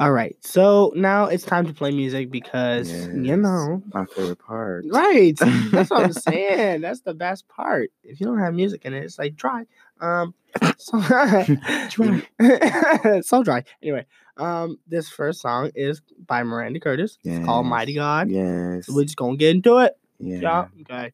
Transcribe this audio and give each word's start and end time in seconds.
All 0.00 0.10
right, 0.10 0.34
so 0.40 0.92
now 0.96 1.26
it's 1.26 1.44
time 1.44 1.66
to 1.66 1.74
play 1.74 1.92
music 1.92 2.30
because 2.30 2.90
you 3.14 3.36
know, 3.36 3.82
My 3.94 4.04
favorite 4.06 4.38
part. 4.40 4.84
right? 4.90 5.36
That's 5.38 5.90
what 5.90 6.04
I'm 6.04 6.12
saying. 6.12 6.80
That's 6.80 7.02
the 7.02 7.14
best 7.14 7.46
part. 7.46 7.90
If 8.02 8.18
you 8.20 8.26
don't 8.26 8.38
have 8.40 8.54
music 8.54 8.84
in 8.84 8.94
it, 8.94 9.04
it's 9.04 9.18
like 9.18 9.36
dry. 9.36 9.64
Um, 10.00 10.34
so 10.78 11.00
Dry. 11.00 12.26
so 13.22 13.44
dry. 13.44 13.62
Anyway, 13.80 14.06
um, 14.38 14.78
this 14.88 15.08
first 15.08 15.40
song 15.40 15.70
is 15.74 16.02
by 16.26 16.42
Maranda 16.42 16.80
Curtis. 16.80 17.18
It's 17.22 17.44
called 17.44 17.66
"Mighty 17.66 17.94
God." 17.94 18.28
Yes. 18.28 18.86
So 18.86 18.94
we're 18.94 19.04
just 19.04 19.16
gonna 19.16 19.36
get 19.36 19.54
into 19.54 19.78
it. 19.78 19.96
Yeah. 20.18 20.66
Yeah. 20.88 21.10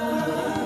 Okay. 0.00 0.58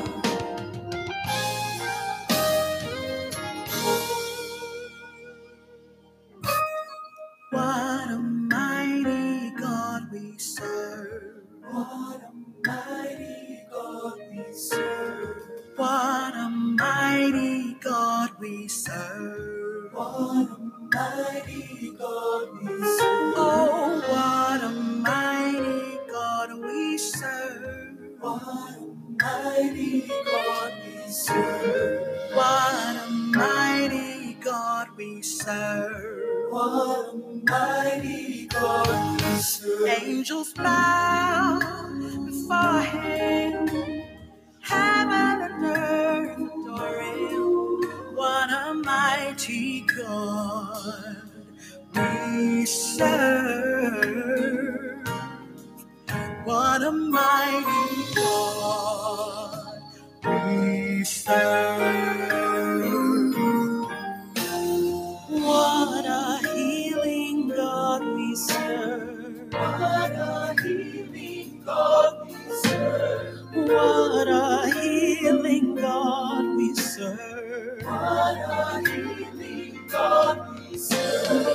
We 18.46 18.68
serve. 18.68 19.92
What 19.92 20.48
a 20.50 20.58
mighty 20.92 21.90
God 21.98 22.48
we 22.62 22.68
serve. 22.68 23.34
Oh, 23.36 24.02
what 24.08 24.62
a 24.62 24.70
mighty 24.70 25.98
God 26.08 26.60
we 26.62 26.98
serve. 26.98 27.98
What 28.20 28.42
a 28.42 28.94
mighty 29.20 30.06
God 30.26 30.72
we 30.84 31.12
serve. 31.12 32.08
What 32.34 32.96
a 32.96 33.10
mighty 33.10 34.34
God 34.34 34.88
we 34.96 35.22
serve. 35.22 36.52
What 36.52 37.14
a 37.14 37.18
mighty 37.50 38.46
God 38.46 39.20
we 39.22 39.38
serve. 39.40 39.88
Angels 40.02 40.52
bow 40.54 41.58
before 42.26 42.82
him. 42.82 44.02
Heaven 44.60 45.42
and 45.42 45.64
earth 45.64 46.35
mighty 49.46 49.80
God 49.82 51.16
we 51.94 52.66
serve. 52.66 53.94
What 56.44 56.82
a 56.82 56.90
mighty 56.90 58.14
God 58.16 59.82
we 60.24 61.04
serve. 61.04 61.80
What 65.28 66.06
a 66.06 66.38
healing 66.54 67.48
God 67.48 68.02
we 68.16 68.34
serve. 68.34 69.52
What 69.52 70.12
a 70.12 70.56
healing 70.60 71.62
God 71.64 72.26
we 72.26 72.34
serve. 72.64 73.44
What 73.54 74.28
a 74.28 74.70
healing 74.80 75.74
God 75.76 76.56
we 76.56 76.74
serve. 76.74 77.36
God 79.90 80.60
we 80.70 80.78
serve. 80.78 81.46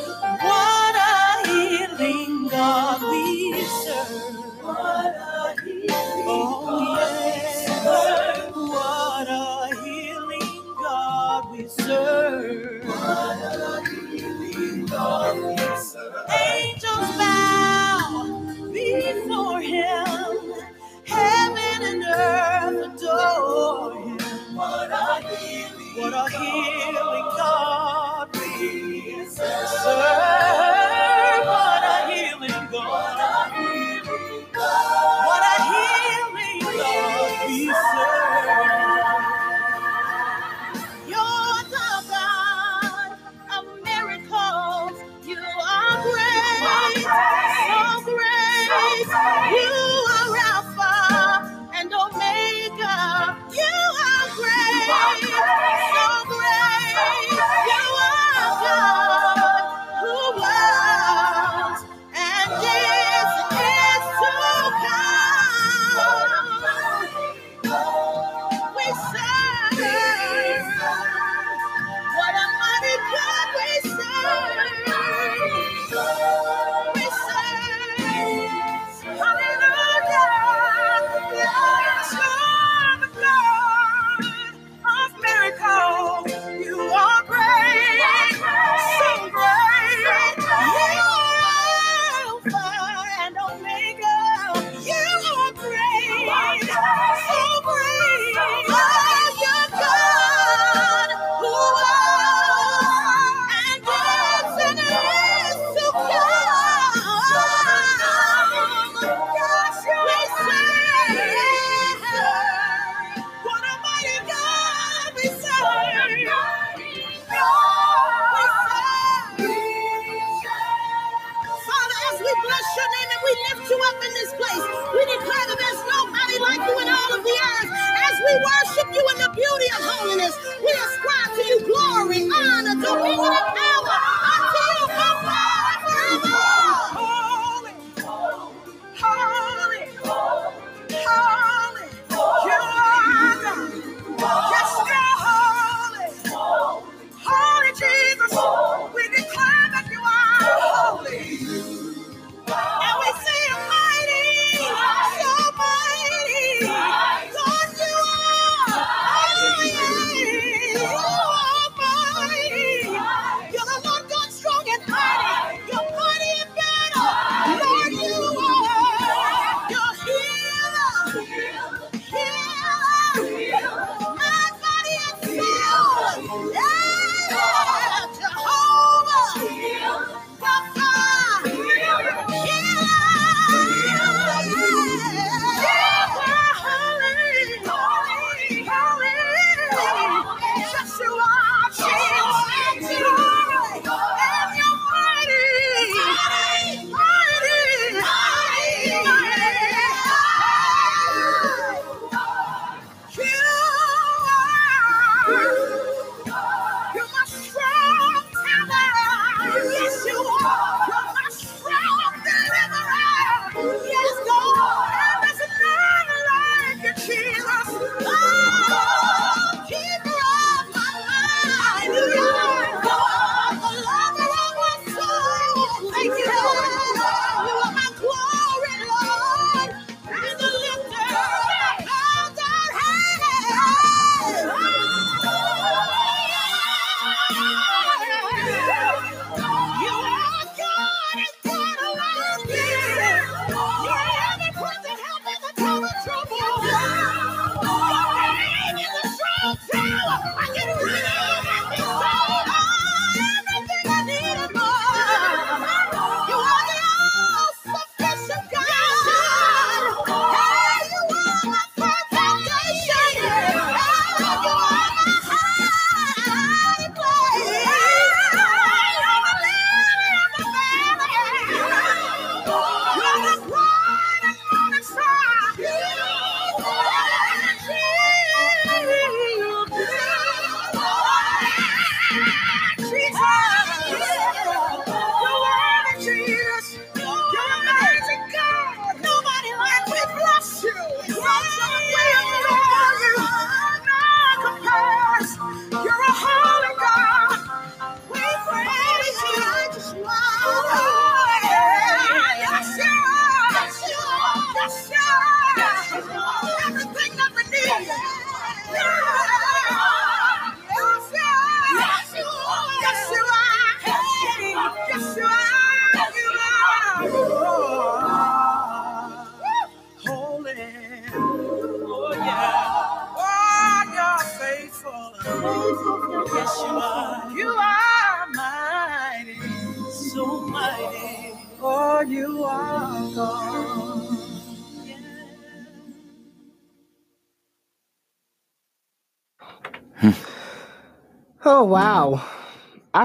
What 0.42 0.96
a 0.96 1.48
healing 1.48 2.48
God 2.50 3.02
we 3.12 3.64
serve. 3.64 4.64
What 4.64 5.16
a 5.16 5.56
healing 5.64 5.88
oh, 6.28 6.98
yeah. 6.98 8.52
What 8.54 9.28
a 9.30 9.84
healing 9.84 10.76
God 10.82 11.52
we 11.52 11.68
serve. 11.68 12.86
What 12.86 13.42
a 13.54 13.90
healing 13.90 14.86
God 14.88 15.38
we 15.38 15.58
serve. 15.84 16.16
Angels 16.30 17.18
bow 17.18 18.44
before 18.74 19.62
him. 19.62 20.54
Heaven 21.06 21.84
and 21.84 22.04
earth 22.06 22.96
adore 22.96 23.96
him. 23.96 24.18
What 24.56 24.92
a 24.92 25.28
healing, 25.28 26.02
what 26.02 26.14
a 26.14 26.30
healing 26.38 27.28
God 27.38 27.91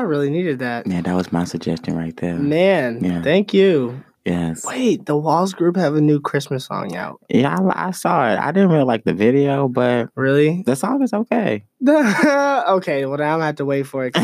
really 0.09 0.31
needed 0.31 0.59
that. 0.61 0.87
Yeah, 0.87 1.01
that 1.03 1.15
was 1.15 1.33
my 1.33 1.45
suggestion 1.45 1.97
right 1.97 2.17
there. 2.17 2.37
Man, 2.37 3.03
Yeah. 3.03 3.23
thank 3.23 3.53
you. 3.55 4.03
Yes. 4.25 4.65
Wait, 4.65 5.07
the 5.07 5.17
Walls 5.17 5.55
Group 5.55 5.77
have 5.77 5.95
a 5.95 6.01
new 6.01 6.19
Christmas 6.21 6.65
song 6.65 6.97
out. 6.97 7.21
Yeah, 7.29 7.57
I, 7.57 7.89
I 7.89 7.91
saw 7.93 8.29
it. 8.29 8.37
I 8.41 8.51
didn't 8.51 8.71
really 8.71 8.83
like 8.85 9.05
the 9.05 9.13
video, 9.15 9.69
but 9.69 10.09
Really? 10.17 10.65
the 10.67 10.75
song 10.75 11.01
is 11.03 11.13
okay. 11.13 11.63
okay, 11.89 13.07
well, 13.07 13.19
now 13.19 13.35
I'm 13.35 13.39
gonna 13.39 13.45
have 13.47 13.55
to 13.57 13.65
wait 13.65 13.85
for 13.85 14.05
it. 14.07 14.17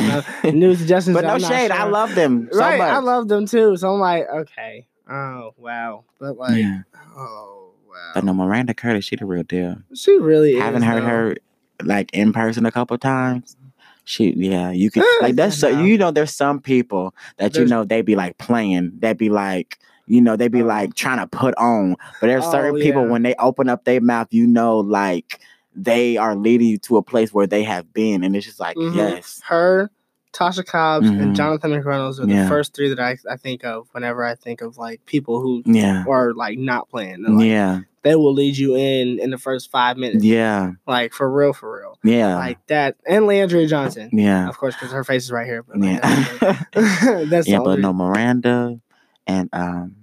new 0.53 0.75
suggestions. 0.75 1.15
but 1.17 1.25
no 1.25 1.39
shade. 1.39 1.71
I 1.71 1.85
love 1.85 2.15
them 2.17 2.49
so 2.51 2.59
right, 2.59 2.79
much. 2.79 2.89
I 2.89 2.99
love 2.99 3.29
them 3.29 3.47
too. 3.47 3.77
So 3.77 3.95
I'm 3.95 4.01
like, 4.01 4.27
okay. 4.29 4.89
Oh 5.09 5.55
wow. 5.57 6.05
But 6.19 6.37
like, 6.37 6.57
yeah. 6.57 6.81
oh 7.17 7.71
wow. 7.89 8.11
But 8.15 8.25
no, 8.25 8.35
Maranda 8.35 8.75
Curtis, 8.75 9.05
she 9.05 9.15
the 9.15 9.25
real 9.25 9.45
deal. 9.45 9.77
She 9.95 10.19
really 10.19 10.57
Haven't 10.57 10.83
is, 10.83 10.89
heard 10.89 11.03
though. 11.03 11.07
her 11.07 11.37
like 11.85 12.11
in 12.13 12.33
person 12.33 12.67
a 12.67 12.73
couple 12.73 12.99
times. 12.99 13.57
She, 14.05 14.33
yeah, 14.37 14.71
you 14.73 14.91
can 14.91 15.05
like 15.21 15.37
that's 15.37 15.57
so, 15.59 15.69
you 15.69 15.97
know. 15.97 16.11
There's 16.11 16.35
some 16.35 16.61
people 16.61 17.15
that 17.39 17.55
you 17.57 17.65
know 17.67 17.85
they 17.85 18.03
be 18.03 18.17
like 18.17 18.37
playing. 18.39 18.93
They 18.99 19.13
be 19.13 19.29
like 19.31 19.79
you 20.07 20.21
know 20.21 20.35
they 20.37 20.49
be 20.49 20.63
Oh. 20.63 20.67
like 20.67 20.95
trying 20.95 21.19
to 21.19 21.27
put 21.29 21.55
on. 21.57 21.97
But 22.21 22.27
there's 22.27 22.45
Oh, 22.45 22.51
certain 22.51 22.81
people 22.81 23.07
when 23.07 23.23
they 23.23 23.35
open 23.39 23.69
up 23.69 23.85
their 23.85 24.01
mouth, 24.01 24.27
you 24.31 24.47
know, 24.47 24.79
like 24.79 25.41
they 25.75 26.17
are 26.17 26.35
leading 26.35 26.67
you 26.69 26.79
to 26.79 26.97
a 26.97 27.03
place 27.03 27.33
where 27.33 27.47
they 27.47 27.63
have 27.63 27.93
been, 27.95 28.25
and 28.25 28.35
it's 28.37 28.45
just 28.47 28.59
like 28.61 28.77
Mhm. 28.77 28.95
yes, 28.95 29.41
Her, 29.47 29.89
Tasha 30.33 30.67
Cobbs, 30.67 31.09
Mhm. 31.09 31.21
and 31.23 31.37
Jonathan 31.37 31.71
McReynolds 31.71 32.19
are 32.19 32.27
the 32.27 32.49
first 32.49 32.75
three 32.75 32.89
that 32.89 32.99
I, 33.01 33.17
I 33.31 33.37
think 33.37 33.65
of 33.65 33.87
whenever 33.93 34.25
I 34.25 34.35
think 34.35 34.61
of 34.63 34.77
like 34.79 35.05
people 35.07 35.41
who 35.41 35.63
yeah, 35.65 36.05
are 36.09 36.35
like 36.35 36.59
not 36.59 36.89
playing. 36.91 37.23
Like, 37.23 37.47
yeah, 37.47 37.81
They 38.03 38.17
will 38.17 38.33
lead 38.35 38.57
you 38.57 38.75
in 38.77 39.19
in 39.21 39.31
the 39.31 39.39
first 39.39 39.71
five 39.71 39.97
minutes. 39.97 40.25
yeah, 40.25 40.73
Like 40.87 41.13
for 41.13 41.31
real, 41.31 41.53
for 41.53 41.79
real. 41.81 41.99
yeah, 42.03 42.35
Like 42.37 42.65
that. 42.67 42.97
And 43.07 43.25
Le'Andria 43.27 43.69
Johnson. 43.69 44.11
yeah, 44.13 44.49
Of 44.49 44.59
course, 44.59 44.75
because 44.75 44.91
her 44.93 45.05
face 45.05 45.25
is 45.25 45.31
right 45.33 45.47
here. 45.47 45.63
But 45.63 45.79
like, 45.79 46.01
yeah. 46.03 46.63
that's, 47.27 47.47
yeah, 47.49 47.61
but 47.61 47.79
no, 47.79 47.93
Maranda 47.93 48.81
and 49.27 49.49
um, 49.53 49.97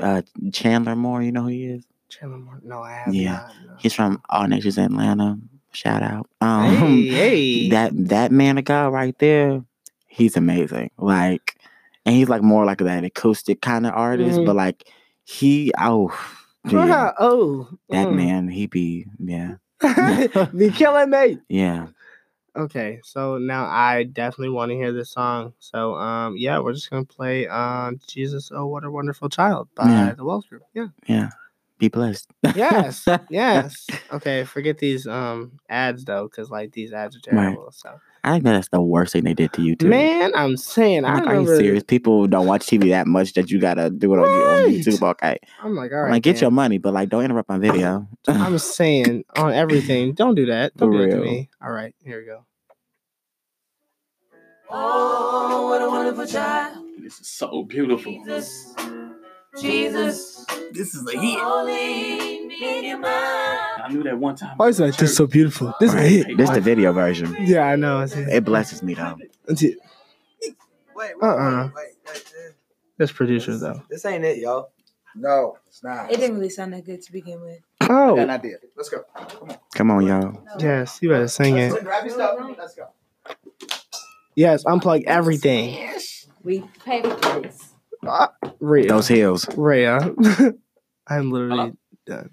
uh, 0.00 0.22
Chandler 0.52 0.96
Moore, 0.96 1.22
you 1.22 1.30
know 1.32 1.42
who 1.42 1.48
he 1.48 1.64
is? 1.66 1.84
Chandler 2.08 2.38
Moore. 2.38 2.60
No, 2.64 2.82
I 2.82 2.92
have 2.92 3.14
Yeah. 3.14 3.32
not. 3.32 3.52
no. 3.66 3.74
He's 3.78 3.92
from 3.92 4.22
All 4.30 4.46
Nations 4.46 4.78
Atlanta. 4.78 5.38
Shout 5.72 6.02
out. 6.02 6.28
Um, 6.40 6.74
Hey, 6.74 7.06
hey. 7.08 7.68
that 7.70 7.92
that 8.08 8.32
man 8.32 8.56
of 8.58 8.64
God 8.64 8.92
right 8.92 9.18
there, 9.18 9.62
he's 10.06 10.36
amazing. 10.36 10.90
Like, 10.96 11.56
and 12.06 12.14
he's 12.14 12.28
like 12.28 12.42
more 12.42 12.64
like 12.64 12.78
that 12.78 13.04
acoustic 13.04 13.60
kind 13.60 13.84
of 13.86 13.92
artist, 13.94 14.38
Mhm. 14.38 14.46
but 14.46 14.56
like 14.56 14.88
he, 15.24 15.72
oh, 15.80 16.16
yeah, 16.70 17.12
oh, 17.18 17.68
that 17.90 18.08
mm. 18.08 18.14
man, 18.14 18.48
he 18.48 18.66
be, 18.66 19.06
yeah, 19.18 19.56
be 20.56 20.70
killing 20.70 21.10
me. 21.10 21.38
yeah, 21.48 21.88
Okay, 22.56 23.00
so 23.02 23.36
now 23.38 23.66
I 23.66 24.04
definitely 24.04 24.50
want 24.50 24.70
to 24.70 24.76
hear 24.76 24.92
this 24.92 25.10
song. 25.10 25.54
So 25.58 25.96
um 25.96 26.36
yeah, 26.36 26.60
we're 26.60 26.72
just 26.72 26.88
gonna 26.88 27.04
play 27.04 27.48
um 27.48 27.98
Jesus 28.06 28.50
Oh 28.54 28.66
What 28.66 28.84
a 28.84 28.90
Wonderful 28.90 29.28
Child 29.28 29.68
by 29.74 29.88
Yeah. 29.90 30.14
the 30.14 30.24
Walls 30.24 30.46
Group. 30.46 30.62
Yeah. 30.72 30.86
yeah. 31.06 31.30
Be 31.78 31.88
blessed. 31.88 32.30
Yes. 32.54 33.06
yes. 33.30 33.86
Okay, 34.12 34.44
forget 34.44 34.78
these 34.78 35.06
um 35.06 35.58
ads 35.68 36.04
though, 36.04 36.28
because 36.28 36.50
like 36.50 36.72
these 36.72 36.92
ads 36.92 37.16
are 37.16 37.20
Right. 37.32 37.42
terrible. 37.44 37.70
So 37.72 37.98
I 38.22 38.32
think 38.32 38.44
that's 38.44 38.68
the 38.70 38.80
worst 38.80 39.12
thing 39.12 39.24
they 39.24 39.34
did 39.34 39.52
to 39.54 39.60
you 39.60 39.76
too. 39.76 39.88
man, 39.88 40.32
I'm 40.34 40.56
saying 40.56 41.04
I'm 41.04 41.12
I 41.12 41.18
like, 41.18 41.26
are 41.28 41.40
you 41.40 41.46
serious? 41.46 41.82
People 41.84 42.26
don't 42.26 42.46
watch 42.46 42.66
TV 42.66 42.88
that 42.90 43.06
much 43.06 43.34
that 43.34 43.50
you 43.50 43.60
gotta 43.60 43.90
do 43.90 44.14
it 44.14 44.18
on, 44.18 44.24
on 44.24 44.62
Right. 44.64 44.72
YouTube. 44.72 45.02
Okay, 45.02 45.38
I'm 45.62 45.74
like, 45.74 45.92
all 45.92 46.04
I'm 46.04 46.10
like, 46.10 46.22
get 46.22 46.40
your 46.40 46.50
money, 46.50 46.78
but 46.78 46.94
like, 46.94 47.08
don't 47.10 47.24
interrupt 47.24 47.48
my 47.48 47.58
video. 47.58 48.08
I'm 48.28 48.56
saying 48.58 49.24
on 49.36 49.52
everything. 49.52 50.14
Don't 50.14 50.34
do 50.36 50.46
that. 50.46 50.76
Don't 50.76 50.92
For 50.92 51.02
do 51.02 51.10
that 51.10 51.16
to 51.16 51.22
me. 51.22 51.50
All 51.62 51.70
right, 51.72 51.94
here 52.04 52.20
we 52.20 52.26
go. 52.26 52.46
Oh, 54.70 55.66
what 55.68 55.82
a 55.82 55.88
wonderful 55.88 56.26
child. 56.26 56.84
this 57.02 57.20
is 57.20 57.28
so 57.28 57.64
beautiful. 57.64 58.12
Jesus, 58.24 58.74
Jesus, 59.60 60.44
This 60.72 60.94
is 60.94 61.06
a 61.14 61.16
holy 61.16 62.36
in 62.44 62.84
your 62.84 62.98
mind. 62.98 63.12
I 63.82 63.88
knew 63.90 64.02
that 64.02 64.18
one 64.18 64.34
time. 64.36 64.56
Why 64.56 64.68
is 64.68 64.78
that 64.78 64.96
just 64.96 65.16
so 65.16 65.26
beautiful? 65.26 65.72
This 65.80 65.90
is 65.90 65.94
a 66.00 66.02
hit. 66.02 66.36
This 66.36 66.48
is 66.48 66.54
the 66.56 66.60
video 66.60 66.92
version. 66.92 67.36
Yeah, 67.40 67.62
I 67.64 67.76
know. 67.76 68.00
It's. 68.00 68.14
It 68.16 68.44
blesses 68.44 68.82
me 68.82 68.94
though. 68.94 69.16
It's 69.48 69.62
a- 69.62 69.76
Wait, 70.96 71.12
wait, 71.20 71.28
Uh-uh. 71.28 71.70
This 72.98 73.10
producer 73.12 73.56
though. 73.58 73.82
This 73.90 74.04
ain't 74.04 74.24
it, 74.24 74.38
y'all. 74.38 74.70
No, 75.16 75.58
it's 75.66 75.82
not. 75.82 76.10
It 76.10 76.18
didn't 76.18 76.36
really 76.36 76.50
sound 76.50 76.72
that 76.72 76.84
good 76.84 77.02
to 77.02 77.12
begin 77.12 77.40
with. 77.40 77.60
Oh, 77.82 78.16
And 78.16 78.30
I 78.32 78.36
did. 78.36 78.56
Let's 78.76 78.88
go. 78.88 79.04
Come 79.74 79.90
on, 79.90 80.06
y'all. 80.06 80.40
yes. 80.58 80.98
You 81.02 81.10
better 81.10 81.28
sing 81.28 81.56
it. 81.58 81.70
Grab 81.84 82.04
your 82.04 82.14
stuff. 82.14 82.36
Let's 82.58 82.74
go. 82.74 82.88
Yes, 84.34 84.64
unplug 84.64 85.04
everything. 85.06 85.88
We 86.42 86.64
paid 86.84 87.04
for 87.04 87.40
this. 87.40 87.73
Rhea. 88.60 88.88
Those 88.88 89.08
heels. 89.08 89.46
Rhea. 89.56 89.98
I'm 91.06 91.30
literally 91.30 91.72
done. 92.06 92.30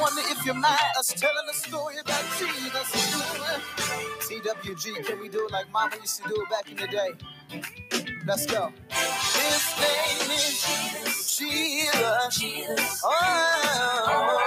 Wonder 0.00 0.22
if 0.26 0.46
you 0.46 0.54
mind 0.54 0.80
us 0.98 1.08
telling 1.08 1.48
a 1.50 1.54
story 1.54 1.96
about 1.98 2.24
Jesus. 2.38 2.90
TWG, 4.28 5.06
can 5.06 5.20
we 5.20 5.28
do 5.28 5.46
it 5.46 5.52
like 5.52 5.70
Mama 5.72 5.96
used 6.00 6.22
to 6.22 6.28
do 6.28 6.42
it 6.42 6.50
back 6.50 6.70
in 6.70 6.76
the 6.76 6.86
day? 6.88 7.12
Let's 8.26 8.46
go. 8.46 8.72
His 8.90 9.78
name 9.78 10.30
is 10.32 11.36
Jesus. 11.38 11.38
Jesus, 11.38 13.02
Oh, 13.04 13.10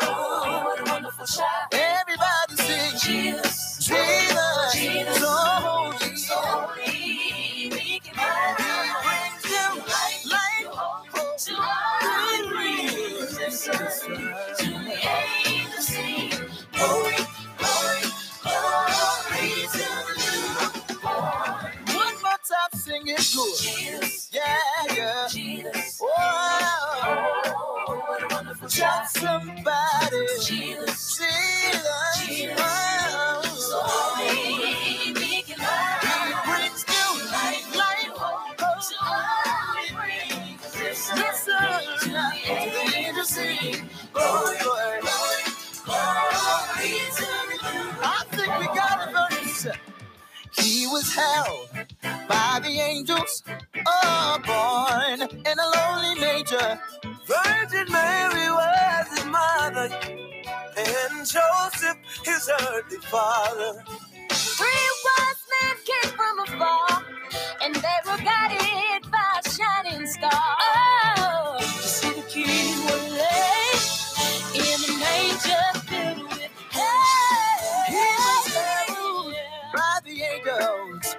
oh 0.02 0.64
what 0.66 0.80
a 0.80 0.92
wonderful 0.92 1.26
child. 1.26 1.74
everybody 1.74 2.56
sing 2.58 3.00
Jesus, 3.00 3.78
Jesus. 3.80 4.74
Jesus. 4.74 5.20
So 5.20 5.28
holy. 5.28 5.98
holy, 6.30 7.70
we 7.72 8.00
can 8.00 8.16
He 8.58 8.94
brings 9.04 9.46
you 9.46 10.32
light. 10.32 10.66
to 11.40 11.56
all 11.58 12.50
creatures. 12.50 13.62
To 13.64 13.72
the 13.72 14.47
good. 23.38 23.58
Jesus, 23.60 24.30
Yeah, 24.34 24.96
yeah. 24.96 25.28
Jesus, 25.32 26.00
Whoa. 26.02 26.10
oh, 27.88 28.04
what 28.08 28.24
a 28.24 28.36
wonderful 28.36 28.70
child. 28.70 29.08
somebody. 29.10 30.28
Jesus. 30.46 30.97
Was 50.98 51.14
held 51.14 51.70
by 52.28 52.60
the 52.64 52.80
angels, 52.80 53.44
oh, 53.86 54.40
born 54.48 55.22
in 55.22 55.56
a 55.60 55.68
lonely 55.78 56.20
manger. 56.20 56.80
Virgin 57.28 57.86
Mary 57.92 58.50
was 58.50 59.08
his 59.12 59.26
mother, 59.26 59.90
and 60.76 61.20
Joseph 61.20 61.98
his 62.26 62.50
earthly 62.62 62.98
father. 63.12 63.84
Three 64.32 64.90
wise 65.06 65.44
men 65.54 65.76
came 65.86 66.12
from 66.18 66.40
afar, 66.40 67.06
and 67.62 67.76
they 67.76 68.00
were 68.08 68.18
guided 68.18 69.12
by 69.12 69.42
a 69.46 69.50
shining 69.52 70.08
star. 70.08 70.57
The 80.60 80.64
angels, 80.64 81.18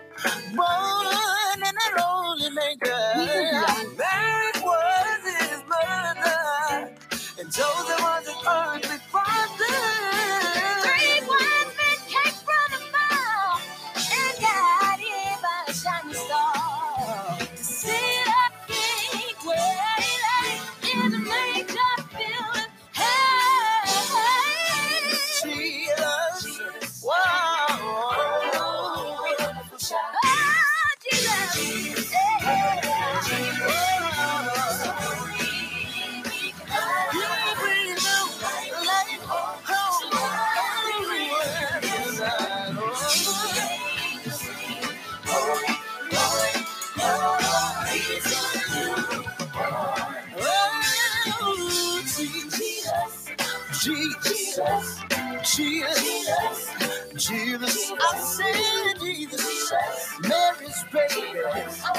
Mary's 60.22 60.84
baby, 60.92 61.38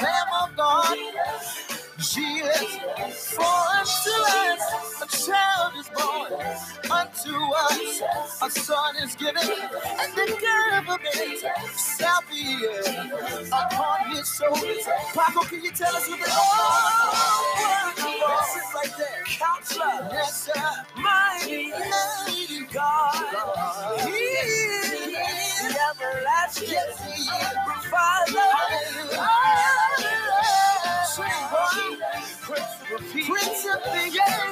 Lamb 0.02 0.28
of 0.42 0.56
God, 0.56 0.96
Jesus, 1.98 2.78
for 3.34 3.42
unto 3.42 4.10
us 4.26 5.02
a 5.02 5.26
child 5.26 5.72
is 5.78 5.88
born, 5.90 6.32
unto 6.90 7.36
us 7.54 8.02
a 8.42 8.50
son 8.50 8.96
is 8.96 9.14
given, 9.16 9.36
and 9.36 10.12
the 10.14 10.36
government 10.40 11.44
shall 11.98 12.22
be 12.30 12.66
upon 13.52 14.10
his 14.10 14.34
shoulders. 14.34 14.86
Papa, 15.14 15.46
can 15.48 15.62
you 15.62 15.70
tell 15.70 15.94
us 15.94 16.08
what 16.08 16.18
the 16.20 16.26
oh, 16.28 17.54
word 17.58 18.04
is 18.56 18.74
right 18.74 18.98
there? 18.98 19.24
Counselor, 19.26 20.08
yes, 20.12 20.44
sir. 20.44 20.62
Mighty, 20.96 21.70
mighty 21.70 22.64
God, 22.72 24.00
He 24.06 24.59
the 25.68 25.76
Father. 27.90 28.50
Prince 33.26 33.66
of 33.74 33.80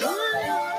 oh, 0.00 0.75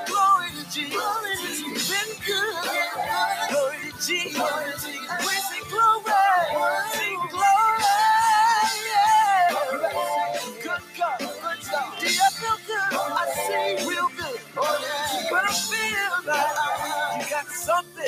you. 16.28 17.30
Got 17.32 17.48
something, 17.48 18.06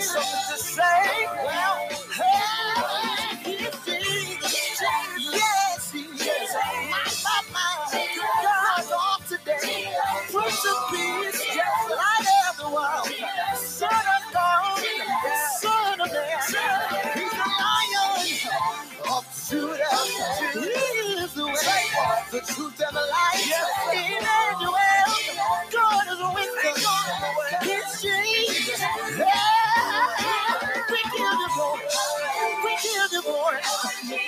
something 0.00 0.44
to 0.50 0.58
say, 0.58 1.26
well, 1.44 1.88
yes, 5.32 5.92
today, 9.28 9.90
yes, 12.06 12.58
the 12.58 12.68
world, 12.70 13.08
Son 13.56 13.90
of 13.90 14.34
God, 14.34 14.78
Son 15.60 16.00
of 16.02 16.12
Man, 16.12 17.14
he's 17.14 17.32
the 17.32 17.48
Lion 17.60 19.12
of 19.12 19.24
Judah, 19.50 19.96
he 20.54 21.24
is 21.24 21.34
the 21.34 21.46
way, 21.46 21.84
the 22.32 22.40
truth 22.40 22.82
and 22.86 22.96
the 22.96 23.00
light, 23.00 23.52
Emmanuel, 23.92 24.74
God 25.72 26.08
is 26.08 26.20
with 26.34 26.86
us, 26.86 27.03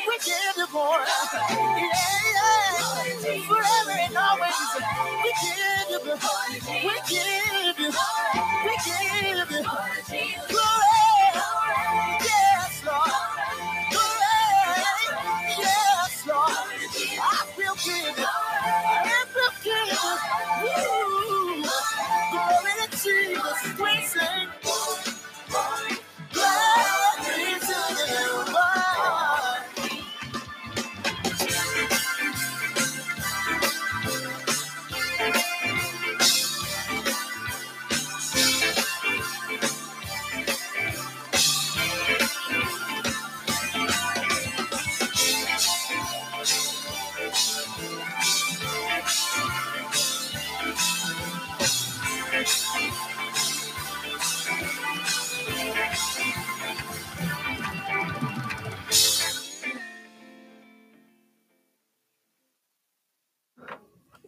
we 0.08 0.18
give 0.24 0.56
you 0.58 0.66
glory, 0.72 1.04
yeah, 1.50 1.86
yeah, 2.34 3.42
forever 3.48 3.92
and 3.92 4.16
always, 4.16 4.54
we 5.24 5.32
give 5.42 5.90
you 5.90 6.00
glory, 6.04 6.84
we 6.84 6.94
give 7.08 7.78
you, 7.80 7.92
we 8.64 8.74
give 8.84 9.50
you 9.52 9.62
glory, 10.48 11.32
yes, 12.20 12.82
Lord, 12.86 13.10
glory, 13.90 15.58
yes, 15.58 16.26
Lord, 16.28 16.50
I 17.22 17.46
feel 17.56 17.74
good, 17.84 18.24
I 18.26 19.24
feel 19.34 19.52
good, 19.64 19.98
Woo. 20.62 21.64
glory 22.32 22.72
Jesus, 23.02 23.80
we 23.80 24.06
sing, 24.06 24.48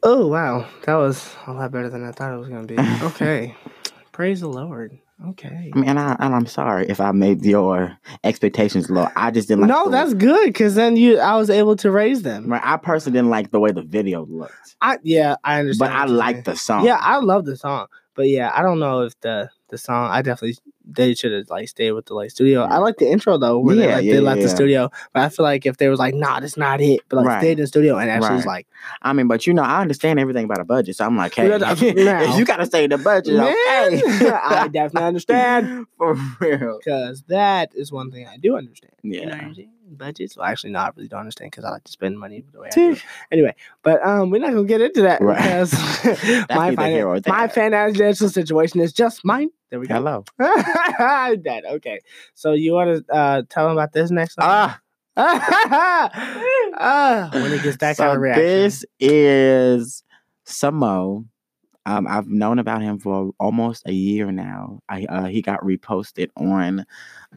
Oh 0.02 0.26
wow, 0.26 0.66
that 0.84 0.94
was 0.94 1.34
a 1.46 1.52
lot 1.52 1.70
better 1.72 1.88
than 1.88 2.04
I 2.04 2.12
thought 2.12 2.32
it 2.32 2.38
was 2.38 2.48
gonna 2.48 2.66
be. 2.66 2.76
Okay, 3.02 3.54
praise 4.12 4.40
the 4.40 4.48
Lord. 4.48 4.98
Okay. 5.26 5.72
I 5.74 5.76
mean, 5.76 5.88
and, 5.88 5.98
I, 5.98 6.14
and 6.20 6.32
I'm 6.32 6.46
sorry 6.46 6.88
if 6.88 7.00
I 7.00 7.10
made 7.10 7.44
your 7.44 7.98
expectations 8.22 8.88
low. 8.88 9.08
I 9.16 9.32
just 9.32 9.48
didn't 9.48 9.62
like. 9.62 9.70
no, 9.70 9.90
that's 9.90 10.14
good 10.14 10.46
because 10.46 10.76
then 10.76 10.96
you, 10.96 11.18
I 11.18 11.36
was 11.36 11.50
able 11.50 11.74
to 11.76 11.90
raise 11.90 12.22
them. 12.22 12.46
Right, 12.46 12.62
I 12.64 12.76
personally 12.76 13.18
didn't 13.18 13.30
like 13.30 13.50
the 13.50 13.58
way 13.58 13.72
the 13.72 13.82
video 13.82 14.26
looked, 14.26 14.76
I 14.80 14.98
yeah, 15.02 15.34
I 15.42 15.58
understand. 15.58 15.92
but 15.92 15.98
I 15.98 16.04
like 16.04 16.44
the 16.44 16.54
song. 16.54 16.84
Yeah, 16.84 16.98
I 17.00 17.18
love 17.18 17.46
the 17.46 17.56
song, 17.56 17.88
but 18.14 18.28
yeah, 18.28 18.52
I 18.54 18.62
don't 18.62 18.78
know 18.78 19.02
if 19.02 19.18
the 19.20 19.50
the 19.70 19.78
song. 19.78 20.10
I 20.10 20.22
definitely 20.22 20.56
they 20.90 21.14
should 21.14 21.32
have 21.32 21.50
like 21.50 21.68
stayed 21.68 21.92
with 21.92 22.06
the 22.06 22.14
like 22.14 22.30
studio. 22.30 22.62
I 22.62 22.78
like 22.78 22.96
the 22.96 23.10
intro 23.10 23.36
though, 23.36 23.58
where 23.58 23.76
they 23.76 23.82
Yeah, 23.86 23.94
like 23.96 24.04
yeah, 24.06 24.14
they 24.14 24.20
left 24.20 24.40
the 24.42 24.48
studio. 24.48 24.90
But 25.12 25.22
I 25.22 25.28
feel 25.28 25.44
like 25.44 25.66
if 25.66 25.76
they 25.76 25.88
was 25.88 25.98
like, 25.98 26.14
nah, 26.14 26.40
that's 26.40 26.56
not 26.56 26.80
it, 26.80 27.00
but 27.08 27.16
like 27.18 27.26
Right. 27.26 27.40
stayed 27.40 27.52
in 27.52 27.58
the 27.60 27.66
studio 27.66 27.96
and 27.98 28.10
actually 28.10 28.36
was 28.36 28.46
like, 28.46 28.66
I 29.02 29.12
mean, 29.12 29.28
but 29.28 29.46
you 29.46 29.52
know, 29.52 29.62
I 29.62 29.80
understand 29.82 30.18
everything 30.18 30.44
about 30.44 30.60
a 30.60 30.64
budget, 30.64 30.96
so 30.96 31.04
I'm 31.04 31.16
like, 31.16 31.34
hey, 31.34 31.48
Yeah, 31.58 32.22
if 32.22 32.36
you 32.38 32.44
gotta 32.46 32.64
stay 32.66 32.84
in 32.84 32.90
the 32.90 32.98
budget, 32.98 33.34
man, 33.34 33.54
okay. 33.92 34.02
I 34.42 34.68
definitely 34.68 35.06
understand 35.08 35.86
for 35.98 36.16
real. 36.40 36.78
because 36.78 37.22
that 37.28 37.70
is 37.74 37.92
one 37.92 38.10
thing 38.10 38.26
I 38.26 38.38
do 38.38 38.56
understand. 38.56 38.92
You 39.02 39.26
know 39.26 39.54
Budgets. 39.90 40.36
Well, 40.36 40.46
actually, 40.46 40.70
no, 40.70 40.80
I 40.80 40.90
really 40.96 41.08
don't 41.08 41.20
understand 41.20 41.50
because 41.50 41.64
I 41.64 41.70
like 41.70 41.84
to 41.84 41.92
spend 41.92 42.18
money 42.18 42.44
the 42.52 42.60
way 42.60 42.68
I 42.70 42.74
do. 42.74 42.96
Anyway, 43.32 43.54
but 43.82 44.04
um, 44.06 44.30
we're 44.30 44.40
not 44.40 44.52
gonna 44.52 44.64
get 44.64 44.80
into 44.80 45.02
that 45.02 45.20
Right. 45.20 45.36
because 45.36 45.72
my 46.50 46.74
finan- 46.74 47.26
my 47.28 47.48
financial 47.48 48.28
situation 48.28 48.80
is 48.80 48.92
just 48.92 49.24
mine. 49.24 49.50
There 49.70 49.80
we 49.80 49.86
go. 49.86 49.94
Hello. 49.94 50.24
that 50.38 51.62
okay. 51.66 52.00
So 52.34 52.52
you 52.52 52.72
want 52.72 53.06
to 53.06 53.14
uh, 53.14 53.42
tell 53.48 53.64
them 53.68 53.76
about 53.76 53.92
this 53.92 54.10
next? 54.10 54.36
Ah, 54.40 54.80
Ah, 55.16 56.10
when 57.32 57.52
it 57.52 57.62
gets 57.62 57.76
that 57.78 57.96
so 57.96 58.04
kind 58.04 58.16
of 58.16 58.22
reaction. 58.22 58.44
This 58.44 58.84
is 59.00 60.02
Samo. 60.46 61.24
Um, 61.88 62.06
I've 62.06 62.28
known 62.28 62.58
about 62.58 62.82
him 62.82 62.98
for 62.98 63.32
almost 63.40 63.82
a 63.86 63.92
year 63.92 64.30
now. 64.30 64.82
I 64.90 65.06
uh, 65.06 65.24
he 65.24 65.40
got 65.40 65.62
reposted 65.62 66.28
on 66.36 66.84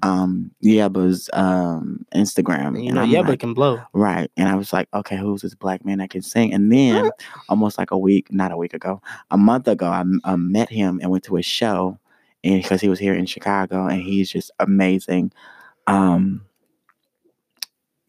um 0.03 0.51
Yebba's 0.61 1.29
um 1.31 2.05
Instagram. 2.13 2.83
you 2.83 2.91
know, 2.91 3.03
yeah, 3.03 3.21
but 3.21 3.29
like, 3.29 3.39
can 3.39 3.53
blow. 3.53 3.81
Right. 3.93 4.29
And 4.35 4.49
I 4.49 4.55
was 4.55 4.73
like, 4.73 4.89
okay, 4.93 5.15
who's 5.15 5.41
this 5.41 5.55
black 5.55 5.85
man 5.85 5.99
that 5.99 6.09
can 6.09 6.21
sing? 6.21 6.53
And 6.53 6.69
then 6.69 7.11
almost 7.47 7.77
like 7.77 7.91
a 7.91 7.97
week, 7.97 8.29
not 8.33 8.51
a 8.51 8.57
week 8.57 8.73
ago, 8.73 9.01
a 9.31 9.37
month 9.37 9.69
ago, 9.69 9.87
I, 9.87 10.35
met 10.35 10.69
him 10.69 10.99
and 11.01 11.09
went 11.09 11.23
to 11.25 11.35
his 11.35 11.45
show 11.45 11.97
and 12.43 12.61
because 12.61 12.81
he 12.81 12.89
was 12.89 12.99
here 12.99 13.13
in 13.13 13.25
Chicago 13.25 13.87
and 13.87 14.01
he's 14.01 14.29
just 14.29 14.51
amazing. 14.59 15.31
Um 15.87 16.45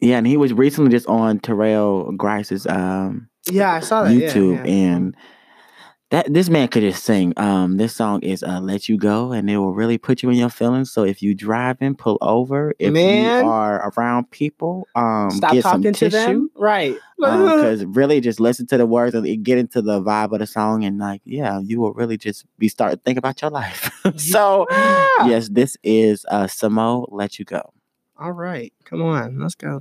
yeah, 0.01 0.17
and 0.17 0.27
he 0.27 0.35
was 0.35 0.51
recently 0.51 0.91
just 0.91 1.07
on 1.07 1.39
Terrell 1.39 2.11
Grice's 2.11 2.67
um 2.67 3.29
Yeah, 3.49 3.75
I 3.75 3.79
saw 3.79 4.03
that. 4.03 4.13
yeah, 4.13 4.27
YouTube 4.27 4.57
yeah. 4.57 4.73
and 4.73 5.15
that 6.13 6.31
this 6.31 6.47
man 6.47 6.67
could 6.67 6.83
just 6.83 7.03
sing. 7.03 7.33
Um, 7.37 7.77
this 7.77 7.95
song 7.95 8.21
is 8.21 8.43
uh, 8.43 8.59
"Let 8.61 8.87
You 8.87 8.97
Go," 8.97 9.31
and 9.31 9.49
it 9.49 9.57
will 9.57 9.73
really 9.73 9.97
put 9.97 10.21
you 10.21 10.29
in 10.29 10.37
your 10.37 10.49
feelings. 10.51 10.91
So 10.91 11.03
if 11.03 11.23
you 11.23 11.33
driving, 11.33 11.95
pull 11.95 12.19
over. 12.21 12.75
If 12.77 12.93
Man. 12.93 13.43
you 13.43 13.49
are 13.49 13.91
around 13.97 14.29
people, 14.29 14.87
um, 14.93 15.31
Stop 15.31 15.53
get 15.53 15.63
some 15.63 15.81
talking 15.81 15.93
to 15.93 15.99
tissue. 16.09 16.11
them. 16.11 16.49
Right. 16.55 16.95
Because 17.17 17.85
really, 17.85 18.19
just 18.19 18.39
listen 18.41 18.67
to 18.67 18.77
the 18.77 18.85
words 18.85 19.15
and 19.15 19.43
get 19.45 19.57
into 19.57 19.81
the 19.81 20.01
vibe 20.01 20.33
of 20.33 20.39
the 20.39 20.45
song, 20.47 20.83
and 20.83 20.99
like, 20.99 21.21
yeah, 21.23 21.59
you 21.63 21.79
will 21.79 21.93
really 21.93 22.17
just 22.17 22.45
be 22.59 22.67
starting 22.67 22.97
to 22.97 23.03
think 23.03 23.17
about 23.17 23.41
your 23.41 23.49
life. 23.49 23.89
so, 24.17 24.67
Yeah. 24.69 25.27
yes, 25.27 25.47
this 25.49 25.77
is 25.83 26.25
uh, 26.29 26.43
Samo. 26.47 27.05
Let 27.09 27.39
you 27.39 27.45
go. 27.45 27.71
All 28.19 28.33
right. 28.33 28.73
Come 28.83 29.01
on. 29.01 29.39
Let's 29.39 29.55
go 29.55 29.79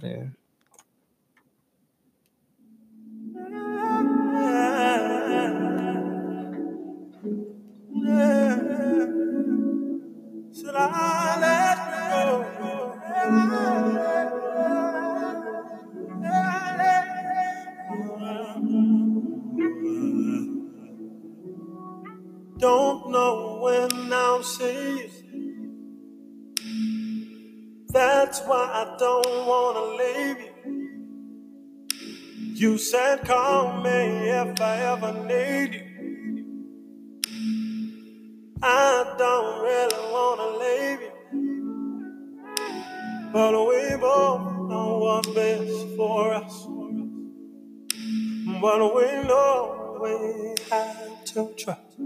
Don't 8.03 8.11
know 23.11 23.61
when 23.63 24.13
I'll 24.13 24.43
see 24.43 24.99
you. 24.99 25.11
That's 27.91 28.41
why 28.41 28.57
I 28.57 28.97
don't 28.99 29.47
wanna 29.47 29.97
leave 29.97 30.41
you. 30.41 30.51
You 32.55 32.79
said 32.79 33.25
call 33.25 33.83
me 33.83 34.31
if 34.31 34.61
I 34.61 34.77
ever 34.93 35.13
need 35.27 35.75
you. 35.75 35.92
But 43.33 43.53
we 43.67 43.97
both 43.97 44.69
know 44.69 44.99
what's 44.99 45.29
best 45.31 45.97
for 45.97 46.35
us. 46.35 46.67
But 48.61 48.95
we 48.95 49.07
know 49.29 49.99
we 50.03 50.55
have 50.71 51.25
to 51.27 51.55
trust. 51.57 51.99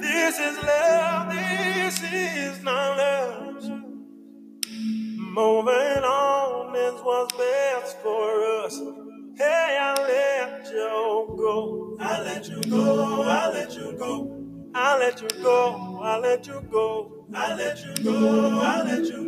This 0.00 0.38
is 0.40 0.58
love, 0.64 1.32
this 1.32 2.02
is 2.12 2.62
not 2.62 2.98
love. 2.98 3.64
Moving 5.16 6.04
on 6.04 6.76
is 6.76 7.00
what's 7.02 7.36
best 7.36 7.98
for 8.02 8.64
us. 8.64 8.80
Hey, 9.36 9.78
I 9.80 9.94
let 10.02 10.66
you 10.72 11.34
go. 11.38 11.96
I 12.00 12.22
let 12.22 12.48
you 12.48 12.60
go. 12.62 13.22
I 13.22 13.50
let 13.50 13.74
you 13.76 13.92
go. 13.98 14.70
I 14.74 14.98
let 14.98 15.20
you 15.22 15.28
go. 15.42 16.00
I 16.02 16.18
let 16.18 16.46
you 16.46 16.60
go. 16.72 17.26
I 17.34 17.54
let 17.54 17.84
you 17.84 17.94
go. 18.04 18.60
I 18.60 18.82
let 18.82 19.04
you 19.06 19.27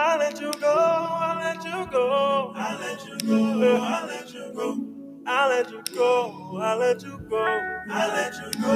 I 0.00 0.16
let 0.16 0.40
you 0.40 0.52
go, 0.60 0.74
I 0.76 1.40
let 1.42 1.64
you 1.64 1.90
go, 1.90 2.52
I 2.54 2.78
let 2.78 3.04
you 3.04 3.18
go, 3.26 3.76
I 3.82 4.06
let 4.06 4.32
you 4.32 4.52
go. 4.54 4.78
I 5.26 5.48
let 5.48 5.70
you 5.72 5.82
go, 5.94 6.58
I 6.60 6.74
let 6.76 7.02
you 7.02 7.18
go, 7.28 7.44
I 7.90 8.06
let 8.14 8.34
you 8.34 8.62
go, 8.62 8.70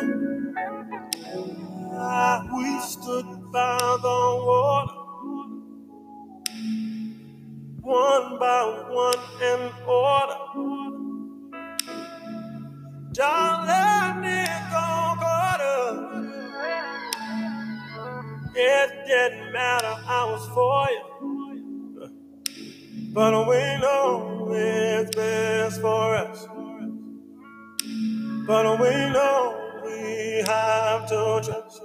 Ah, 1.93 2.47
we 2.55 2.79
stood 2.79 3.25
by 3.51 3.77
the 4.01 4.19
water, 4.47 5.01
one 7.81 8.39
by 8.39 8.63
one 8.89 9.23
in 9.43 9.71
order. 9.87 10.39
Darling. 13.13 14.00
It 18.53 19.07
didn't 19.07 19.53
matter, 19.53 19.95
I 20.07 20.25
was 20.25 20.47
for 20.49 20.87
you. 20.91 22.11
But 23.13 23.47
we 23.47 23.55
know 23.81 24.51
it's 24.53 25.15
best 25.15 25.81
for 25.81 26.15
us. 26.15 26.47
But 28.47 28.79
we 28.81 28.89
know 28.89 29.81
we 29.85 30.43
have 30.47 31.07
to 31.09 31.41
trust. 31.43 31.81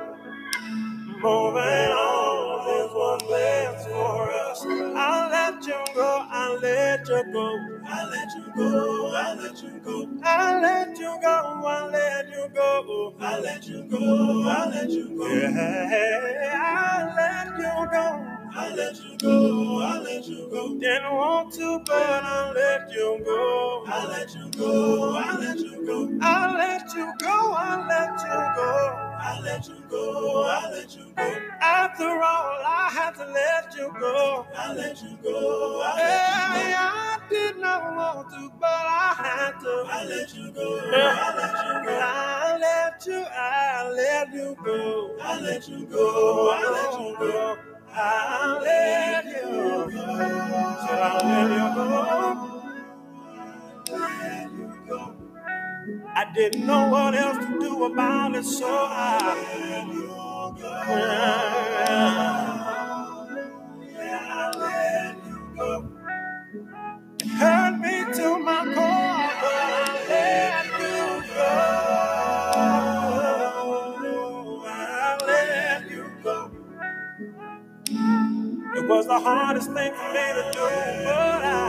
Moving 1.23 1.93
on 1.93 2.69
is 2.79 2.91
what's 2.95 3.25
best 3.29 3.89
for 3.89 4.31
us. 4.31 4.65
Let 4.67 5.28
you 5.69 5.85
go, 5.95 6.27
I'll 6.31 6.59
let 6.61 7.07
you 7.09 7.33
go. 7.33 7.59
I'll 7.87 8.09
let 8.11 8.35
you 8.35 8.53
go, 8.57 9.13
I'll 9.15 9.37
let 9.37 9.63
you 9.63 9.81
go. 9.85 10.09
I'll 10.23 10.63
let 10.63 10.99
you 10.99 11.19
go, 11.23 11.63
I'll 11.67 11.91
let 11.91 12.29
you 12.31 12.49
go. 12.55 13.15
I'll 13.21 13.41
let 13.43 13.67
you 13.69 13.85
go, 13.85 14.49
I'll 14.49 14.71
let 14.71 14.91
you 14.91 15.19
go. 15.19 15.29
Yeah, 15.29 16.61
I'll 16.65 17.15
let 17.17 17.59
you 17.59 17.91
go. 17.93 18.25
I'll 18.55 18.75
let 18.75 18.97
you 18.97 19.17
go, 19.19 19.81
I'll 19.83 20.03
let 20.03 20.27
you 20.27 20.49
go. 20.51 20.75
Didn't 20.79 21.13
want 21.15 21.53
to, 21.55 21.81
but 21.87 21.95
I'll 22.25 22.55
let 22.55 22.91
you 22.93 23.23
go. 23.25 23.85
I'll 23.87 24.09
let 24.09 24.35
you 24.35 24.51
go, 24.57 25.17
I'll 25.17 25.39
let 25.39 25.59
you 25.59 25.87
go. 25.87 26.19
I'll 26.23 26.55
let 26.57 26.95
you 26.95 27.13
go, 27.21 27.53
I'll 27.53 27.87
let 27.87 28.21
you 28.21 28.55
go. 28.57 29.08
I'll 29.19 29.43
let 29.43 29.69
you 29.69 29.75
go, 29.91 30.45
I'll 30.45 30.71
let 30.71 30.97
you 30.97 31.13
go. 31.17 31.23
After 31.61 32.05
all, 32.05 32.61
I 32.67 32.91
had 32.93 33.11
to 33.17 33.27
let 33.27 33.75
you 33.77 33.93
go. 33.99 34.47
I'll 34.57 34.75
let 34.75 35.03
you 35.03 35.19
go, 35.23 35.83
I'll 35.85 35.97
let 35.97 36.57
you 36.57 36.73
go. 36.73 36.77
I 36.79 37.19
did 37.31 37.59
not 37.59 37.83
want 37.97 38.31
to, 38.31 38.51
but 38.61 38.69
I 38.69 39.15
had 39.19 39.61
to. 39.61 39.85
I'll 39.91 40.09
let 40.09 40.35
you 40.35 40.51
go, 40.53 40.81
I'll 40.95 41.37
let 41.37 41.53
you 41.67 41.73
go. 41.87 41.99
I'll 42.01 42.59
let 42.61 43.07
you, 43.07 43.25
I'll 43.35 43.95
let 43.95 44.33
you 44.33 44.57
go. 44.65 45.17
I'll 45.21 45.41
let 45.43 45.69
you 45.69 45.87
go, 45.87 46.51
I'll 46.51 46.73
let 46.73 47.01
you 47.01 47.17
go. 47.19 47.59
I'll 47.95 48.61
let 48.63 49.25
you 49.25 49.33
go. 49.93 49.99
I'll 50.91 51.25
let 51.25 51.51
you 51.51 51.75
go. 51.75 52.63
Let 53.91 54.53
you 54.53 54.59
go. 54.67 54.68
I 56.19 56.33
didn't 56.35 56.67
know 56.67 56.89
what 56.91 57.15
else 57.15 57.39
to 57.47 57.61
do 57.61 57.85
about 57.85 58.35
it, 58.37 58.45
so 58.45 58.67
I 58.69 59.19
let 64.59 65.17
you 65.27 65.57
go. 65.57 65.91
Hurt 67.39 67.79
me 67.81 68.05
to 68.15 68.39
my 68.41 68.65
core, 68.65 69.31
but 69.43 69.55
I 69.55 70.07
let 70.09 70.67
you 70.81 71.35
go. 71.35 71.51
I 74.67 75.19
let 75.27 75.91
you 75.91 76.05
go. 76.25 76.51
It 78.77 78.89
was 78.89 79.07
the 79.07 79.21
hardest 79.21 79.73
thing 79.73 79.93
for 79.95 80.09
me 80.15 80.27
to 80.35 80.51
do, 80.55 80.61
but 81.05 81.45
I 81.45 81.68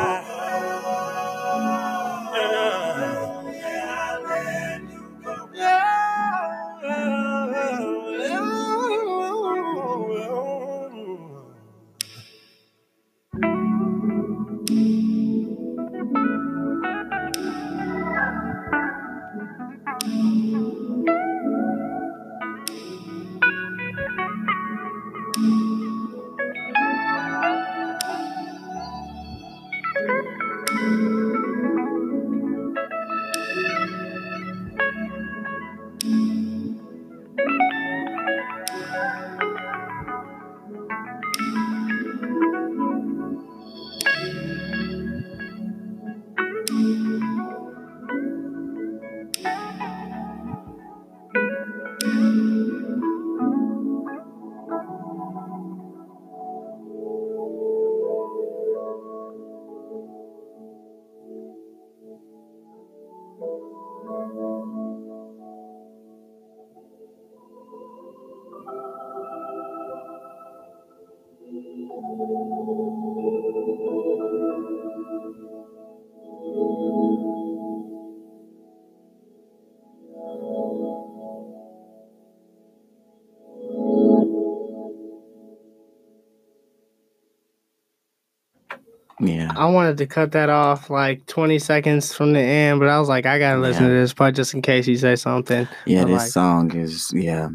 I 89.59 89.65
wanted 89.65 89.97
to 89.97 90.05
cut 90.07 90.31
that 90.31 90.49
off 90.49 90.89
like 90.89 91.25
20 91.25 91.59
seconds 91.59 92.13
from 92.13 92.31
the 92.31 92.39
end, 92.39 92.79
but 92.79 92.87
I 92.87 92.97
was 92.97 93.09
like, 93.09 93.25
I 93.25 93.37
gotta 93.39 93.59
listen 93.59 93.83
Yeah. 93.83 93.89
to 93.89 93.95
this 93.95 94.13
part 94.13 94.33
just 94.35 94.53
in 94.53 94.61
case 94.61 94.87
you 94.87 94.95
say 94.95 95.15
something. 95.17 95.67
Yeah, 95.85 96.03
I 96.03 96.05
this 96.05 96.13
like- 96.21 96.29
song 96.31 96.73
is 96.75 97.11
yeah. 97.13 97.49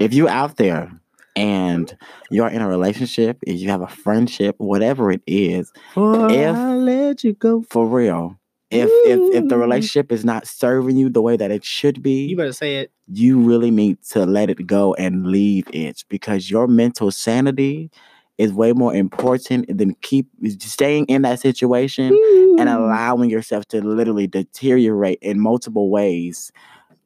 If 0.00 0.14
you 0.14 0.26
out 0.28 0.56
there 0.56 0.90
and 1.36 1.94
you're 2.30 2.48
in 2.48 2.62
a 2.62 2.68
relationship, 2.68 3.36
if 3.46 3.60
you 3.60 3.68
have 3.68 3.82
a 3.82 3.88
friendship, 3.88 4.54
whatever 4.58 5.10
it 5.12 5.20
is, 5.26 5.70
For 5.92 6.30
If- 6.30 6.56
I 6.56 6.74
let 6.76 7.22
you 7.24 7.34
go. 7.34 7.62
for 7.68 7.86
real. 7.86 8.38
If 8.70 8.88
if 9.06 9.34
if 9.34 9.48
the 9.48 9.58
relationship 9.58 10.10
is 10.12 10.24
not 10.24 10.46
serving 10.46 10.96
you 10.96 11.08
the 11.10 11.22
way 11.22 11.36
that 11.36 11.50
it 11.50 11.62
should 11.64 12.02
be, 12.02 12.26
You 12.28 12.36
better 12.36 12.52
say 12.52 12.76
it. 12.76 12.90
you 13.06 13.38
really 13.38 13.70
need 13.70 13.98
to 14.12 14.24
let 14.24 14.48
it 14.50 14.66
go 14.66 14.94
and 14.94 15.26
leave 15.26 15.66
it 15.74 16.04
because 16.08 16.50
your 16.50 16.66
mental 16.66 17.10
sanity 17.10 17.90
is 18.38 18.52
way 18.52 18.72
more 18.72 18.94
important 18.94 19.76
than 19.76 19.94
keep 20.00 20.28
staying 20.60 21.04
in 21.06 21.22
that 21.22 21.40
situation 21.40 22.16
and 22.58 22.68
allowing 22.68 23.28
yourself 23.28 23.66
to 23.66 23.80
literally 23.80 24.26
deteriorate 24.26 25.18
in 25.20 25.40
multiple 25.40 25.90
ways. 25.90 26.52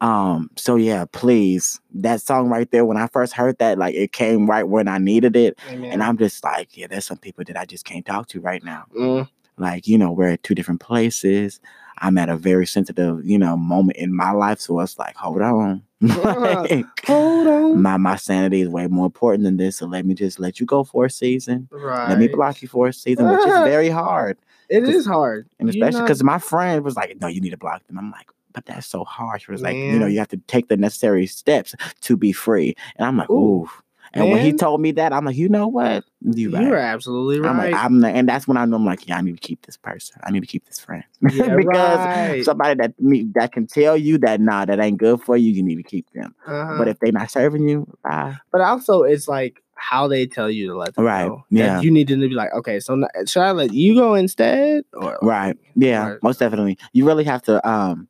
Um, 0.02 0.50
so 0.56 0.76
yeah, 0.76 1.04
please, 1.12 1.80
that 1.94 2.20
song 2.20 2.48
right 2.48 2.70
there, 2.70 2.84
when 2.84 2.96
I 2.96 3.06
first 3.06 3.32
heard 3.34 3.56
that, 3.58 3.78
like 3.78 3.94
it 3.94 4.12
came 4.12 4.50
right 4.50 4.64
when 4.64 4.88
I 4.88 4.98
needed 4.98 5.36
it. 5.36 5.58
Amen. 5.68 5.92
And 5.92 6.02
I'm 6.02 6.18
just 6.18 6.42
like, 6.42 6.76
yeah, 6.76 6.88
there's 6.88 7.06
some 7.06 7.18
people 7.18 7.44
that 7.46 7.56
I 7.56 7.64
just 7.64 7.84
can't 7.84 8.04
talk 8.04 8.26
to 8.28 8.40
right 8.40 8.62
now. 8.64 8.84
Mm, 8.98 9.28
Like, 9.56 9.86
you 9.86 9.96
know, 9.96 10.10
we're 10.10 10.30
at 10.30 10.42
two 10.42 10.54
different 10.56 10.80
places. 10.80 11.60
I'm 11.98 12.18
at 12.18 12.28
a 12.28 12.36
very 12.36 12.66
sensitive, 12.66 13.24
you 13.24 13.38
know, 13.38 13.56
moment 13.56 13.98
in 13.98 14.14
my 14.14 14.32
life. 14.32 14.60
So 14.60 14.78
it's 14.80 14.98
like, 14.98 15.16
hold 15.16 15.42
on. 15.42 15.82
Like, 16.02 16.84
hold 17.06 17.46
on. 17.46 17.80
my 17.80 17.96
my 17.96 18.16
sanity 18.16 18.60
is 18.60 18.68
way 18.68 18.88
more 18.88 19.06
important 19.06 19.44
than 19.44 19.56
this. 19.56 19.76
So 19.76 19.86
let 19.86 20.04
me 20.04 20.14
just 20.14 20.40
let 20.40 20.58
you 20.58 20.66
go 20.66 20.82
for 20.82 21.04
a 21.04 21.10
season. 21.10 21.68
Right. 21.70 22.08
Let 22.08 22.18
me 22.18 22.26
block 22.28 22.60
you 22.60 22.66
for 22.66 22.88
a 22.88 22.92
season, 22.92 23.28
which 23.28 23.38
is 23.46 23.58
very 23.64 23.88
hard. 23.88 24.36
It 24.68 24.88
is 24.88 25.06
hard. 25.06 25.48
And 25.60 25.68
especially 25.68 26.02
because 26.02 26.22
my 26.24 26.38
friend 26.38 26.82
was 26.82 26.96
like, 26.96 27.20
No, 27.20 27.28
you 27.28 27.40
need 27.40 27.50
to 27.50 27.56
block 27.56 27.86
them. 27.86 27.98
I'm 27.98 28.10
like, 28.10 28.28
but 28.52 28.66
that's 28.66 28.86
so 28.86 29.04
harsh. 29.04 29.44
It 29.48 29.52
was 29.52 29.62
like, 29.62 29.76
you 29.76 29.98
know, 29.98 30.06
you 30.06 30.18
have 30.18 30.28
to 30.28 30.36
take 30.48 30.68
the 30.68 30.76
necessary 30.76 31.26
steps 31.26 31.74
to 32.02 32.16
be 32.16 32.32
free. 32.32 32.74
And 32.96 33.06
I'm 33.06 33.16
like, 33.16 33.30
Ooh, 33.30 33.62
ooh. 33.62 33.70
And 34.14 34.30
when 34.30 34.40
he 34.40 34.52
told 34.52 34.80
me 34.80 34.92
that, 34.92 35.12
I'm 35.12 35.24
like, 35.24 35.36
you 35.36 35.48
know 35.48 35.68
what? 35.68 36.04
You 36.20 36.52
right. 36.54 36.66
are 36.66 36.76
absolutely 36.76 37.38
I'm 37.48 37.56
right. 37.58 37.72
like, 37.72 37.82
I'm 37.82 38.00
not, 38.00 38.14
and 38.14 38.28
that's 38.28 38.46
when 38.46 38.56
I 38.56 38.64
know 38.64 38.76
I'm 38.76 38.84
like, 38.84 39.08
yeah, 39.08 39.16
I 39.16 39.20
need 39.22 39.32
to 39.34 39.40
keep 39.40 39.64
this 39.64 39.76
person. 39.76 40.20
I 40.22 40.30
need 40.30 40.40
to 40.40 40.46
keep 40.46 40.66
this 40.66 40.78
friend. 40.78 41.04
Yeah, 41.32 41.56
because 41.56 42.04
right. 42.04 42.44
somebody 42.44 42.74
that 42.76 43.00
me 43.00 43.26
that 43.34 43.52
can 43.52 43.66
tell 43.66 43.96
you 43.96 44.18
that 44.18 44.40
nah, 44.40 44.64
that 44.64 44.78
ain't 44.80 44.98
good 44.98 45.22
for 45.22 45.36
you, 45.36 45.50
you 45.50 45.62
need 45.62 45.76
to 45.76 45.82
keep 45.82 46.10
them. 46.12 46.34
Uh-huh. 46.46 46.74
But 46.78 46.88
if 46.88 46.98
they're 47.00 47.12
not 47.12 47.30
serving 47.30 47.66
you, 47.68 47.86
bye. 48.04 48.36
But 48.50 48.60
also, 48.60 49.02
it's 49.02 49.28
like 49.28 49.62
how 49.74 50.06
they 50.08 50.26
tell 50.26 50.50
you 50.50 50.68
to 50.68 50.76
let 50.76 50.94
them 50.94 51.04
Right, 51.04 51.28
go. 51.28 51.44
that 51.50 51.58
yeah. 51.58 51.80
you 51.80 51.90
need 51.90 52.08
to 52.08 52.16
be 52.16 52.34
like, 52.34 52.52
okay, 52.54 52.80
so 52.80 52.92
n- 52.94 53.26
should 53.26 53.42
I 53.42 53.50
let 53.52 53.72
you 53.72 53.94
go 53.94 54.14
instead? 54.14 54.84
Or 54.92 55.18
Right. 55.22 55.56
Yeah, 55.74 56.10
Right. 56.10 56.22
most 56.22 56.38
definitely. 56.38 56.78
You 56.92 57.06
really 57.06 57.24
have 57.24 57.42
to 57.42 57.66
um 57.68 58.08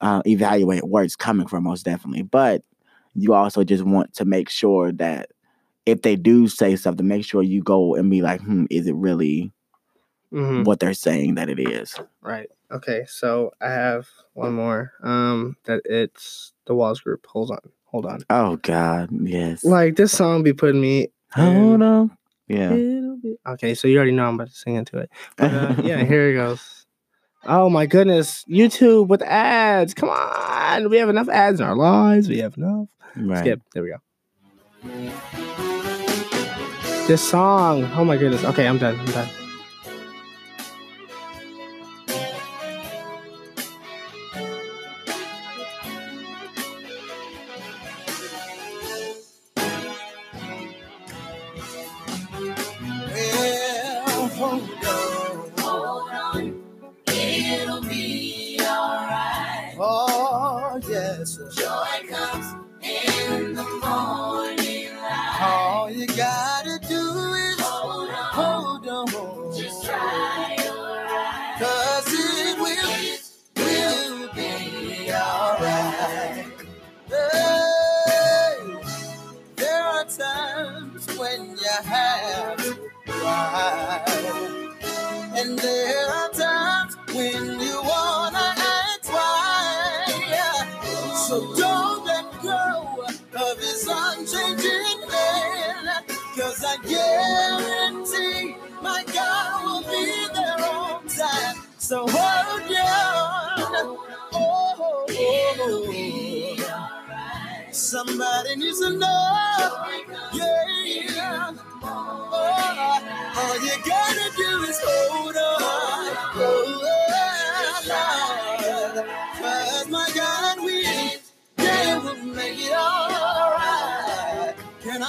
uh, 0.00 0.22
evaluate 0.26 0.84
where 0.84 1.04
it's 1.04 1.16
coming 1.16 1.46
from, 1.46 1.64
most 1.64 1.84
definitely. 1.84 2.22
But 2.22 2.62
you 3.14 3.34
also 3.34 3.64
just 3.64 3.84
want 3.84 4.14
to 4.14 4.24
make 4.24 4.48
sure 4.48 4.92
that 4.92 5.30
if 5.86 6.02
they 6.02 6.16
do 6.16 6.48
say 6.48 6.76
something, 6.76 7.06
make 7.06 7.24
sure 7.24 7.42
you 7.42 7.62
go 7.62 7.94
and 7.94 8.10
be 8.10 8.22
like, 8.22 8.40
hmm, 8.40 8.64
is 8.70 8.86
it 8.86 8.94
really 8.94 9.52
Mhm, 10.32 10.64
what 10.64 10.78
they're 10.78 10.94
saying 10.94 11.34
that 11.34 11.48
it 11.48 11.58
is? 11.58 11.98
Right. 12.22 12.48
Okay. 12.70 13.04
So 13.08 13.52
I 13.60 13.70
have 13.70 14.08
one 14.34 14.54
more. 14.54 14.92
Um, 15.02 15.56
that 15.64 15.82
it's 15.84 16.52
the 16.66 16.74
Walls 16.74 17.00
Group. 17.00 17.26
Hold 17.26 17.50
on. 17.50 17.58
Hold 17.86 18.06
on. 18.06 18.20
Oh 18.30 18.56
God, 18.56 19.10
yes. 19.10 19.64
Like 19.64 19.96
this 19.96 20.12
song 20.12 20.42
be 20.44 20.52
putting 20.52 20.80
me. 20.80 21.08
Hold 21.32 21.82
on. 21.82 22.16
Yeah. 22.46 22.76
Okay, 23.46 23.74
so 23.74 23.86
you 23.88 23.96
already 23.96 24.12
know 24.12 24.26
I'm 24.28 24.34
about 24.34 24.48
to 24.48 24.54
sing 24.54 24.74
into 24.74 24.98
it. 24.98 25.10
But 25.36 25.52
uh, 25.52 25.76
yeah, 25.82 26.04
here 26.04 26.30
it 26.30 26.34
goes. 26.34 26.86
Oh 27.44 27.70
my 27.70 27.86
goodness, 27.86 28.44
YouTube 28.44 29.08
with 29.08 29.22
ads. 29.22 29.94
Come 29.94 30.10
on, 30.10 30.90
we 30.90 30.98
have 30.98 31.08
enough 31.08 31.28
ads 31.28 31.60
in 31.60 31.66
our 31.66 31.76
lives. 31.76 32.28
We 32.28 32.38
have 32.38 32.56
enough. 32.56 32.88
Right. 33.16 33.38
Skip. 33.38 33.60
There 33.72 33.82
we 33.82 33.90
go. 33.90 35.69
This 37.06 37.28
song. 37.28 37.84
Oh 37.96 38.04
my 38.04 38.16
goodness. 38.16 38.44
Okay, 38.44 38.68
I'm 38.68 38.78
done. 38.78 38.98
I'm 39.00 39.06
done. 39.06 39.39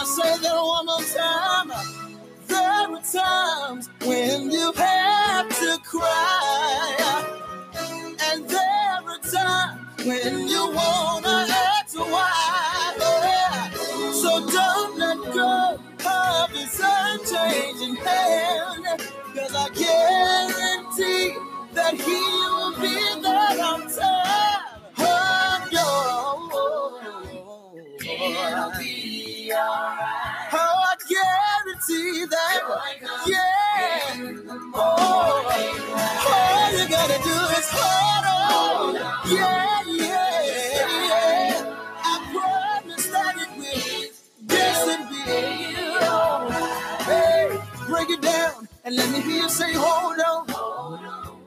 Can 0.01 0.09
I 0.09 0.13
say 0.13 0.37
that 0.41 0.55
one 0.55 0.85
more 0.87 0.97
time? 1.13 1.71
There 2.47 2.59
are 2.59 3.01
times 3.03 3.87
when 4.03 4.49
you 4.49 4.71
have 4.73 5.49
to 5.49 5.77
cry. 5.83 7.23
And 8.31 8.49
there 8.49 8.99
are 9.05 9.19
times 9.19 10.03
when 10.03 10.47
you 10.47 10.73
wanna 10.73 11.45
ask 11.47 11.99
why. 11.99 12.95
Yeah. 12.99 13.69
So 14.11 14.49
don't 14.49 14.97
let 14.97 15.33
go 15.35 15.79
of 16.09 16.49
his 16.49 16.81
unchanging 16.83 17.97
hand. 17.97 19.01
Cause 19.35 19.53
I 19.55 19.69
guarantee 19.75 21.37
that 21.75 21.93
he 21.93 22.50
alright. 29.69 30.53
Oh, 30.53 30.83
I 30.91 30.95
guarantee 31.09 32.25
that. 32.25 32.61
Yeah. 33.27 34.33
Oh, 34.75 35.53
all 36.33 36.71
you 36.79 36.89
gotta 36.89 37.19
do 37.23 37.37
is 37.59 37.69
hold 37.71 38.25
on. 38.27 38.95
Yeah, 39.31 39.83
yeah, 39.87 40.43
yeah. 40.45 41.75
I 42.03 42.81
promise 42.83 43.07
that 43.09 43.35
it 43.37 43.49
will. 43.59 44.11
It 44.49 45.11
will. 45.11 46.51
Hey, 47.05 47.59
break 47.87 48.09
it 48.11 48.21
down 48.21 48.67
and 48.85 48.95
let 48.95 49.11
me 49.11 49.21
hear 49.21 49.43
you 49.43 49.49
say, 49.49 49.73
hold 49.73 50.19
on. 50.19 50.49
hold 50.49 50.99
on. 51.05 51.37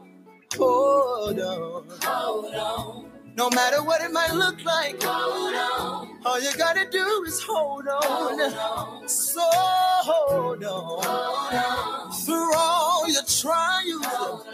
Hold 0.58 1.40
on. 1.40 1.84
Hold 2.02 2.54
on, 2.54 3.12
No 3.36 3.50
matter 3.50 3.82
what 3.82 4.00
it 4.00 4.12
might 4.12 4.32
look 4.32 4.64
like, 4.64 5.04
all 5.04 6.40
you 6.40 6.52
gotta 6.56 6.86
do 6.90 7.24
is 7.26 7.42
hold 7.42 7.88
on. 7.88 9.08
So 9.08 9.40
hold 9.50 10.62
on. 10.62 12.12
Through 12.12 12.54
all 12.54 13.08
your 13.08 13.22
trials 13.24 14.46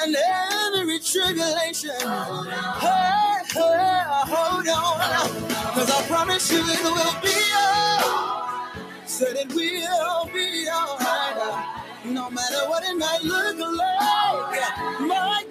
and 0.00 0.16
every 0.16 0.98
tribulation. 1.00 1.90
Hey, 2.00 3.38
hey, 3.52 4.02
hold 4.32 4.68
on. 4.68 5.74
Cause 5.74 5.90
I 5.90 6.02
promise 6.08 6.50
you 6.52 6.60
it 6.60 6.82
will 6.84 7.20
be 7.20 7.36
alright. 7.54 9.08
Said 9.08 9.36
it 9.36 9.48
will 9.54 10.30
be 10.32 10.68
alright. 10.70 11.66
No 12.04 12.30
matter 12.30 12.68
what 12.68 12.82
it 12.84 12.96
might 12.96 13.22
look 13.22 13.58
like, 13.58 15.00
my 15.00 15.44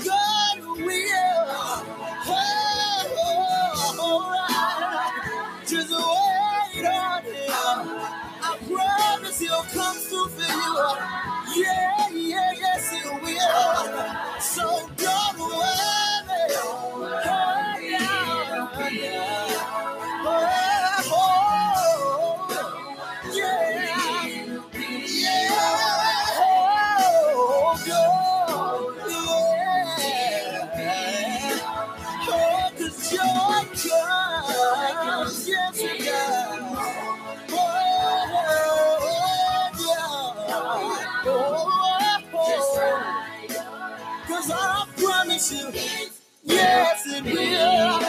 come 9.74 9.98
through 9.98 10.30
for 10.30 10.42
you. 10.44 11.64
Yeah, 11.64 12.10
yeah, 12.14 12.52
yes, 12.58 12.92
he 12.92 13.10
will. 13.10 14.42
So 14.42 14.90
don't 14.98 15.40
worry. 15.40 15.71
You. 45.52 45.72
Yes, 46.44 47.06
it 47.08 47.24
will. 47.24 48.00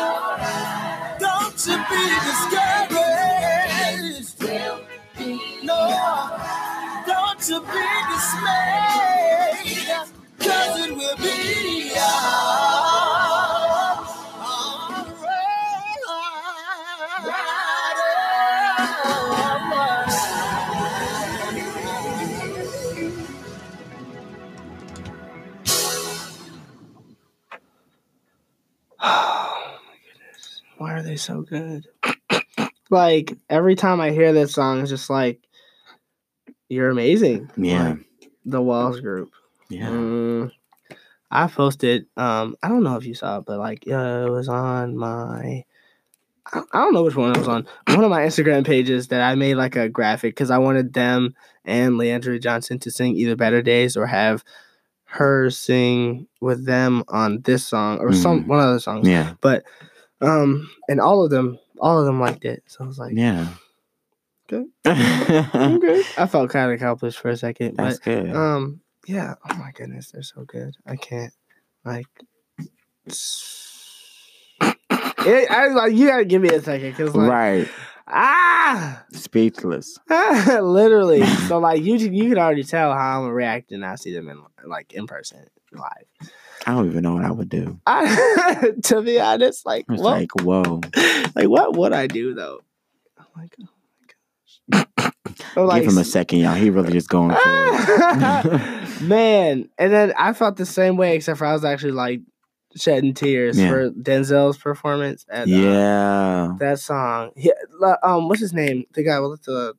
Don't 1.19 1.67
you 1.67 1.77
be 1.91 2.05
discouraged. 2.27 4.39
No, 5.65 5.81
don't 7.07 7.49
you 7.49 7.61
be 7.61 7.87
dismayed. 8.13 9.97
Cause 10.41 10.87
it 10.87 10.93
will 10.97 11.17
be 11.19 11.42
Oh 29.03 29.79
my 29.87 29.95
goodness. 30.07 30.63
Why 30.79 30.95
are 30.95 31.03
they 31.03 31.17
so 31.17 31.43
good? 31.43 31.87
like 32.91 33.37
every 33.51 33.75
time 33.75 34.01
I 34.01 34.11
hear 34.11 34.33
this 34.33 34.55
song, 34.55 34.81
it's 34.81 34.91
just 34.91 35.11
like 35.11 35.41
you're 36.69 36.91
amazing. 36.91 37.51
Yeah. 37.57 37.91
Like, 37.91 38.31
the 38.45 38.63
Walls 38.63 39.01
group. 39.01 39.31
Yeah. 39.69 39.89
Mm, 39.89 40.51
I 41.31 41.47
posted. 41.47 42.07
Um, 42.17 42.57
I 42.63 42.69
don't 42.69 42.83
know 42.83 42.97
if 42.97 43.05
you 43.05 43.15
saw 43.15 43.39
it, 43.39 43.45
but 43.47 43.59
like, 43.59 43.85
uh, 43.89 44.27
it 44.27 44.31
was 44.31 44.49
on 44.49 44.97
my. 44.97 45.65
I 46.53 46.59
I 46.73 46.79
don't 46.79 46.95
know 46.95 47.05
which 47.05 47.15
one 47.15 47.31
it 47.31 47.39
was 47.39 47.49
on. 47.49 47.67
One 47.89 48.03
of 48.03 48.11
my 48.11 48.23
Instagram 48.23 48.67
pages 48.67 49.09
that 49.09 49.21
I 49.21 49.37
made 49.37 49.55
like 49.55 49.77
a 49.77 49.89
graphic 49.89 50.35
because 50.35 50.51
I 50.51 50.59
wanted 50.59 50.93
them 50.93 51.35
and 51.65 51.93
Le'Andria 51.93 52.43
Johnson 52.43 52.81
to 52.81 52.91
sing 52.91 53.15
either 53.15 53.37
Better 53.37 53.63
Days 53.63 53.97
or 53.97 54.07
have 54.07 54.43
her 55.13 55.51
sing 55.51 56.27
with 56.41 56.65
them 56.65 57.05
on 57.09 57.43
this 57.43 57.67
song 57.67 57.99
or 57.99 58.13
some 58.15 58.45
Mhm. 58.45 58.47
one 58.47 58.61
other 58.61 58.79
song. 58.81 59.05
Yeah. 59.05 59.35
But 59.43 59.63
um, 60.23 60.71
and 60.89 61.01
all 61.01 61.23
of 61.25 61.31
them, 61.31 61.59
all 61.81 61.99
of 62.01 62.07
them 62.07 62.19
liked 62.21 62.45
it. 62.47 62.63
So 62.67 62.85
I 62.85 62.87
was 62.87 62.99
like, 62.99 63.13
Yeah. 63.15 63.49
Good. 64.49 64.67
Okay. 64.87 66.03
I 66.19 66.27
felt 66.27 66.51
kind 66.51 66.71
of 66.71 66.77
accomplished 66.77 67.19
for 67.19 67.29
a 67.29 67.37
second, 67.37 67.77
but 67.77 68.01
good. 68.03 68.35
um, 68.35 68.81
yeah. 69.07 69.35
Oh 69.51 69.55
my 69.57 69.71
goodness, 69.75 70.11
they're 70.13 70.23
so 70.23 70.45
good. 70.45 70.75
I 70.87 70.97
can't 70.97 71.33
like. 71.85 72.07
It, 75.25 75.49
I 75.51 75.69
like 75.69 75.93
you 75.93 76.09
gotta 76.09 76.25
give 76.25 76.43
me 76.43 76.49
a 76.49 76.61
second 76.61 76.91
because 76.91 77.15
like 77.15 77.31
right. 77.31 77.69
Ah 78.13 79.05
Speechless. 79.13 79.99
literally 80.09 81.25
so 81.49 81.59
like 81.59 81.83
you 81.83 81.97
you 81.97 82.29
can 82.29 82.39
already 82.39 82.65
tell 82.65 82.93
how 82.93 83.23
I'm 83.25 83.31
reacting. 83.31 83.83
I 83.83 83.97
see 83.97 84.13
them 84.13 84.29
in 84.29 84.43
like 84.65 84.93
in 84.93 85.07
person 85.07 85.47
live. 85.73 86.31
I 86.67 86.73
don't 86.73 86.87
even 86.87 87.03
know 87.03 87.15
what 87.15 87.25
I 87.25 87.31
would 87.31 87.49
do. 87.49 87.81
I, 87.87 88.73
to 88.85 89.03
be 89.03 89.19
honest, 89.19 89.67
like 89.67 89.87
what 89.89 90.01
like, 90.01 90.31
whoa. 90.43 90.81
like 91.35 91.49
what 91.49 91.77
would 91.77 91.93
I 91.93 92.07
do 92.07 92.35
though? 92.35 92.61
I'm 93.19 93.27
like 93.37 93.57
oh 93.61 93.69
my 94.71 94.85
gosh. 94.99 95.13
Or, 95.57 95.67
like, 95.67 95.83
Give 95.83 95.93
him 95.93 95.99
a 95.99 96.05
second, 96.05 96.41
y'all. 96.41 96.55
He 96.55 96.71
really 96.71 96.93
just 96.93 97.09
going 97.09 97.31
for 97.31 97.39
it. 97.39 99.03
Man, 99.03 99.69
and 99.79 99.93
then 99.93 100.13
I 100.17 100.33
felt 100.33 100.57
the 100.57 100.67
same 100.67 100.97
way, 100.97 101.17
except 101.17 101.39
for 101.39 101.47
I 101.47 101.53
was 101.53 101.65
actually 101.65 101.93
like 101.93 102.21
shedding 102.77 103.15
tears 103.15 103.59
Yeah. 103.59 103.69
for 103.69 103.91
Denzel's 103.91 104.59
performance 104.59 105.25
at 105.29 105.43
uh, 105.43 105.51
yeah. 105.51 106.55
that 106.59 106.79
song. 106.81 107.31
He, 107.37 107.53
la- 107.71 107.72
um, 108.03 108.29
what's 108.29 108.41
his 108.41 108.53
name? 108.53 108.85
The 108.95 109.03
guy 109.03 109.19
with 109.21 109.43
the 109.43 109.75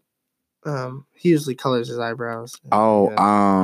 um, 0.66 1.06
he 1.14 1.30
usually 1.30 1.56
colors 1.56 1.88
his 1.88 2.00
eyebrows. 2.00 2.56
Oh, 2.72 3.10
Yeah. 3.10 3.16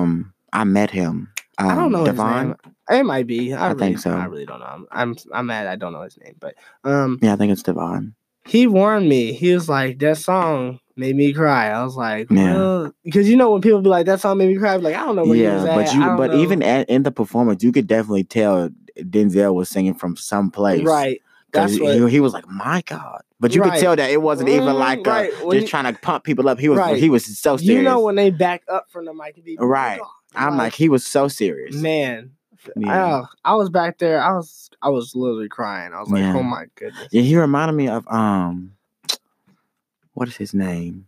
um, 0.01 0.33
I 0.51 0.63
met 0.65 0.91
him. 0.91 1.29
Um, 1.57 1.69
I 1.69 1.75
don't 1.75 1.91
know 1.91 2.05
Devon. 2.05 2.55
It 2.89 3.05
might 3.05 3.27
be. 3.27 3.53
I, 3.53 3.65
I 3.65 3.67
really, 3.69 3.79
think 3.79 3.99
so. 3.99 4.11
I 4.11 4.25
really 4.25 4.45
don't 4.45 4.59
know. 4.59 4.65
I'm, 4.65 4.87
I'm 4.91 5.15
I'm 5.33 5.45
mad. 5.45 5.67
I 5.67 5.75
don't 5.75 5.93
know 5.93 6.01
his 6.01 6.17
name, 6.17 6.35
but 6.39 6.55
um, 6.83 7.19
Yeah, 7.21 7.33
I 7.33 7.35
think 7.35 7.51
it's 7.51 7.63
Devon. 7.63 8.15
he 8.45 8.65
warned 8.67 9.07
me. 9.07 9.33
He 9.33 9.53
was 9.53 9.67
like, 9.69 9.99
"That 9.99 10.17
song 10.17 10.79
made 10.95 11.15
me 11.15 11.33
cry." 11.33 11.69
I 11.69 11.83
was 11.83 11.95
like, 11.95 12.31
Yeah. 12.31 12.53
"Well," 12.55 12.93
because 13.03 13.29
you 13.29 13.35
know 13.37 13.51
when 13.51 13.61
people 13.61 13.81
be 13.81 13.89
like, 13.89 14.05
"That 14.05 14.19
song 14.21 14.37
made 14.37 14.47
me 14.47 14.57
cry," 14.57 14.73
I'm 14.73 14.81
like 14.81 14.95
I 14.95 15.05
don't 15.05 15.15
know 15.17 15.25
where 15.25 15.35
he 15.35 15.43
was 15.43 15.63
Yeah, 15.65 15.75
but 15.75 15.93
you, 15.93 15.99
but 16.17 16.31
know. 16.31 16.41
even 16.41 16.63
at, 16.63 16.89
in 16.89 17.03
the 17.03 17.11
performance, 17.11 17.63
you 17.63 17.71
could 17.71 17.87
definitely 17.87 18.23
tell 18.23 18.69
Denzel 18.97 19.53
was 19.53 19.69
singing 19.69 19.93
from 19.93 20.15
some 20.15 20.49
place. 20.51 20.81
right. 20.85 21.21
That's 21.51 21.79
what. 21.79 21.95
he, 21.95 22.09
he 22.09 22.19
was 22.19 22.33
like, 22.33 22.47
"My 22.47 22.81
God!" 22.85 23.21
But 23.39 23.53
you 23.55 23.61
Right. 23.61 23.73
could 23.73 23.79
tell 23.79 23.95
that 23.95 24.09
it 24.11 24.21
wasn't 24.21 24.49
even 24.49 24.65
Mm, 24.75 24.79
like 24.79 25.07
uh, 25.07 25.11
right. 25.11 25.45
When 25.45 25.59
just 25.59 25.69
trying 25.69 25.91
to 25.91 25.99
pump 25.99 26.23
people 26.23 26.47
up. 26.49 26.59
He 26.59 26.69
was 26.69 26.79
Right. 26.79 26.97
he 26.97 27.09
was 27.09 27.25
so 27.39 27.57
serious. 27.57 27.77
You 27.77 27.83
know 27.83 28.01
when 28.01 28.15
they 28.15 28.29
back 28.29 28.63
up 28.67 28.89
from 28.91 29.05
the 29.05 29.13
mic 29.13 29.35
and 29.35 29.45
be 29.45 29.57
Right. 29.59 30.01
I'm 30.35 30.57
like, 30.57 30.73
he 30.75 30.89
was 30.89 31.05
so 31.05 31.27
serious. 31.27 31.75
man. 31.75 32.31
Yeah. 32.75 33.21
Oh, 33.21 33.27
I 33.45 33.55
was 33.55 33.69
back 33.69 33.97
there. 33.99 34.21
I 34.21 34.33
was 34.35 34.69
I 34.81 34.89
was 34.89 35.15
literally 35.15 35.49
crying. 35.49 35.93
I 35.93 35.99
was 36.01 36.09
like, 36.09 36.21
Yeah. 36.21 36.35
oh 36.35 36.43
my 36.43 36.65
goodness. 36.75 37.07
Yeah, 37.11 37.21
he 37.21 37.35
reminded 37.37 37.73
me 37.73 37.87
of 37.87 38.05
um, 38.09 38.73
what 40.13 40.27
is 40.27 40.35
his 40.37 40.53
name? 40.53 41.07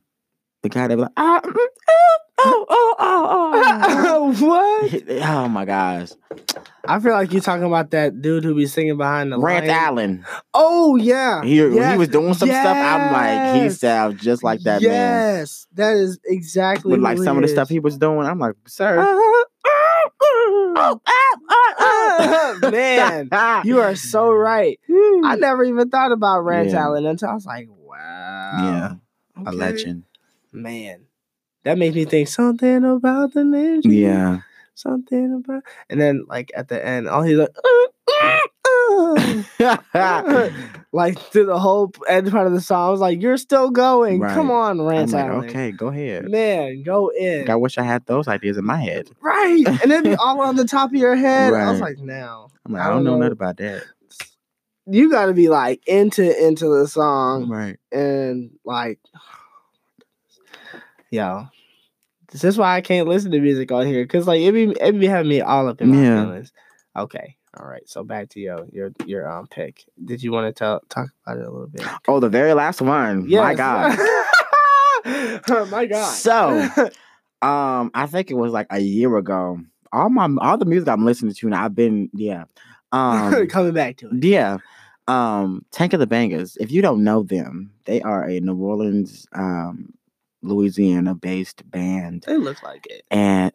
The 0.63 0.69
guy 0.69 0.87
that 0.87 0.97
was 0.97 1.03
like, 1.03 1.11
ah, 1.17 1.41
mm, 1.43 1.53
oh, 1.55 2.17
oh, 2.43 2.65
oh, 2.69 2.95
oh, 2.99 4.35
oh. 4.39 4.45
what? 4.45 5.03
Oh 5.23 5.47
my 5.47 5.65
gosh, 5.65 6.09
I 6.85 6.99
feel 6.99 7.11
like 7.13 7.31
you're 7.31 7.41
talking 7.41 7.65
about 7.65 7.91
that 7.91 8.21
dude 8.21 8.43
who 8.43 8.55
be 8.55 8.65
singing 8.65 8.97
behind 8.97 9.31
the 9.31 9.39
Rance 9.39 9.67
lion. 9.67 9.83
Allen. 9.83 10.25
Oh 10.53 10.95
yeah. 10.95 11.43
He 11.43 11.61
when 11.61 11.91
he 11.91 11.97
was 11.97 12.09
doing 12.09 12.33
some 12.33 12.49
stuff. 12.49 12.77
I'm 12.77 13.11
like, 13.13 13.55
he 13.55 13.61
Yes. 13.63 13.79
sounds 13.79 14.21
just 14.21 14.43
like 14.43 14.61
that 14.63 14.81
man. 14.81 14.91
yes, 14.91 15.67
that 15.73 15.95
is 15.95 16.19
exactly. 16.25 16.97
Like 16.97 17.17
some 17.19 17.37
of 17.37 17.43
the 17.43 17.47
stuff 17.47 17.69
he 17.69 17.79
was 17.79 17.97
doing, 17.97 18.25
I'm 18.27 18.39
like, 18.39 18.55
sir. 18.67 18.99
Uh-huh. 18.99 19.45
Oh, 20.73 21.01
oh, 21.05 22.59
oh, 22.63 22.69
man, 22.71 23.29
you 23.65 23.79
are 23.81 23.95
so 23.95 24.31
right. 24.31 24.79
I 25.23 25.35
never 25.35 25.63
even 25.63 25.89
thought 25.89 26.11
about 26.11 26.41
Rance 26.41 26.73
Yeah. 26.73 26.83
Allen 26.83 27.05
until 27.05 27.29
I 27.29 27.33
was 27.33 27.45
like, 27.45 27.67
wow. 27.69 28.97
Yeah, 29.37 29.43
a 29.45 29.51
legend. 29.51 30.03
Man, 30.51 31.05
that 31.63 31.77
makes 31.77 31.95
me 31.95 32.05
think 32.05 32.27
something 32.27 32.83
about 32.83 33.33
the 33.33 33.41
ninja. 33.41 33.81
Yeah, 33.85 34.39
Something 34.75 35.33
about. 35.33 35.63
And 35.89 35.99
then, 36.01 36.25
like, 36.27 36.51
at 36.55 36.67
the 36.69 36.83
end, 36.83 37.07
all 37.07 37.21
he's 37.23 37.37
like, 37.37 37.49
"Uh, 37.55 37.87
uh, 38.23 39.77
uh." 39.93 40.49
like, 40.91 41.19
through 41.19 41.45
the 41.45 41.59
whole 41.59 41.91
end 42.07 42.31
part 42.31 42.47
of 42.47 42.53
the 42.53 42.61
song, 42.61 42.87
I 42.87 42.91
was 42.91 42.99
like, 42.99 43.21
you're 43.21 43.37
still 43.37 43.69
going. 43.69 44.21
Come 44.21 44.49
on, 44.51 44.81
Rance 44.81 45.13
like, 45.13 45.29
okay, 45.29 45.71
go 45.71 45.87
ahead. 45.87 46.29
Man, 46.29 46.83
go 46.83 47.09
in. 47.09 47.49
I 47.49 47.55
wish 47.55 47.77
I 47.77 47.83
had 47.83 48.05
those 48.05 48.27
ideas 48.27 48.57
in 48.57 48.65
my 48.65 48.77
head. 48.77 49.09
Right. 49.21 49.63
And 49.67 49.91
then 49.91 50.03
be 50.03 50.15
all 50.15 50.41
on 50.41 50.55
the 50.55 50.65
top 50.65 50.89
of 50.89 50.95
your 50.95 51.15
head. 51.27 51.53
I 51.53 51.71
was 51.71 51.81
like, 51.81 51.97
now. 51.99 52.49
I'm 52.65 52.73
like, 52.73 52.81
I 52.83 52.89
don't 52.89 53.03
know 53.03 53.17
nothing 53.17 53.33
about 53.33 53.57
that. 53.57 53.83
You 54.87 55.11
got 55.11 55.27
to 55.27 55.33
be 55.33 55.47
like 55.47 55.87
into 55.87 56.23
into 56.45 56.67
the 56.67 56.87
song 56.87 57.49
Right. 57.49 57.77
and 57.91 58.49
like, 58.65 58.99
yo, 61.11 61.47
this 62.31 62.43
is 62.43 62.57
why 62.57 62.75
I 62.75 62.81
can't 62.81 63.07
listen 63.07 63.31
to 63.31 63.39
music 63.39 63.71
on 63.71 63.85
here 63.85 64.03
because 64.03 64.25
like 64.27 64.41
it 64.41 64.51
be 64.53 64.71
it 64.81 64.99
be 64.99 65.05
having 65.07 65.29
me 65.29 65.41
all 65.41 65.67
up 65.67 65.81
in 65.81 65.89
my 65.89 66.01
Yeah. 66.01 66.23
feelings. 66.23 66.51
Okay, 66.95 67.35
all 67.57 67.65
right. 67.67 67.87
So 67.87 68.03
back 68.03 68.29
to 68.29 68.39
your 68.39 68.65
your 68.71 68.91
your 69.05 69.29
um 69.31 69.47
pick. 69.47 69.85
Did 70.03 70.23
you 70.23 70.31
want 70.31 70.47
to 70.47 70.57
tell 70.57 70.81
talk 70.89 71.09
about 71.25 71.37
it 71.39 71.45
a 71.45 71.51
little 71.51 71.67
bit? 71.67 71.85
Oh, 72.07 72.19
the 72.19 72.29
very 72.29 72.53
last 72.53 72.81
one. 72.81 73.29
My 73.29 73.53
God. 73.53 73.97
oh 75.05 75.67
my 75.71 75.85
God. 75.85 76.13
So- 76.13 76.67
Um, 77.43 77.89
I 77.95 78.05
think 78.05 78.29
it 78.29 78.35
was 78.35 78.51
like 78.51 78.67
a 78.69 78.79
year 78.79 79.17
ago. 79.17 79.59
All 79.91 80.09
my 80.11 80.29
all 80.41 80.59
the 80.59 80.65
music 80.65 80.87
I'm 80.89 81.03
listening 81.05 81.33
to 81.33 81.49
now, 81.49 81.65
I've 81.65 81.73
been 81.75 82.07
yeah. 82.13 82.43
Um, 82.91 83.47
coming 83.49 83.73
back 83.73 83.97
to 83.97 84.09
it. 84.09 84.23
yeah. 84.23 84.57
Um, 85.07 85.65
Tank 85.71 85.93
and 85.93 86.01
the 86.01 86.05
Bangas. 86.05 86.55
If 86.59 86.69
you 86.71 86.83
don't 86.83 87.03
know 87.03 87.23
them, 87.23 87.71
they 87.85 87.99
are 88.03 88.23
a 88.29 88.39
New 88.39 88.55
Orleans, 88.55 89.25
um, 89.33 89.91
Louisiana 90.41 91.15
based 91.15 91.69
band, 91.69 92.25
It 92.27 92.39
looks 92.39 92.63
like 92.63 92.85
it. 92.87 93.03
and 93.11 93.51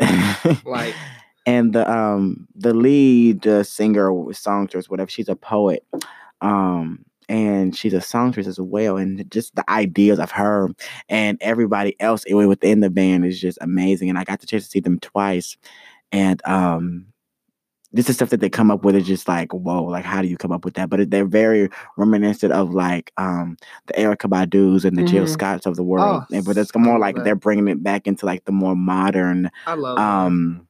Like- 0.65 0.95
and 1.47 1.73
the 1.73 1.89
um 1.91 2.49
the 2.55 2.75
lead 2.75 3.47
uh, 3.47 3.63
singer, 3.63 4.11
songstress, 4.33 4.89
whatever. 4.91 5.11
She's 5.11 5.29
a 5.29 5.37
poet. 5.37 5.85
Um, 6.41 7.05
and 7.29 7.77
she's 7.77 7.95
a 7.95 8.01
songstress 8.01 8.47
as 8.47 8.61
well. 8.61 8.97
And 8.97 9.29
just 9.33 9.55
the 9.57 9.69
ideas 9.69 10.19
of 10.21 10.31
her 10.31 10.69
and 11.09 11.39
everybody 11.41 11.97
else 12.01 12.25
i- 12.31 12.35
within 12.35 12.81
the 12.81 12.91
band 12.91 13.25
is 13.27 13.41
just 13.41 13.59
amazing. 13.61 14.09
And 14.09 14.19
I 14.19 14.23
got 14.25 14.41
the 14.41 14.47
chance 14.47 14.65
to 14.65 14.71
see 14.71 14.81
them 14.81 15.01
twice. 15.01 15.57
And 16.13 16.41
um 16.47 17.07
this 17.93 18.09
is 18.11 18.17
stuff 18.17 18.31
that 18.31 18.41
they 18.41 18.51
come 18.51 18.71
up 18.71 18.85
with 18.85 18.97
It's 18.97 19.07
just 19.07 19.29
like, 19.29 19.53
whoa, 19.55 19.85
like 19.85 20.05
how 20.05 20.21
do 20.23 20.29
you 20.29 20.37
come 20.37 20.53
up 20.53 20.65
with 20.65 20.75
that? 20.75 20.91
But 20.91 21.11
they're 21.11 21.25
very 21.25 21.69
reminiscent 21.97 22.53
of 22.53 22.75
like 22.75 23.13
um 23.17 23.57
the 23.87 23.95
Erykah 23.95 24.29
Badu's 24.29 24.85
and 24.85 24.97
the 24.99 25.03
Jill 25.03 25.25
Mhm. 25.25 25.29
Scotts 25.31 25.67
of 25.67 25.77
the 25.77 25.83
world. 25.85 26.23
Oh, 26.31 26.35
and, 26.37 26.45
but 26.45 26.59
it's 26.59 26.75
more 26.77 26.99
like 26.99 27.15
that. 27.17 27.25
they're 27.25 27.37
bringing 27.37 27.69
it 27.69 27.83
back 27.83 28.07
into 28.07 28.27
like 28.27 28.45
the 28.45 28.53
more 28.53 28.77
modern 28.77 29.51
um 29.97 30.67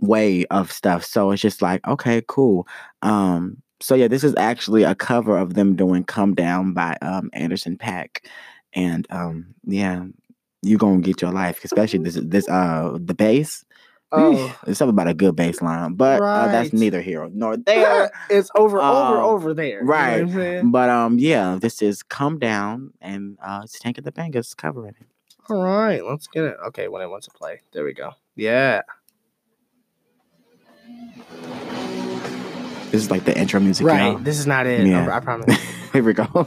way 0.00 0.44
of 0.46 0.72
stuff. 0.72 1.04
So 1.04 1.30
it's 1.30 1.42
just 1.42 1.62
like, 1.62 1.86
okay, 1.86 2.22
cool. 2.26 2.66
Um 3.02 3.58
so 3.80 3.94
yeah, 3.94 4.08
this 4.08 4.24
is 4.24 4.34
actually 4.38 4.82
a 4.82 4.94
cover 4.94 5.36
of 5.36 5.54
them 5.54 5.76
doing 5.76 6.04
Come 6.04 6.34
Down 6.34 6.72
by 6.72 6.96
um 7.02 7.30
Anderson 7.32 7.76
.Paak. 7.76 8.24
And 8.72 9.06
um 9.10 9.54
yeah, 9.64 10.04
you 10.62 10.78
gonna 10.78 11.00
get 11.00 11.20
your 11.22 11.32
life, 11.32 11.62
especially 11.64 12.00
this 12.00 12.18
this 12.22 12.48
uh 12.48 12.96
the 13.00 13.14
bass. 13.14 13.64
Oh, 14.16 14.58
it's 14.66 14.78
something 14.78 14.94
about 14.94 15.08
a 15.08 15.14
good 15.14 15.36
baseline, 15.36 15.96
but 15.96 16.20
right. 16.20 16.44
uh, 16.44 16.52
that's 16.52 16.72
neither 16.72 17.00
here 17.00 17.28
nor 17.32 17.56
there. 17.56 18.10
it's 18.30 18.50
over, 18.56 18.80
um, 18.80 18.96
over, 18.96 19.20
over 19.20 19.54
there. 19.54 19.84
Right. 19.84 20.26
You 20.26 20.26
know 20.26 20.62
but 20.66 20.90
um, 20.90 21.18
yeah, 21.18 21.58
this 21.60 21.82
is 21.82 22.02
come 22.02 22.38
down, 22.38 22.92
and 23.00 23.38
uh, 23.42 23.62
it's 23.64 23.78
Tank 23.78 23.98
and 23.98 24.06
the 24.06 24.12
Bangas 24.12 24.56
covering 24.56 24.94
it. 25.00 25.06
All 25.50 25.62
right, 25.62 26.04
let's 26.04 26.26
get 26.26 26.44
it. 26.44 26.56
Okay, 26.68 26.88
when 26.88 27.02
I 27.02 27.06
want 27.06 27.24
to 27.24 27.30
play, 27.30 27.60
there 27.72 27.84
we 27.84 27.92
go. 27.92 28.12
Yeah. 28.34 28.82
This 32.90 33.02
is 33.02 33.10
like 33.10 33.24
the 33.24 33.36
intro 33.36 33.60
music. 33.60 33.86
Right. 33.86 34.22
This 34.22 34.38
is 34.38 34.46
not 34.46 34.66
it. 34.66 34.86
Yeah. 34.86 35.14
I 35.14 35.20
promise. 35.20 35.54
here 35.92 36.02
we 36.02 36.12
go. 36.12 36.46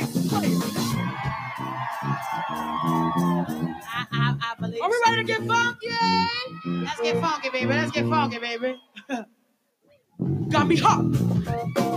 baby. 7.67 7.79
Let's 7.79 7.91
get 7.91 8.05
mm-hmm. 8.05 8.13
funky, 8.13 8.39
baby. 8.39 8.81
Got 10.49 10.67
me 10.67 10.77
hot. 10.77 11.90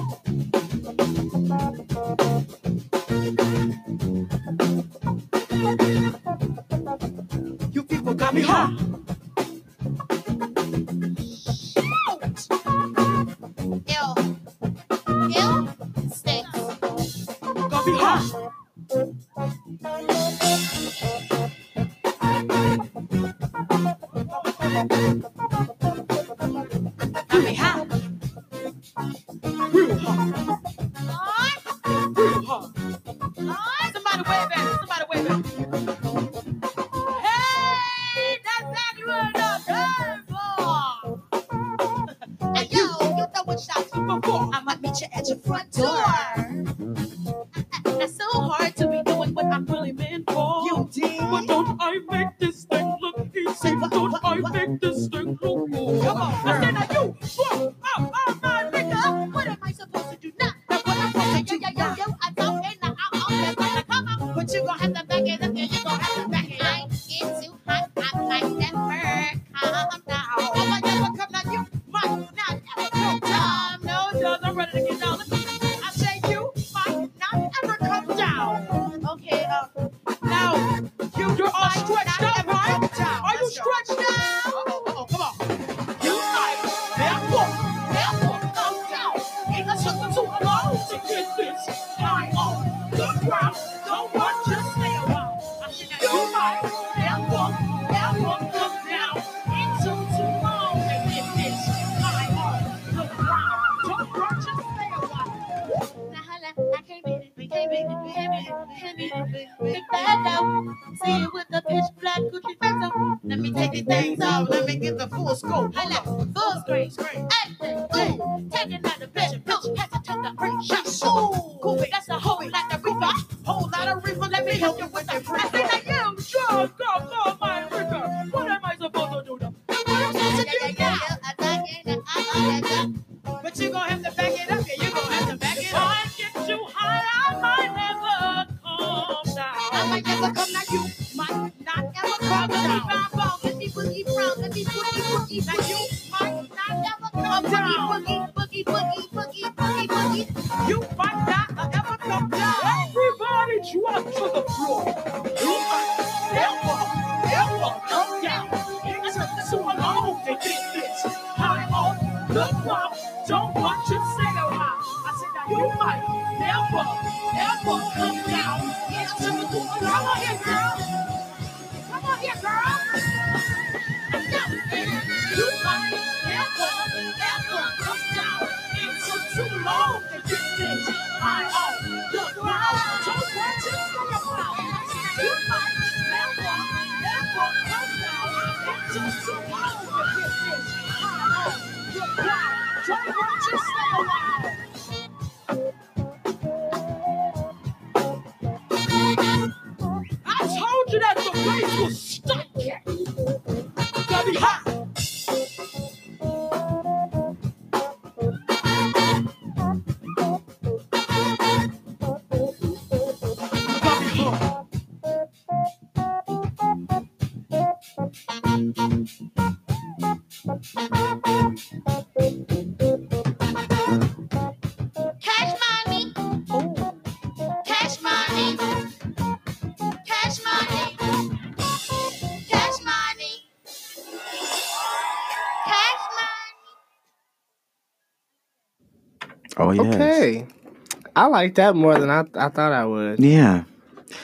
I 241.25 241.29
like 241.29 241.55
that 241.55 241.75
more 241.75 241.97
than 241.99 242.11
I, 242.11 242.25
I 242.35 242.51
thought 242.51 242.73
I 242.73 242.85
would. 242.85 243.19
Yeah. 243.19 243.65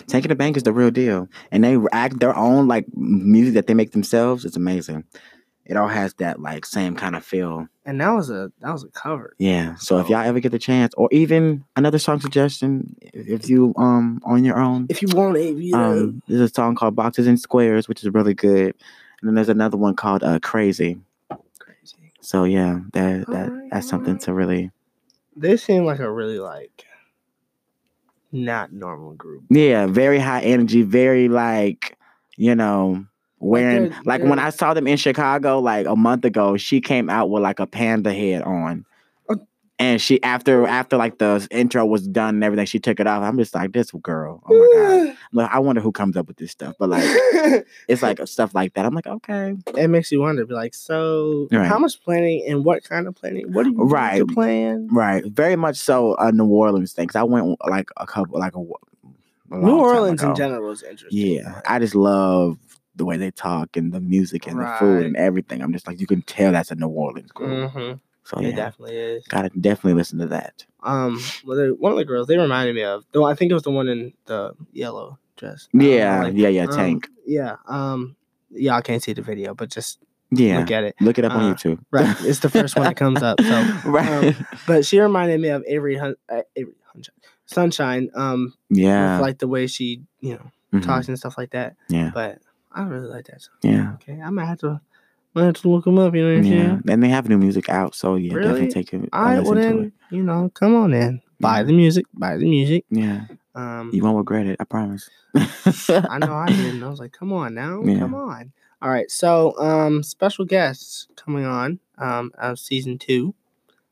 Taking 0.06 0.28
the 0.28 0.34
Bank 0.34 0.58
is 0.58 0.64
the 0.64 0.72
real 0.72 0.90
deal. 0.90 1.28
And 1.50 1.64
they 1.64 1.78
act 1.92 2.20
their 2.20 2.36
own 2.36 2.68
like 2.68 2.84
music 2.94 3.54
that 3.54 3.66
they 3.66 3.72
make 3.74 3.92
themselves. 3.92 4.44
It's 4.44 4.56
amazing. 4.56 5.04
It 5.64 5.76
all 5.78 5.88
has 5.88 6.12
that 6.14 6.40
like 6.40 6.66
same 6.66 6.94
kind 6.96 7.16
of 7.16 7.24
feel. 7.24 7.68
And 7.86 7.98
that 8.00 8.10
was 8.10 8.28
a 8.28 8.52
that 8.60 8.70
was 8.72 8.84
a 8.84 8.88
cover. 8.88 9.34
Yeah. 9.38 9.76
So 9.76 9.98
if 9.98 10.08
y'all 10.10 10.20
ever 10.20 10.40
get 10.40 10.52
the 10.52 10.58
chance, 10.58 10.92
or 10.94 11.08
even 11.10 11.64
another 11.74 11.98
song 11.98 12.20
suggestion, 12.20 12.94
if 13.00 13.48
you 13.48 13.72
um 13.78 14.20
on 14.24 14.44
your 14.44 14.58
own, 14.58 14.86
If 14.90 15.00
you 15.00 15.08
want 15.12 15.38
it, 15.38 15.56
you 15.56 15.72
know. 15.72 15.92
um 15.92 16.22
there's 16.28 16.50
a 16.50 16.54
song 16.54 16.74
called 16.74 16.94
Boxes 16.94 17.26
and 17.26 17.40
Squares, 17.40 17.88
which 17.88 18.02
is 18.04 18.12
really 18.12 18.34
good. 18.34 18.74
And 19.20 19.28
then 19.28 19.34
there's 19.36 19.48
another 19.48 19.78
one 19.78 19.96
called 19.96 20.22
uh 20.22 20.38
Crazy. 20.40 21.00
crazy. 21.58 22.12
So 22.20 22.44
yeah, 22.44 22.80
that 22.92 23.26
that 23.28 23.68
that's 23.70 23.88
something 23.88 24.18
to 24.18 24.34
really 24.34 24.70
They 25.36 25.56
seem 25.56 25.84
like 25.86 26.00
a 26.00 26.10
really 26.12 26.38
like 26.38 26.84
not 28.32 28.72
normal 28.72 29.14
group. 29.14 29.44
Yeah, 29.50 29.86
very 29.86 30.18
high 30.18 30.40
energy, 30.42 30.82
very 30.82 31.28
like, 31.28 31.96
you 32.36 32.54
know, 32.54 33.04
wearing 33.38 33.84
they're- 33.90 34.00
like 34.04 34.22
when 34.22 34.36
they're- 34.36 34.46
I 34.46 34.50
saw 34.50 34.74
them 34.74 34.86
in 34.86 34.96
Chicago 34.96 35.58
like 35.60 35.86
a 35.86 35.96
month 35.96 36.24
ago, 36.24 36.56
she 36.56 36.80
came 36.80 37.08
out 37.10 37.30
with 37.30 37.42
like 37.42 37.60
a 37.60 37.66
panda 37.66 38.12
head 38.12 38.42
on. 38.42 38.84
And 39.80 40.00
she 40.00 40.22
after 40.22 40.66
after 40.66 40.98
like 40.98 41.16
the 41.18 41.48
intro 41.50 41.86
was 41.86 42.06
done 42.06 42.34
and 42.36 42.44
everything, 42.44 42.66
she 42.66 42.78
took 42.78 43.00
it 43.00 43.06
off. 43.06 43.22
I'm 43.22 43.38
just 43.38 43.54
like, 43.54 43.72
this 43.72 43.90
girl. 43.92 44.42
Oh 44.46 44.54
my 44.54 44.68
god. 45.08 45.16
Look, 45.32 45.50
I 45.50 45.58
wonder 45.58 45.80
who 45.80 45.90
comes 45.90 46.18
up 46.18 46.28
with 46.28 46.36
this 46.36 46.50
stuff. 46.50 46.76
But 46.78 46.90
like 46.90 47.02
it's 47.88 48.02
like 48.02 48.20
stuff 48.28 48.54
like 48.54 48.74
that. 48.74 48.84
I'm 48.84 48.94
like, 48.94 49.06
okay. 49.06 49.56
it 49.76 49.88
makes 49.88 50.12
you 50.12 50.20
wonder, 50.20 50.44
be 50.44 50.52
like, 50.52 50.74
so 50.74 51.48
Right. 51.50 51.66
how 51.66 51.78
much 51.78 52.02
planning 52.04 52.44
and 52.46 52.62
what 52.62 52.84
kind 52.84 53.08
of 53.08 53.14
planning? 53.14 53.50
What 53.52 53.64
do 53.64 53.70
you 53.70 53.82
Right. 53.84 54.18
to 54.18 54.26
plan? 54.26 54.88
Right. 54.92 55.24
Very 55.24 55.56
much 55.56 55.76
so 55.76 56.14
a 56.16 56.30
New 56.30 56.46
Orleans 56.46 56.92
thing. 56.92 57.08
Cause 57.08 57.16
I 57.16 57.22
went 57.22 57.56
like 57.66 57.88
a 57.96 58.06
couple 58.06 58.38
like 58.38 58.54
a, 58.54 58.60
a 58.60 59.58
New 59.58 59.78
Orleans 59.80 60.22
in 60.22 60.34
general 60.34 60.70
is 60.72 60.82
interesting. 60.82 61.36
Yeah, 61.36 61.62
I 61.66 61.78
just 61.78 61.94
love 61.94 62.58
the 62.96 63.06
way 63.06 63.16
they 63.16 63.30
talk 63.30 63.78
and 63.78 63.92
the 63.94 64.00
music 64.00 64.46
and 64.46 64.60
the 64.60 64.66
food 64.78 65.06
and 65.06 65.16
everything. 65.16 65.62
I'm 65.62 65.72
just 65.72 65.86
like 65.86 66.00
you 66.00 66.06
can 66.06 66.20
tell 66.20 66.52
that's 66.52 66.70
a 66.70 66.74
New 66.74 66.88
Orleans 66.88 67.32
group. 67.32 67.70
hmm 67.70 67.92
So 68.24 68.38
It 68.38 68.50
yeah, 68.50 68.56
definitely 68.56 68.96
is. 68.96 69.26
gotta 69.26 69.48
definitely 69.60 69.94
listen 69.94 70.18
to 70.20 70.26
that. 70.28 70.64
Um, 70.82 71.20
one 71.44 71.92
of 71.92 71.98
the 71.98 72.04
girls 72.04 72.26
they 72.26 72.36
reminded 72.38 72.74
me 72.74 72.82
of. 72.82 73.04
Though 73.12 73.24
I 73.24 73.34
think 73.34 73.50
it 73.50 73.54
was 73.54 73.62
the 73.64 73.70
one 73.70 73.88
in 73.88 74.12
the 74.26 74.52
yellow 74.72 75.18
dress. 75.36 75.68
Yeah, 75.72 76.24
like, 76.24 76.34
yeah, 76.36 76.48
yeah. 76.48 76.64
um, 76.64 76.70
Tank. 76.70 77.08
Yeah. 77.26 77.56
Um. 77.66 78.16
Y'all 78.52 78.82
can't 78.82 79.02
see 79.02 79.12
the 79.12 79.22
video, 79.22 79.54
but 79.54 79.70
just 79.70 79.98
Yeah, 80.30 80.58
look 80.58 80.70
at 80.70 80.84
it. 80.84 80.96
look 81.00 81.18
it 81.18 81.24
up 81.24 81.32
on 81.32 81.42
uh, 81.50 81.54
YouTube. 81.54 81.78
Right. 81.90 82.16
It's 82.24 82.40
the 82.40 82.50
first 82.50 82.76
one 82.76 82.84
that 82.84 82.96
comes 82.96 83.22
up. 83.22 83.40
So, 83.40 83.62
right. 83.90 84.34
but 84.66 84.84
she 84.84 84.98
reminded 85.00 85.40
me 85.40 85.48
of 85.48 85.62
Avery 85.66 85.96
Hun- 85.96 86.16
uh, 86.28 86.42
Avery. 86.56 86.74
Sunshine. 87.46 88.10
Um, 88.14 88.54
yeah. 88.68 89.16
with 89.16 89.22
like 89.22 89.38
the 89.38 89.48
way 89.48 89.66
she, 89.66 90.02
you 90.20 90.34
know, 90.34 90.50
mhm, 90.78 90.84
talks 90.84 91.08
and 91.08 91.18
stuff 91.18 91.36
like 91.38 91.50
that. 91.50 91.76
Yeah. 91.88 92.10
But 92.14 92.38
I 92.72 92.84
really 92.84 93.08
like 93.08 93.26
that 93.26 93.42
song. 93.42 93.54
Yeah. 93.62 93.92
Okay, 93.94 94.20
I 94.20 94.30
might 94.30 94.46
have 94.46 94.58
to, 94.60 94.80
might 95.34 95.44
have 95.44 95.54
to 95.54 95.68
look 95.68 95.84
them 95.84 95.98
up. 95.98 96.14
You 96.14 96.22
know 96.22 96.28
what 96.34 96.38
I'm 96.38 96.44
Yeah. 96.44 96.50
saying? 96.50 96.82
And 96.88 97.02
they 97.02 97.08
have 97.08 97.28
new 97.28 97.38
music 97.38 97.68
out, 97.68 97.94
so 97.94 98.16
yeah, 98.16 98.34
Really? 98.34 98.48
definitely 98.48 98.68
take 98.82 98.92
it. 98.92 99.08
All 99.12 99.22
right, 99.24 99.34
well 99.42 99.54
listen 99.54 99.56
to 99.56 99.60
then, 99.82 99.92
it. 100.10 100.16
you 100.16 100.22
know, 100.22 100.50
come 100.54 100.74
on 100.74 100.92
in, 100.94 101.20
buy 101.40 101.58
Yeah. 101.58 101.62
the 101.64 101.72
music, 101.72 102.06
buy 102.14 102.36
the 102.36 102.48
music. 102.48 102.84
Yeah, 102.90 103.26
Um, 103.54 103.90
you 103.92 104.02
won't 104.02 104.16
regret 104.18 104.46
it. 104.46 104.56
I 104.60 104.64
promise. 104.64 105.08
I 105.34 106.18
know 106.18 106.34
I 106.34 106.50
did, 106.50 106.74
and 106.74 106.84
I 106.84 106.88
was 106.88 106.98
like, 107.00 107.12
come 107.12 107.32
on 107.32 107.54
now, 107.54 107.82
Yeah. 107.84 107.98
come 108.00 108.14
on. 108.14 108.52
All 108.82 108.90
right, 108.90 109.10
so 109.10 109.56
um, 109.58 110.02
special 110.02 110.44
guests 110.44 111.06
coming 111.16 111.44
on 111.44 111.78
um 111.98 112.32
of 112.38 112.58
season 112.58 112.98
two 112.98 113.34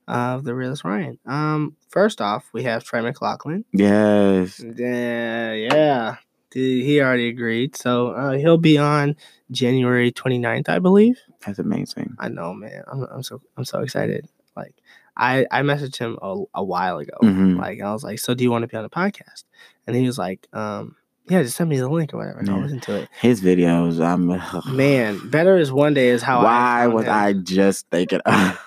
of 0.09 0.45
the 0.45 0.55
Realist 0.55 0.85
Ryan. 0.85 1.19
Um, 1.27 1.77
first 1.91 2.21
off, 2.23 2.49
we 2.55 2.63
have 2.63 2.83
Trey 2.83 3.03
McLaughlin. 3.03 3.65
Yes. 3.73 4.59
Yeah, 4.77 5.53
yeah. 5.53 6.17
He 6.53 6.85
he 6.85 7.01
already 7.01 7.29
agreed, 7.29 7.77
so 7.77 8.09
uh, 8.09 8.33
he'll 8.33 8.59
be 8.59 8.79
on 8.79 9.17
January 9.51 10.11
29th, 10.13 10.69
I 10.69 10.79
believe. 10.79 11.19
That's 11.45 11.59
amazing. 11.59 12.17
I 12.19 12.29
know, 12.29 12.55
man. 12.55 12.83
I'm, 12.91 13.03
I'm 13.05 13.23
so 13.23 13.41
I'm 13.57 13.65
so 13.65 13.81
excited. 13.81 14.27
Like, 14.57 14.75
I 15.17 15.47
I 15.51 15.63
messaged 15.63 15.99
him 15.99 16.19
a, 16.23 16.43
a 16.55 16.65
while 16.65 16.99
ago. 16.99 17.17
Mhm. 17.23 17.59
Like, 17.59 17.81
I 17.81 17.93
was 17.93 18.03
like, 18.03 18.19
"So, 18.19 18.35
do 18.35 18.43
you 18.45 18.51
want 18.51 18.63
to 18.63 18.67
be 18.69 18.77
on 18.77 18.83
the 18.83 18.89
podcast?" 18.91 19.45
And 19.87 19.95
he 19.95 20.07
was 20.07 20.17
like, 20.19 20.47
"Um, 20.53 20.97
yeah, 21.29 21.43
just 21.43 21.57
send 21.57 21.69
me 21.69 21.79
the 21.79 21.89
link 21.89 22.15
or 22.15 22.17
whatever, 22.19 22.39
and 22.41 22.49
I'll 22.49 22.57
Yeah. 22.57 22.63
listen 22.63 22.81
to 22.81 22.97
it." 23.03 23.09
His 23.21 23.41
videos, 23.43 24.01
I'm. 24.05 24.27
Man, 24.75 25.21
better 25.31 25.57
is 25.59 25.71
one 25.71 25.93
day 25.95 26.09
is 26.09 26.23
how. 26.23 26.43
Why 26.45 26.85
I 26.85 26.87
was 26.89 27.05
him. 27.05 27.13
I 27.13 27.33
just 27.35 27.87
thinking? 27.91 28.21
oh 28.27 28.65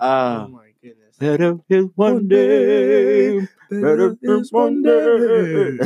uh, 0.00 0.46
my 0.48 0.70
goodness. 0.82 1.16
better 1.18 1.58
is 1.68 1.86
one 1.96 2.28
day. 2.28 3.46
Better 3.70 4.16
is 4.22 4.52
one 4.52 4.82
day. 4.82 5.78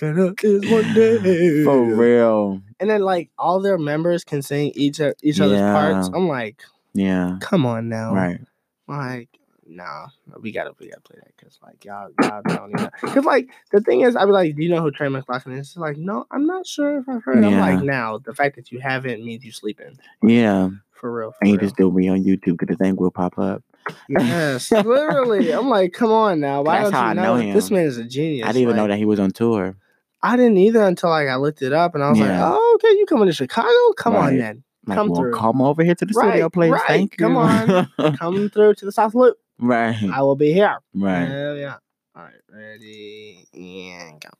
Better 0.00 0.34
is 0.42 0.70
one 0.70 0.94
day. 0.94 1.64
For 1.64 1.82
real. 1.82 2.62
And 2.80 2.88
then 2.88 3.00
like 3.02 3.30
all 3.38 3.60
their 3.60 3.78
members 3.78 4.24
can 4.24 4.42
sing 4.42 4.72
each 4.74 5.00
o- 5.00 5.14
each 5.22 5.40
other's 5.40 5.60
parts. 5.60 6.08
I'm 6.14 6.28
like, 6.28 6.62
Yeah. 6.94 7.38
come 7.40 7.66
on 7.66 7.88
now. 7.88 8.14
Right. 8.14 8.40
Like, 8.86 9.28
nah, 9.66 10.06
we 10.40 10.52
gotta 10.52 10.72
we 10.78 10.88
gotta 10.88 11.00
play 11.00 11.16
that 11.22 11.32
because 11.36 11.58
like 11.62 11.84
y'all 11.84 12.10
y'all 12.20 12.42
don't 12.46 12.70
even 12.70 12.90
because 13.02 13.24
like 13.24 13.48
the 13.72 13.80
thing 13.80 14.02
is 14.02 14.14
I'd 14.14 14.26
be 14.26 14.30
like, 14.32 14.54
do 14.54 14.62
you 14.62 14.68
know 14.70 14.80
who 14.80 14.90
Trey 14.92 15.08
McLaughlin 15.08 15.58
is? 15.58 15.68
She's 15.70 15.76
like, 15.78 15.96
no, 15.96 16.26
I'm 16.30 16.46
not 16.46 16.66
sure 16.66 16.98
if 16.98 17.08
I've 17.08 17.24
heard. 17.24 17.44
I'm 17.44 17.58
like, 17.58 17.82
now 17.82 18.18
the 18.18 18.34
fact 18.34 18.54
that 18.56 18.70
you 18.70 18.78
haven't 18.80 19.24
means 19.24 19.44
you 19.44 19.50
sleeping 19.52 19.98
Yeah. 20.22 20.70
for 20.92 21.12
real. 21.12 21.32
For 21.32 21.38
And 21.42 21.50
you 21.50 21.56
real. 21.56 21.66
just 21.66 21.76
do 21.76 21.90
me 21.90 22.08
on 22.08 22.22
YouTube 22.22 22.56
because 22.58 22.68
the 22.68 22.76
thing 22.76 22.94
will 22.96 23.10
pop 23.10 23.38
up. 23.38 23.62
Yes, 24.08 24.70
literally. 24.70 25.50
I'm 25.52 25.68
like, 25.68 25.92
come 25.92 26.10
on 26.10 26.40
now. 26.40 26.62
Why 26.62 26.78
That's 26.78 26.90
don't 26.90 26.92
how 26.94 27.04
you 27.04 27.10
I 27.10 27.12
know 27.14 27.36
know? 27.40 27.52
This 27.52 27.70
man 27.70 27.84
is 27.86 27.98
a 27.98 28.04
genius. 28.04 28.44
I 28.46 28.48
didn't 28.52 28.62
even 28.62 28.76
know 28.76 28.86
that 28.88 28.98
he 28.98 29.04
was 29.04 29.18
on 29.20 29.30
tour. 29.30 29.76
I 30.22 30.36
didn't 30.36 30.56
either 30.58 30.82
until 30.82 31.10
like 31.10 31.28
I 31.28 31.36
looked 31.36 31.62
it 31.62 31.72
up 31.72 31.94
and 31.94 32.02
I 32.02 32.10
was 32.10 32.18
like, 32.18 32.30
oh, 32.32 32.78
okay, 32.82 32.96
you 32.98 33.06
coming 33.06 33.26
to 33.26 33.32
Chicago? 33.32 33.68
Come 33.96 34.16
on 34.16 34.36
then. 34.36 34.64
Like, 34.86 34.96
Come 34.96 35.08
well, 35.10 35.20
through. 35.20 35.34
come 35.34 35.60
over 35.62 35.84
here 35.84 35.94
to 35.94 36.04
the 36.06 36.12
studio, 36.14 36.48
please. 36.48 36.70
right. 36.70 36.82
Thank 36.86 37.12
you. 37.12 37.26
Come 37.26 37.36
on. 37.36 37.88
Come 38.16 38.48
through 38.50 38.74
to 38.74 38.84
the 38.84 38.92
South 38.92 39.14
Loop. 39.14 39.36
right. 39.58 39.96
I 40.12 40.22
will 40.22 40.34
be 40.36 40.52
here. 40.52 40.78
Right. 40.94 41.26
Hell 41.26 41.56
yeah. 41.56 41.76
All 42.16 42.24
right, 42.24 42.32
ready 42.50 43.46
and 43.54 44.20
go. 44.20 44.30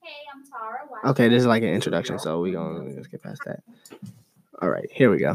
Hey, 0.00 0.10
I'm 0.34 0.42
Tara. 0.44 1.10
Okay, 1.12 1.28
this 1.28 1.40
is 1.40 1.46
like 1.46 1.62
an 1.62 1.68
introduction, 1.68 2.18
so 2.18 2.40
we're 2.40 2.52
gonna 2.54 2.82
let's 2.94 3.08
get 3.08 3.22
past 3.22 3.40
that. 3.46 3.60
All 4.62 4.70
right, 4.70 4.88
here 4.90 5.10
we 5.10 5.18
go. 5.18 5.34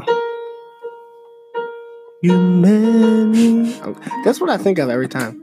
You 2.20 2.36
many. 2.36 3.80
Okay, 3.80 4.10
That's 4.24 4.40
what 4.40 4.50
I 4.50 4.56
think 4.56 4.80
of 4.80 4.88
every 4.88 5.06
time. 5.06 5.40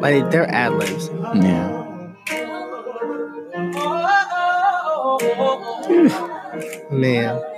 Like 0.00 0.30
they're 0.32 0.50
ad 0.50 0.72
libs. 0.72 1.08
Yeah. 1.34 1.84
Man. 6.90 7.55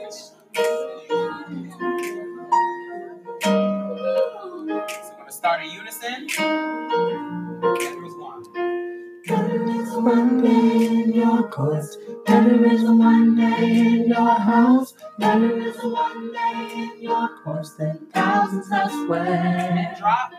Elsewhere. 19.08 19.94
Drop. 19.98 20.32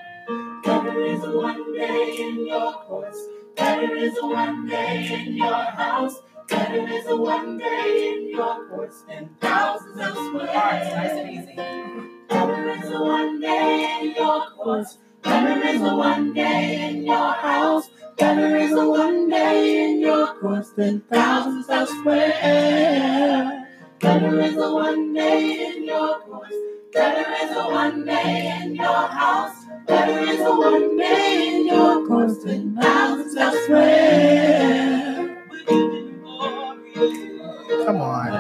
Is 1.00 1.24
a 1.24 1.32
one 1.32 1.74
day 1.74 2.18
in 2.20 2.46
your 2.48 2.74
courts. 2.74 3.18
Is 3.58 4.18
a 4.18 4.28
one 4.28 4.68
day 4.68 5.08
in 5.12 5.38
your 5.38 5.54
house. 5.54 6.22
Better 6.48 6.88
is 6.88 7.08
a 7.08 7.16
one 7.16 7.58
day 7.58 8.14
in 8.14 8.30
your 8.30 8.68
courts 8.70 9.04
than 9.08 9.30
thousands 9.42 10.00
elsewhere. 10.00 10.48
Alright, 10.50 10.84
nice 10.84 11.12
and 11.12 11.30
easy. 11.30 11.56
Better 12.28 12.70
is 12.70 12.92
a 12.92 13.02
one 13.02 13.40
day 13.40 14.00
in 14.02 14.16
your 14.16 14.50
courts. 14.52 14.98
Better 15.24 15.68
is 15.68 15.82
a 15.82 15.96
one 15.96 16.34
day 16.34 16.90
in 16.90 17.04
your 17.04 17.34
house. 17.34 17.90
Better 18.18 18.56
is 18.58 18.72
a 18.72 18.88
one 18.88 19.30
day 19.30 19.90
in 19.90 20.00
your 20.00 20.34
courts 20.40 20.72
than 20.72 21.02
thousands 21.12 21.70
elsewhere. 21.70 23.68
Better 24.00 24.40
is 24.40 24.58
a 24.58 24.74
one 24.74 25.14
day 25.14 25.68
in 25.68 25.86
your 25.86 26.20
courts. 26.22 26.56
Better 26.94 27.32
is 27.44 27.52
a 27.56 27.70
one 27.70 28.06
day 28.06 28.60
in 28.64 28.76
your 28.76 29.08
house. 29.08 29.56
Better 29.86 30.20
is 30.22 30.40
a 30.42 30.56
one 30.56 30.98
day 30.98 31.48
in 31.48 31.68
your 31.68 32.08
courts 32.08 32.44
than 32.44 32.76
thousands 32.76 33.36
elsewhere. 33.38 35.46
Come 37.86 37.98
on. 37.98 38.34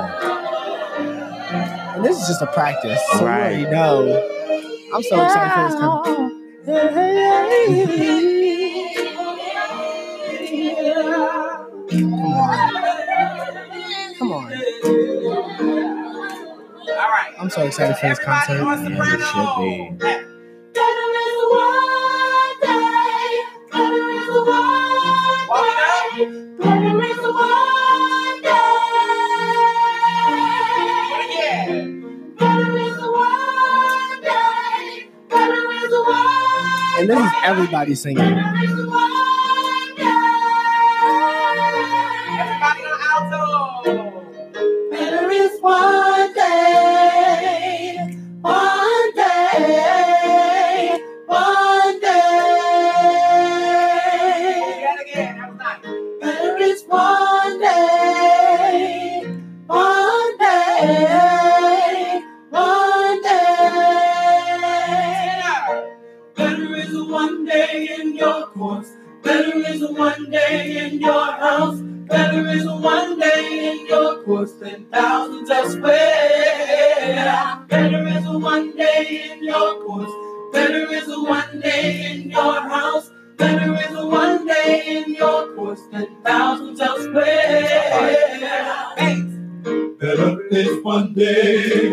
And 1.95 2.05
this 2.05 2.19
is 2.21 2.27
just 2.27 2.41
a 2.41 2.47
practice. 2.47 2.99
So 3.13 3.25
Right. 3.25 3.59
You 3.59 3.67
already 3.67 3.71
know. 3.71 4.29
I'm 4.95 5.03
so 5.03 5.23
excited 5.23 5.53
for 5.53 5.69
this 5.69 5.79
coming. 5.79 6.35
I'm 17.39 17.49
so 17.49 17.63
excited 17.65 17.95
for 17.97 18.09
this 18.09 18.19
concert. 18.19 18.55
Yeah, 18.55 18.75
it 18.75 19.21
should 19.21 19.57
be. 19.59 19.91
Better 20.73 21.13
is 21.23 21.39
one 21.49 22.59
day. 22.61 23.43
Better 23.71 24.09
is 24.11 24.29
one 24.43 25.55
day. 25.55 26.25
Better 26.59 27.03
is 27.05 27.33
one 27.33 28.41
day. 31.31 31.65
Better 32.37 32.77
is 32.77 32.99
one 32.99 34.21
day. 34.21 35.07
Better 35.29 35.71
is 35.71 35.93
one 35.93 36.99
And 36.99 37.09
this 37.09 37.19
is 37.19 37.31
everybody 37.45 37.95
singing. 37.95 38.35
One 69.99 70.29
day 70.29 70.87
in 70.87 71.01
your 71.01 71.25
house. 71.25 71.81
Better 72.07 72.47
is 72.47 72.65
one 72.65 73.19
day 73.19 73.71
in 73.71 73.85
your 73.85 74.23
course 74.23 74.53
than 74.53 74.85
thousands 74.85 75.49
elsewhere. 75.49 76.95
Better 77.67 78.07
is 78.07 78.25
one 78.25 78.77
day 78.77 79.29
in 79.29 79.43
your 79.43 79.83
course. 79.85 80.11
Better 80.53 80.89
is 80.89 81.07
one 81.09 81.59
day 81.59 82.11
in 82.11 82.31
your 82.31 82.61
house. 82.61 83.11
Better 83.35 83.73
is 83.75 84.05
one 84.05 84.47
day 84.47 84.83
in 84.87 85.15
your 85.15 85.53
course 85.55 85.81
than 85.91 86.07
thousands 86.23 86.79
elsewhere. 86.79 88.19
Is 90.59 90.83
one 90.83 91.13
day. 91.13 91.89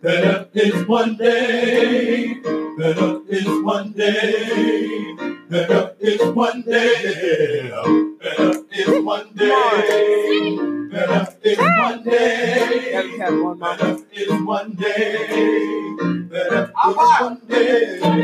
Better 0.00 0.46
is 0.54 0.86
one 0.86 1.16
day. 1.16 2.34
Better 2.78 3.20
is 3.28 3.48
one 3.64 3.90
day. 3.90 5.16
Better 5.50 5.96
is 5.98 6.20
one 6.32 6.62
day. 6.62 7.68
Better 8.22 8.62
is 8.70 9.02
one 9.02 9.34
day. 9.34 10.56
Better 10.92 11.36
is 11.42 11.58
one 11.58 12.04
day. 12.04 13.00
Better 13.58 13.98
is 14.12 14.30
one 14.44 14.70
day. 14.76 15.96
Better 16.30 16.72
is 16.72 17.20
one 17.20 17.40
day. 17.48 18.20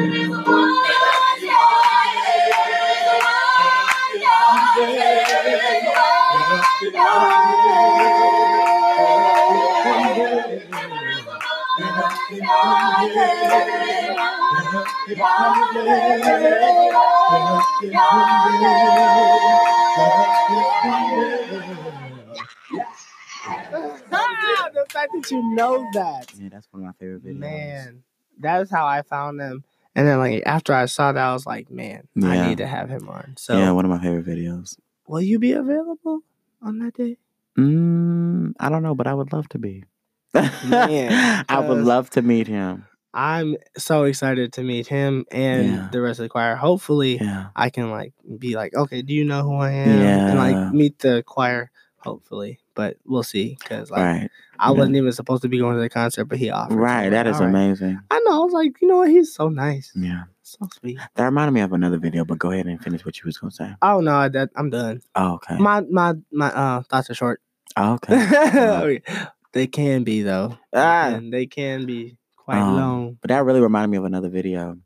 Ah, 24.13 24.71
the 24.73 24.85
fact 24.91 25.13
that 25.15 25.31
you 25.31 25.43
know 25.55 25.87
that. 25.95 26.33
Yeah, 26.39 26.49
that's 26.51 26.67
one 26.71 26.83
of 26.83 26.87
my 26.87 26.93
favorite 26.99 27.25
videos. 27.25 27.39
Man, 27.39 28.03
that 28.41 28.63
is 28.63 28.71
how 28.71 28.87
I 28.87 29.03
found 29.03 29.39
them. 29.41 29.65
And 29.95 30.07
then 30.07 30.19
like 30.19 30.43
after 30.47 30.73
I 30.75 30.87
saw 30.87 31.13
that, 31.13 31.23
I 31.23 31.33
was 31.33 31.47
like, 31.47 31.71
man, 31.71 32.09
Yeah. 32.15 32.29
I 32.29 32.49
need 32.49 32.59
to 32.59 32.67
have 32.67 32.89
him 32.89 33.09
on. 33.09 33.35
So 33.39 33.57
yeah, 33.59 33.71
one 33.71 33.85
of 33.85 33.91
my 33.91 34.01
favorite 34.03 34.27
videos. 34.27 34.77
will 35.07 35.23
you 35.23 35.39
be 35.39 35.53
available 35.53 36.21
on 36.63 36.79
that 36.81 36.95
day? 36.95 37.17
Mm, 37.59 38.53
I 38.61 38.69
don't 38.69 38.83
know, 38.83 38.95
but 38.95 39.07
I 39.07 39.15
would 39.15 39.33
love 39.33 39.49
to 39.51 39.59
be. 39.59 39.85
Man, 40.35 41.45
I 41.49 41.61
would 41.61 41.83
love 41.85 42.11
to 42.11 42.21
meet 42.23 42.47
him. 42.47 42.85
I'm 43.17 43.57
so 43.79 44.05
excited 44.05 44.53
to 44.55 44.63
meet 44.63 44.87
him 44.87 45.25
and 45.33 45.67
Yeah. 45.67 45.89
the 45.91 46.03
rest 46.03 46.21
of 46.21 46.25
the 46.25 46.29
choir. 46.29 46.55
Hopefully 46.55 47.17
Yeah. 47.19 47.47
I 47.57 47.71
can 47.71 47.91
like 47.91 48.13
be 48.39 48.55
like, 48.57 48.75
okay, 48.75 49.01
do 49.03 49.15
you 49.15 49.25
know 49.25 49.43
who 49.43 49.55
I 49.57 49.71
am? 49.73 50.01
Yeah. 50.01 50.29
And 50.29 50.39
like 50.39 50.75
meet 50.75 50.99
the 50.99 51.23
choir, 51.27 51.71
hopefully. 51.97 52.61
But 52.75 52.99
we'll 53.07 53.23
see. 53.23 53.57
Cause 53.65 53.91
like 53.91 54.03
Right. 54.03 54.31
I 54.59 54.71
wasn't 54.73 54.97
even 54.97 55.13
supposed 55.13 55.41
to 55.43 55.49
be 55.49 55.59
going 55.59 55.77
to 55.77 55.81
the 55.81 55.89
concert, 55.89 56.27
but 56.27 56.37
he 56.39 56.51
offered. 56.51 56.77
Right. 56.77 57.09
That 57.09 57.25
like, 57.25 57.35
is 57.35 57.41
"All 57.41 57.47
right." 57.47 57.55
amazing. 57.55 57.99
I 58.11 58.21
know. 58.21 58.43
I 58.43 58.45
was 58.45 58.53
like, 58.53 58.81
you 58.83 58.89
know 58.89 58.99
what? 58.99 59.09
He's 59.11 59.33
so 59.33 59.49
nice. 59.49 59.93
Yeah. 59.97 60.25
So 60.43 60.69
sweet. 60.79 60.99
That 61.15 61.25
reminded 61.25 61.53
me 61.53 61.63
of 61.63 61.73
another 61.73 61.99
video, 61.99 62.25
but 62.27 62.39
go 62.39 62.51
ahead 62.53 62.67
and 62.67 62.81
finish 62.83 63.05
what 63.05 63.17
you 63.19 63.23
was 63.25 63.39
gonna 63.39 63.51
say. 63.51 63.75
Oh 63.81 64.01
no, 64.01 64.29
that 64.29 64.51
I'm 64.57 64.69
done. 64.71 65.01
Oh, 65.15 65.35
okay. 65.37 65.57
My 65.59 65.81
my 65.91 66.15
my 66.31 66.49
uh 66.53 66.83
thoughts 66.83 67.09
are 67.11 67.15
short. 67.15 67.41
Oh, 67.79 67.95
okay. 67.95 69.01
they 69.53 69.67
can 69.67 70.05
be 70.05 70.21
though. 70.23 70.57
Ah. 70.75 71.09
And 71.09 71.33
they 71.33 71.47
can 71.47 71.87
be 71.87 72.17
quite 72.47 72.61
Um, 72.63 72.77
long. 72.77 73.19
But 73.21 73.29
that 73.29 73.45
really 73.45 73.61
reminded 73.61 73.91
me 73.91 73.99
of 73.99 74.05
another 74.05 74.29
video. 74.31 74.79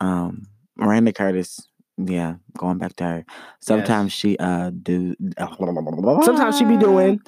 Um, 0.00 0.46
Maranda 0.76 1.12
Curtis. 1.12 1.66
Yeah, 1.96 2.34
going 2.56 2.78
back 2.78 2.94
to 2.96 3.04
her. 3.04 3.24
Sometimes 3.60 4.12
she 4.12 4.36
uh 4.38 4.70
do. 4.70 5.16
Sometimes 6.22 6.56
she 6.56 6.64
be 6.64 6.76
doing. 6.76 7.20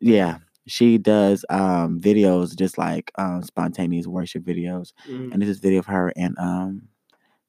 Yeah, 0.00 0.38
she 0.66 0.98
does 0.98 1.44
um 1.48 2.00
videos 2.00 2.56
just 2.56 2.76
like 2.76 3.12
um 3.16 3.42
spontaneous 3.44 4.08
worship 4.08 4.42
videos. 4.42 4.92
Mm. 5.08 5.32
And 5.32 5.42
this 5.42 5.48
is 5.48 5.58
a 5.58 5.60
video 5.60 5.78
of 5.78 5.86
her 5.86 6.12
and 6.16 6.36
um 6.38 6.88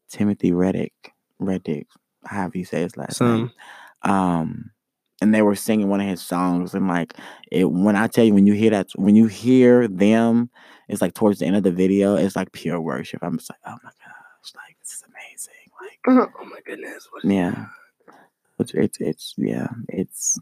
Timothy 0.09 0.51
Reddick. 0.51 0.93
Reddick, 1.39 1.87
however 2.25 2.59
you 2.59 2.65
say 2.65 2.81
his 2.83 2.95
last 2.95 3.19
name. 3.21 3.51
Um 4.03 4.69
and 5.21 5.33
they 5.33 5.41
were 5.41 5.55
singing 5.55 5.87
one 5.87 6.01
of 6.01 6.07
his 6.07 6.21
songs 6.21 6.75
and 6.75 6.87
like 6.87 7.13
it 7.51 7.71
when 7.71 7.95
I 7.95 8.05
tell 8.07 8.23
you 8.25 8.33
when 8.35 8.45
you 8.45 8.53
hear 8.53 8.69
that 8.71 8.89
when 8.95 9.15
you 9.15 9.25
hear 9.25 9.87
them, 9.87 10.51
it's 10.91 11.01
like 11.01 11.13
towards 11.13 11.39
the 11.39 11.45
end 11.45 11.55
of 11.55 11.63
the 11.63 11.71
video, 11.71 12.15
it's 12.15 12.35
like 12.35 12.51
pure 12.51 12.79
worship. 12.81 13.19
I'm 13.23 13.37
just 13.37 13.49
like, 13.49 13.59
oh 13.65 13.77
my 13.83 13.89
gosh, 13.89 14.53
like 14.55 14.77
this 14.79 14.93
is 14.93 15.03
amazing. 15.07 15.71
Like 15.81 15.99
uh-huh. 16.07 16.27
oh 16.41 16.45
my 16.45 16.59
goodness. 16.65 17.07
What 17.11 17.25
yeah. 17.25 17.65
It's 18.59 18.73
it's, 18.73 18.97
it's 18.99 19.33
yeah, 19.37 19.67
it's 19.89 20.39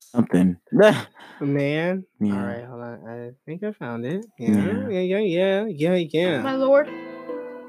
something. 0.00 0.56
Man. 1.40 2.04
Yeah. 2.20 2.32
All 2.34 2.46
right, 2.46 2.64
hold 2.64 2.80
on. 2.80 3.06
I 3.08 3.30
think 3.44 3.62
I 3.64 3.72
found 3.72 4.06
it. 4.06 4.24
Yeah. 4.38 4.88
Yeah, 4.88 5.00
yeah, 5.00 5.18
yeah, 5.18 5.64
yeah, 5.66 5.94
yeah, 5.94 6.40
My 6.42 6.54
lord. 6.54 6.88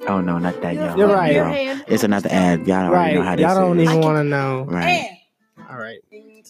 Oh 0.07 0.21
no, 0.21 0.37
not 0.37 0.61
that 0.61 0.75
y'all. 0.75 0.97
You're 0.97 1.07
right. 1.07 1.33
Your 1.33 1.45
No. 1.45 1.51
hand. 1.51 1.83
It's 1.87 2.03
another 2.03 2.29
ad. 2.31 2.67
Y'all 2.67 2.85
already 2.85 2.93
Right. 2.93 3.13
know 3.15 3.21
how 3.23 3.35
Y'all 3.35 3.55
don't 3.55 3.79
is. 3.79 3.89
even 3.89 4.01
want 4.01 4.17
to 4.17 4.23
know. 4.23 4.65
Right. 4.69 5.09
All 5.69 5.77
right. 5.77 5.99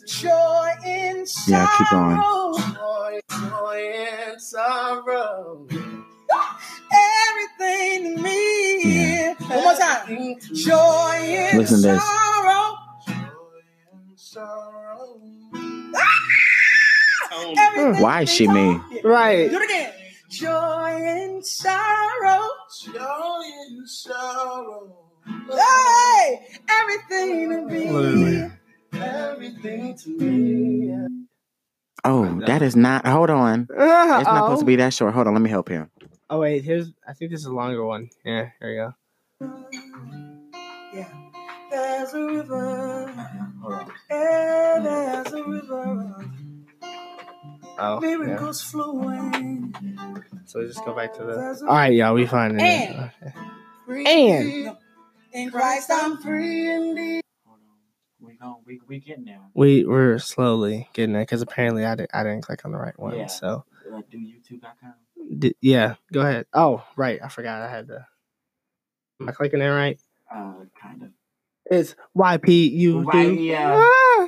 Joy 0.08 0.72
in 0.86 1.26
Yeah, 1.48 1.68
keep 1.78 1.90
going. 1.90 2.18
Joy, 2.18 3.20
joy 3.30 3.94
in 4.34 4.40
sorrow. 4.40 5.68
Everything 7.30 8.18
to 8.18 8.22
me. 8.22 8.84
Yeah. 8.84 9.34
One 9.48 9.64
more 9.64 9.74
time. 9.76 10.36
Joy 10.54 11.20
in 11.24 11.58
Listen 11.58 11.82
to 11.82 11.88
this. 11.88 12.04
sorrow. 12.04 12.78
Joy 13.08 13.62
in 13.94 14.18
sorrow. 14.18 15.22
Everything 17.58 18.02
Why 18.02 18.22
is 18.24 18.30
she 18.34 18.48
me? 18.48 18.80
Right. 19.04 19.50
Do 19.50 19.58
it 19.58 19.64
again. 19.64 19.94
Joy 20.30 20.98
in 21.02 21.42
sorrow. 21.42 22.42
Joy 22.84 23.42
in 23.70 23.88
sorrow. 23.88 24.98
Hey, 25.50 26.48
everything 26.70 27.50
to 27.50 27.62
me. 27.62 27.92
Literally. 27.92 28.52
Everything 29.02 29.98
to 29.98 30.10
me. 30.10 30.96
Oh, 32.04 32.40
that 32.46 32.62
is 32.62 32.76
not. 32.76 33.06
Hold 33.08 33.30
on. 33.30 33.68
It's 33.70 33.78
not 33.80 34.26
supposed 34.26 34.60
to 34.62 34.66
be 34.66 34.76
that 34.78 34.94
short. 34.94 35.14
Hold 35.14 35.28
on. 35.28 35.34
Let 35.34 35.42
me 35.42 35.50
help 35.50 35.70
him. 35.70 35.90
Oh 36.30 36.40
wait, 36.40 36.64
here's. 36.64 36.92
I 37.08 37.14
think 37.14 37.32
this 37.32 37.42
is 37.42 37.46
a 37.48 37.54
longer 37.54 37.84
one. 37.86 38.10
Yeah, 38.24 38.50
here 38.60 38.94
we 39.40 39.46
go. 39.46 39.56
Yeah. 40.94 41.08
There's 41.72 42.14
a 42.14 42.24
river. 42.26 43.14
Yeah, 44.10 44.80
there's 44.82 45.34
a 45.34 45.44
river. 45.44 46.16
Oh, 47.78 48.00
yeah. 48.02 48.16
Miracles 48.18 48.62
flowing. 48.62 49.76
So 50.46 50.60
we 50.62 50.68
just 50.68 50.86
go 50.86 50.96
back 50.96 51.14
to 51.16 51.24
the. 51.24 51.66
All 51.68 51.76
right, 51.76 51.94
y'all, 51.94 52.14
we 52.14 52.26
find 52.26 52.54
it. 52.60 52.62
And- 52.62 52.96
now. 52.96 53.12
And- 53.88 54.78
in 55.34 55.52
Christ 55.52 55.90
I'm 55.92 56.18
free 56.18 56.72
indeed. 56.72 57.22
Hold 58.46 58.58
on. 58.58 58.64
We 58.66 58.78
going 58.78 58.88
we 58.88 58.98
we 58.98 59.00
getting 59.00 59.26
there. 59.26 59.40
We 59.54 59.86
we're 59.86 60.18
slowly 60.20 60.90
getting 60.94 61.14
there 61.14 61.24
because 61.24 61.42
apparently 61.42 61.86
I 61.86 61.96
didn't 61.96 62.12
I 62.14 62.24
didn't 62.24 62.42
click 62.42 62.64
on 62.66 62.72
the 62.72 62.78
right 62.78 62.98
one. 63.00 63.18
Yeah. 63.18 63.28
So 63.28 63.66
Uh, 63.92 64.02
do 64.10 64.18
YouTube.com. 64.18 64.94
d- 65.40 65.56
yeah, 65.62 65.96
go 66.12 66.22
ahead. 66.22 66.46
Oh 66.54 66.84
right, 66.96 67.20
I 67.24 67.28
forgot 67.30 67.62
I 67.62 67.70
had 67.70 67.88
to. 67.88 68.06
Am 69.22 69.30
I 69.30 69.32
clicking 69.32 69.62
it 69.62 69.68
right? 69.68 70.00
Uh, 70.34 70.54
kind 70.82 71.04
of. 71.04 71.10
It's 71.66 71.96
Y 72.14 72.38
P 72.38 72.68
U 72.68 73.02
Right, 73.02 73.40
yeah. 73.40 73.84
Ah! 73.84 74.28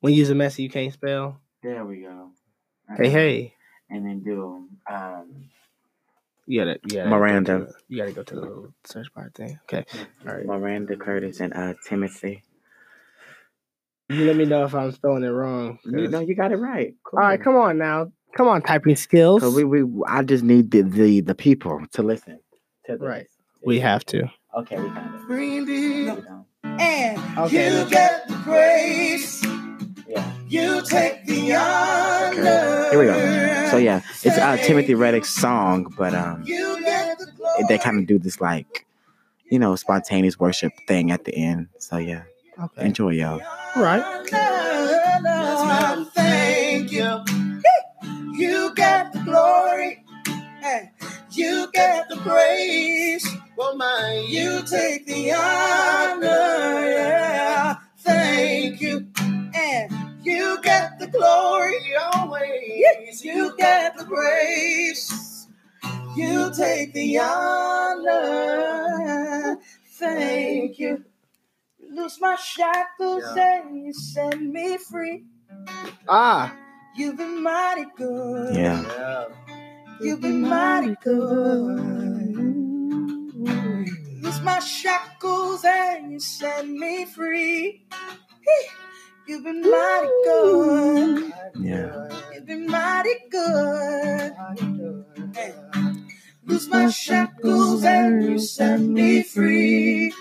When 0.00 0.12
you 0.14 0.18
use 0.20 0.30
a 0.30 0.34
messy 0.34 0.62
you 0.62 0.70
can't 0.70 0.92
spell. 0.92 1.40
There 1.62 1.84
we 1.84 2.00
go. 2.02 2.30
Hey 2.96 3.10
hey. 3.10 3.54
and 3.90 4.04
then 4.06 4.20
do 4.20 4.66
um 4.90 5.50
You 6.46 6.60
gotta, 6.60 6.80
you 6.84 6.96
gotta 6.96 7.10
Maranda. 7.10 7.58
Go 7.58 7.64
to, 7.66 7.72
you 7.88 7.98
gotta 7.98 8.12
go 8.12 8.22
to 8.22 8.34
the 8.34 8.40
little 8.40 8.74
search 8.84 9.12
bar 9.14 9.30
thing. 9.34 9.58
Okay. 9.64 9.84
All 10.26 10.34
right. 10.34 10.46
Maranda 10.46 10.96
Curtis 10.96 11.40
and 11.40 11.52
uh 11.54 11.74
Timothy. 11.86 12.42
You 14.10 14.24
let 14.26 14.36
me 14.36 14.44
know 14.44 14.64
if 14.64 14.74
I'm 14.74 14.90
spelling 14.92 15.22
it 15.22 15.28
wrong. 15.28 15.78
You, 15.84 16.08
no, 16.08 16.18
you 16.20 16.34
got 16.34 16.50
it 16.52 16.56
right. 16.56 16.94
Cool. 17.04 17.20
All 17.20 17.26
right, 17.26 17.40
come 17.40 17.54
on 17.56 17.78
now. 17.78 18.10
Come 18.36 18.48
on, 18.48 18.60
typing 18.62 18.96
skills. 18.96 19.42
We, 19.54 19.64
we 19.64 19.84
I 20.06 20.22
just 20.22 20.42
need 20.44 20.70
the, 20.72 20.82
the 20.82 21.20
the 21.20 21.34
people 21.34 21.80
to 21.92 22.02
listen. 22.02 22.38
To 22.86 22.92
this. 22.96 23.00
Right. 23.00 23.26
We 23.64 23.78
have 23.80 24.04
to. 24.06 24.28
Okay, 24.58 24.80
we 24.80 24.88
got 24.88 25.14
it. 25.14 25.20
Green 25.26 25.64
We 25.64 26.08
and 26.64 27.38
Okay, 27.38 27.68
you 27.70 27.74
let's- 27.78 27.90
get 27.90 28.28
the 28.28 28.34
praise. 28.36 29.42
Yeah. 30.08 30.32
You 30.48 30.82
take 30.84 31.24
the 31.26 31.54
honor. 31.54 32.90
Here 32.90 32.98
we 32.98 33.04
go. 33.06 33.68
So 33.70 33.76
yeah, 33.76 34.00
it's 34.24 34.36
uh 34.38 34.56
Timothy 34.56 34.94
Reddick's 34.94 35.30
song, 35.30 35.92
but 35.96 36.14
um 36.14 36.42
You 36.44 36.80
get 36.80 37.16
the 37.18 37.26
glory. 37.36 37.64
they 37.68 37.78
kind 37.78 37.98
of 38.00 38.06
do 38.06 38.18
this 38.18 38.40
like 38.40 38.86
you 39.50 39.58
know 39.60 39.76
spontaneous 39.76 40.38
worship 40.40 40.72
thing 40.88 41.10
at 41.12 41.24
the 41.24 41.34
end. 41.36 41.68
So 41.78 41.98
yeah, 41.98 42.22
Okay. 42.58 42.86
enjoy 42.86 43.10
y'all. 43.10 43.40
Right. 43.76 44.02
Thank 46.14 46.92
you. 46.92 47.24
You 48.32 48.74
get 48.74 49.12
the 49.12 49.20
glory. 49.20 50.04
Hey, 50.60 50.90
you 51.30 51.70
get 51.72 52.08
the 52.08 52.16
praise. 52.16 53.26
Oh 53.58 53.76
my, 53.76 54.26
you 54.28 54.62
take 54.66 55.06
the 55.06 55.32
honor. 55.32 56.26
Yeah. 56.26 57.76
Thank 57.98 58.80
you. 58.80 59.06
And 59.18 59.92
you 60.24 60.58
get 60.62 60.98
the 60.98 61.06
glory 61.08 61.78
always. 62.14 63.24
You 63.24 63.54
get 63.56 63.96
the 63.96 64.04
praise. 64.04 65.48
You 66.16 66.52
take 66.56 66.92
the 66.94 67.18
honor. 67.20 68.10
Thank 69.98 70.78
you. 70.78 71.04
Loose 72.00 72.18
my 72.18 72.34
shackles 72.36 73.24
and 73.36 73.84
you 73.84 73.92
set 73.92 74.40
me 74.40 74.78
free. 74.78 75.26
Ah. 76.08 76.56
You've 76.96 77.18
been 77.18 77.42
mighty 77.42 77.84
good. 77.94 78.56
Yeah. 78.56 79.26
You've 80.00 80.22
been 80.22 80.40
mighty 80.40 80.96
good. 81.04 81.78
Loose 84.22 84.40
my 84.40 84.60
shackles 84.60 85.62
and 85.66 86.10
you 86.12 86.20
set 86.20 86.66
me 86.66 87.04
free. 87.04 87.84
Hey, 87.92 88.68
You've 89.28 89.44
been 89.44 89.60
mighty 89.60 90.08
good. 90.24 91.32
Yeah. 91.60 92.08
You've 92.32 92.46
been 92.46 92.66
mighty 92.66 93.14
good. 93.30 94.32
Hey. 95.34 95.54
Loose 96.46 96.66
my 96.66 96.88
shackles 96.88 97.84
and 97.84 98.24
you 98.24 98.38
set 98.38 98.80
me 98.80 99.22
free. 99.22 100.14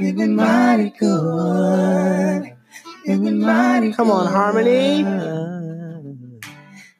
You've 0.00 0.16
been 0.16 0.34
mighty 0.34 0.88
good. 0.98 2.56
You've 3.04 3.22
been 3.22 3.38
mighty 3.38 3.92
Come 3.92 4.10
on, 4.10 4.24
good. 4.24 4.32
Harmony. 4.32 5.04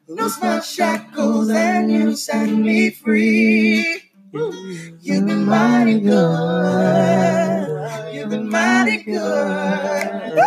Loose 0.07 0.39
my 0.39 0.59
shackles 0.59 1.49
and 1.49 1.91
you 1.91 2.15
set 2.15 2.47
me 2.47 2.91
free. 2.91 4.03
You've 4.31 5.25
been 5.25 5.45
mighty 5.45 5.99
good. 5.99 8.13
You've 8.13 8.29
been 8.29 8.47
mighty 8.47 9.01
good. 9.01 10.37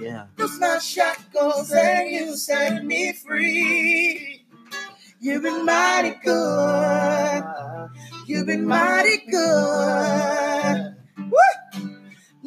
Yeah. 0.00 0.26
Loose 0.38 0.58
my 0.60 0.78
shackles 0.78 1.70
and 1.72 2.10
you 2.10 2.34
set 2.36 2.86
me 2.86 3.12
free. 3.12 4.46
You've 5.20 5.42
been 5.42 5.66
mighty 5.66 6.14
good. 6.24 7.44
You've 8.26 8.46
been 8.46 8.66
mighty 8.66 9.26
good. 9.30 10.96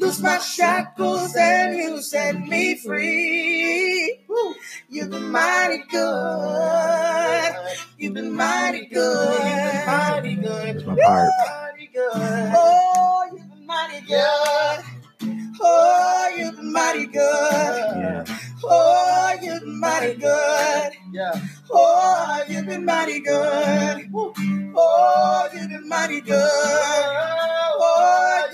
Woo! 0.06 0.12
Loose 0.12 0.22
my 0.22 0.38
shackles 0.38 1.36
and 1.36 1.76
you 1.76 1.99
set 1.99 2.39
me 2.39 2.76
free. 2.76 4.20
Woo! 4.30 4.53
You've 4.88 5.10
been 5.10 5.32
mighty 5.32 5.84
good. 5.89 7.56
You've 7.97 8.14
been 8.14 8.32
mighty 8.32 8.86
good. 8.86 9.88
Mighty 9.88 10.36
good. 10.36 10.76
That's 10.76 10.86
my 10.86 10.95
part. 11.03 11.32
Mighty 11.66 11.88
good. 11.88 12.06
Oh, 12.06 13.30
you've 13.34 13.49
been 13.49 13.66
mighty 13.66 13.99
good. 13.99 14.84
Oh, 15.60 16.32
you've 16.38 16.56
been 16.56 16.72
mighty 16.72 17.06
good. 17.08 17.32
Yeah. 17.97 18.26
Oh, 18.64 19.34
you've 19.41 19.62
been 19.62 19.80
mighty 19.80 20.14
good. 20.14 20.93
Yeah. 21.12 21.47
Oh, 21.72 22.43
you've 22.47 22.66
been 22.68 22.86
mighty 22.86 23.20
good. 23.22 24.10
Oh, 24.78 25.49
you've 25.53 25.70
been 25.70 25.89
mighty 25.89 26.22
good. 26.22 27.55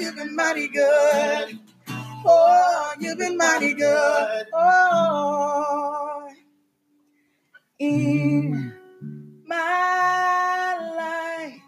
You've 0.02 0.16
been 0.16 0.36
mighty 0.36 0.68
good. 0.68 1.60
Oh, 1.88 2.93
you've 2.99 3.20
been 3.20 3.38
mighty 3.38 3.76
good. 3.76 4.47
Oh, 4.52 6.28
in 7.80 8.74
my 9.45 11.60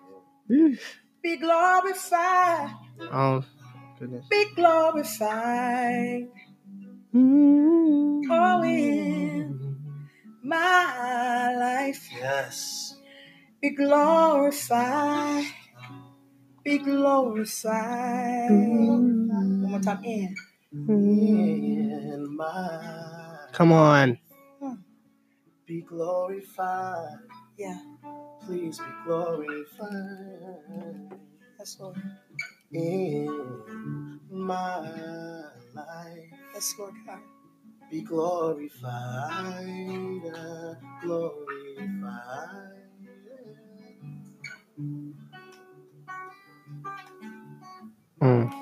life, 0.49 0.99
be 1.21 1.37
glorified, 1.37 2.71
Oh, 3.11 3.43
goodness. 3.99 4.25
be 4.31 4.45
glorified. 4.55 6.27
Oh, 7.15 8.63
in 8.63 9.77
my 10.43 11.55
life. 11.55 12.09
Yes. 12.19 12.95
Be 13.61 13.69
glorified. 13.71 15.45
Be 16.63 16.77
glorified. 16.79 18.49
One 18.51 19.61
more 19.61 19.79
time. 19.81 20.03
In. 20.05 20.35
In 20.73 22.35
my 22.37 23.47
Come 23.53 23.71
on. 23.73 24.19
be 25.67 25.81
glorified. 25.81 27.19
Yeah. 27.57 27.79
Please 28.45 28.79
be 28.79 28.85
glorified 29.05 29.91
That's 31.57 31.79
Lord. 31.79 31.97
in 32.71 34.19
my 34.31 34.79
life. 35.75 36.31
That's 36.53 36.75
Lord 36.79 36.93
God. 37.07 37.19
Be 37.91 38.01
glorified, 38.01 38.73
glorified. 41.03 42.73
Mm. 48.23 48.53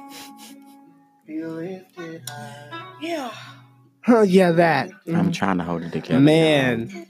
Be 1.27 1.43
lifted 1.45 2.29
high. 2.29 2.95
Yeah. 3.01 3.31
Oh, 4.07 4.23
yeah, 4.23 4.51
that. 4.53 4.89
I'm 5.07 5.31
trying 5.31 5.59
to 5.59 5.63
hold 5.63 5.83
it 5.83 5.91
together. 5.93 6.19
Man. 6.19 7.07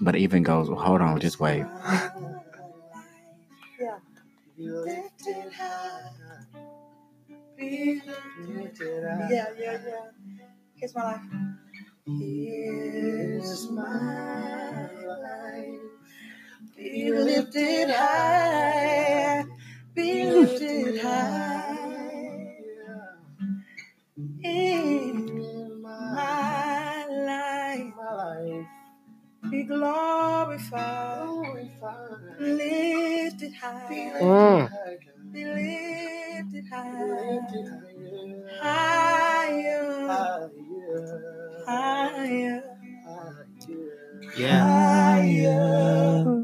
But 0.00 0.16
it 0.16 0.20
even 0.20 0.44
goes, 0.44 0.68
hold 0.68 1.00
on, 1.00 1.20
just 1.20 1.40
wait. 1.40 1.66
Yeah. 3.80 3.98
Be 4.58 4.68
lifted 4.68 5.52
high. 5.52 6.10
Be 7.58 8.02
Lifted 8.48 9.04
high. 9.04 9.28
Yeah, 9.30 9.46
yeah, 9.58 9.78
yeah. 9.86 10.10
Here's 10.76 10.94
my 10.94 11.04
life. 11.04 11.20
Here's 12.06 13.70
my 13.70 13.84
my 13.84 14.88
life. 15.06 15.20
life. 15.22 15.80
Be 16.76 17.12
lifted 17.12 17.90
high. 17.90 18.71
Lifted 20.92 21.08
high. 21.08 22.56
In 24.44 25.82
my, 25.82 27.06
life. 27.26 28.66
Be 29.50 29.64
glorified. 29.64 30.70
Lifted 32.40 33.54
high. 33.54 34.12
Mm. 34.22 34.70
Be 35.32 35.44
lifted 35.44 36.64
high. 36.70 37.40
Higher. 38.60 40.08
Higher. 40.08 40.50
Higher. 41.66 42.64
Yeah. 44.36 44.64
Higher. 44.64 46.41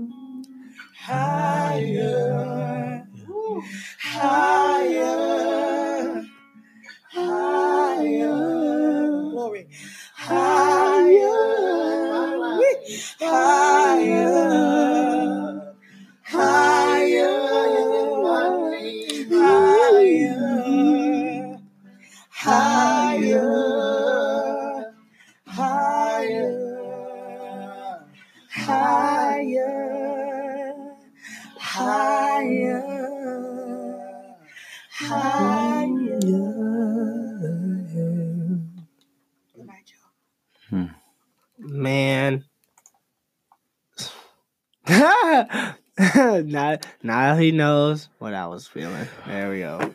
He 47.39 47.53
knows 47.53 48.09
what 48.19 48.35
I 48.35 48.47
was 48.47 48.67
feeling. 48.67 49.07
There 49.27 49.51
we 49.51 49.61
go. 49.61 49.95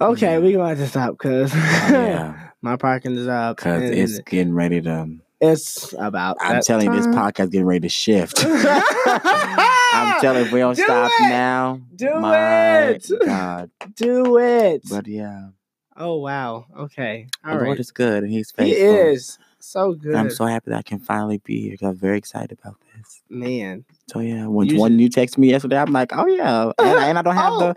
Okay, 0.00 0.38
we 0.38 0.52
gonna 0.52 0.68
have 0.70 0.78
to 0.78 0.86
stop 0.88 1.12
because 1.12 1.52
yeah, 1.54 2.50
my 2.62 2.76
parking 2.76 3.16
is 3.16 3.28
up. 3.28 3.56
because 3.56 3.82
it's 3.90 4.18
getting 4.20 4.54
ready 4.54 4.80
to. 4.82 5.16
it's 5.40 5.92
about. 5.98 6.38
I'm 6.40 6.62
telling 6.62 6.86
you, 6.90 6.96
this 6.96 7.06
podcast 7.06 7.50
getting 7.50 7.66
ready 7.66 7.80
to 7.80 7.88
shift. 7.90 8.42
I'm 8.46 10.20
telling 10.20 10.40
you, 10.40 10.46
if 10.46 10.52
we 10.52 10.60
don't 10.60 10.76
Do 10.76 10.82
stop 10.84 11.10
it! 11.20 11.28
now, 11.28 11.80
Do 11.96 12.12
it! 12.14 13.10
God. 13.26 13.70
Do 13.96 14.38
it. 14.38 14.82
But 14.88 15.06
yeah, 15.06 15.48
oh 15.96 16.16
wow. 16.16 16.64
Okay. 16.78 17.26
the 17.44 17.50
All 17.50 17.56
Lord 17.56 17.68
right. 17.68 17.80
is 17.80 17.90
good 17.90 18.22
and 18.22 18.32
He's 18.32 18.50
faithful. 18.52 18.74
He 18.74 18.80
is 18.82 19.38
so 19.60 19.92
good. 19.94 20.10
And 20.12 20.18
I'm 20.20 20.30
so 20.30 20.44
happy 20.46 20.70
that 20.70 20.78
I 20.78 20.82
can 20.82 20.98
finally 20.98 21.38
be 21.38 21.60
here. 21.60 21.76
'cause 21.76 21.88
I'm 21.88 21.96
very 21.96 22.18
excited 22.18 22.58
about 22.60 22.76
this. 22.96 23.22
man. 23.28 23.84
So 24.10 24.20
yeah, 24.20 24.46
when 24.46 24.68
You 24.68 24.80
when 24.80 24.98
you 24.98 25.08
text 25.08 25.38
me 25.38 25.50
yesterday, 25.50 25.78
I'm 25.78 25.92
like, 25.92 26.12
oh 26.12 26.26
yeah, 26.26 26.72
and, 26.78 26.98
I- 27.00 27.08
and 27.08 27.18
I 27.18 27.22
don't 27.22 27.34
have 27.44 27.52
Oh. 27.54 27.58
the, 27.58 27.74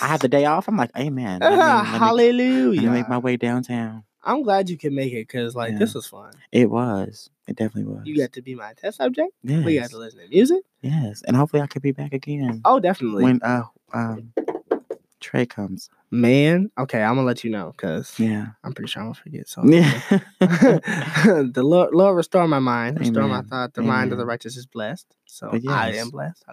I 0.00 0.06
have 0.08 0.20
the 0.20 0.28
day 0.28 0.44
off. 0.46 0.66
I'm 0.68 0.76
like, 0.76 0.90
amen. 0.96 1.40
Let 1.40 1.50
me, 1.52 1.56
let 1.58 1.92
me, 1.92 1.98
Hallelujah. 1.98 2.82
let 2.82 2.90
me 2.90 2.98
make 3.00 3.08
my 3.08 3.18
way 3.18 3.36
downtown. 3.36 4.04
I'm 4.22 4.42
glad 4.42 4.70
you 4.70 4.78
can 4.78 4.94
make 4.94 5.12
it 5.12 5.28
because 5.28 5.54
like 5.54 5.72
Yeah. 5.72 5.78
this 5.80 5.94
was 5.94 6.06
fun. 6.06 6.32
It 6.50 6.70
was. 6.70 7.28
It 7.46 7.56
definitely 7.56 7.92
was. 7.92 8.06
You 8.06 8.16
got 8.16 8.32
to 8.32 8.42
be 8.42 8.54
my 8.54 8.72
test 8.72 8.96
subject. 8.96 9.32
yes. 9.42 9.62
We 9.64 9.78
got 9.78 9.90
to 9.90 9.98
listen 9.98 10.20
to 10.20 10.28
music. 10.28 10.62
yes, 10.80 11.22
and 11.26 11.36
hopefully 11.36 11.60
I 11.62 11.66
could 11.66 11.82
be 11.82 11.92
back 11.92 12.14
again 12.14 12.62
Oh, 12.64 12.80
definitely. 12.80 13.24
when 13.24 13.40
uh 13.42 13.64
um 13.92 14.32
Trey 15.20 15.46
comes. 15.46 15.88
Man, 16.14 16.70
okay, 16.78 17.02
I'm 17.02 17.16
gonna 17.16 17.26
let 17.26 17.42
you 17.42 17.50
know 17.50 17.72
because 17.76 18.18
Yeah. 18.20 18.46
I'm 18.62 18.72
pretty 18.72 18.88
sure 18.88 19.02
I'm 19.02 19.08
gonna 19.08 19.14
forget. 19.14 19.48
So 19.48 19.62
Yeah. 19.64 20.00
the 20.40 21.62
Lord, 21.64 21.92
Lord 21.92 22.16
restore 22.16 22.46
my 22.46 22.60
mind, 22.60 23.00
restore 23.00 23.26
my 23.26 23.42
thought. 23.42 23.74
The 23.74 23.82
mind 23.82 24.12
of 24.12 24.18
the 24.18 24.24
righteous 24.24 24.56
is 24.56 24.64
blessed. 24.64 25.06
So 25.26 25.50
But 25.50 25.66
I 25.68 25.94
am 25.94 26.10
blessed. 26.10 26.44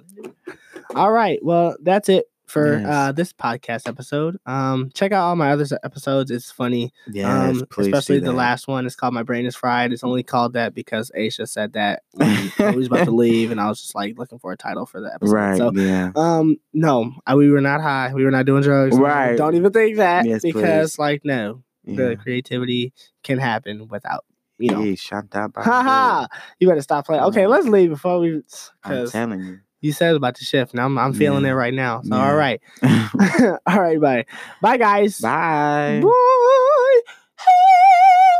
All 0.95 1.11
right. 1.11 1.39
Well, 1.43 1.77
that's 1.81 2.09
it 2.09 2.25
for 2.51 2.77
Yes. 2.79 2.85
uh, 2.87 3.11
this 3.13 3.33
podcast 3.33 3.87
episode. 3.87 4.37
Um, 4.45 4.91
check 4.93 5.11
out 5.11 5.23
all 5.23 5.35
my 5.35 5.51
other 5.51 5.65
episodes. 5.83 6.29
It's 6.31 6.51
funny. 6.51 6.91
um, 7.23 7.63
especially 7.77 8.19
the 8.19 8.33
last 8.33 8.67
one. 8.67 8.85
It's 8.85 8.95
called 8.95 9.13
My 9.13 9.23
Brain 9.23 9.45
is 9.45 9.55
Fried. 9.55 9.93
It's 9.93 10.03
only 10.03 10.23
called 10.23 10.53
that 10.53 10.73
because 10.73 11.11
Aisha 11.17 11.47
said 11.47 11.73
that 11.73 12.03
when 12.13 12.51
we 12.57 12.75
was 12.75 12.87
about 12.87 13.05
to 13.05 13.11
leave, 13.11 13.51
and 13.51 13.59
I 13.61 13.67
was 13.69 13.81
just 13.81 13.95
like 13.95 14.17
looking 14.17 14.39
for 14.39 14.51
a 14.51 14.57
title 14.57 14.85
for 14.85 15.01
the 15.01 15.13
episode. 15.13 15.33
Right. 15.33 15.57
So 15.57 15.71
yeah. 15.73 16.11
um, 16.15 16.57
no, 16.73 17.11
I, 17.25 17.35
we 17.35 17.49
were 17.49 17.61
not 17.61 17.81
high. 17.81 18.13
We 18.13 18.23
were 18.25 18.31
not 18.31 18.45
doing 18.45 18.61
drugs. 18.63 18.97
Right. 18.97 19.37
Don't 19.37 19.55
even 19.55 19.71
think 19.71 19.97
that 19.97 20.25
Yes, 20.25 20.41
because, 20.43 20.91
please. 20.95 20.99
like, 20.99 21.21
no, 21.25 21.63
yeah. 21.85 21.95
the 21.95 22.15
creativity 22.17 22.93
can 23.23 23.37
happen 23.39 23.87
without, 23.87 24.25
you 24.57 24.71
know. 24.71 24.81
Yeah, 24.83 24.95
Shanta 24.95 25.47
Babu. 25.49 25.61
Ha 25.61 25.83
ha! 25.83 26.27
You 26.59 26.67
better 26.67 26.81
stop 26.81 27.05
playing. 27.05 27.23
Okay, 27.23 27.47
let's 27.47 27.67
leave 27.67 27.89
before 27.89 28.19
we, 28.19 28.41
I'm 28.83 29.07
telling 29.09 29.39
you. 29.41 29.59
You 29.81 29.91
said 29.91 30.15
about 30.15 30.35
to 30.35 30.45
shift, 30.45 30.71
and 30.73 30.79
I'm 30.81 30.97
I'm 30.97 31.13
feeling 31.13 31.43
Yeah. 31.43 31.51
it 31.51 31.55
right 31.55 31.73
now. 31.73 32.01
So 32.03 32.15
Yeah. 32.15 32.27
all 32.29 32.35
right, 32.35 32.61
all 33.67 33.81
right, 33.81 33.99
bye, 33.99 34.25
bye, 34.61 34.77
guys. 34.77 35.19
Bye. 35.19 36.01
Bye. 36.03 37.01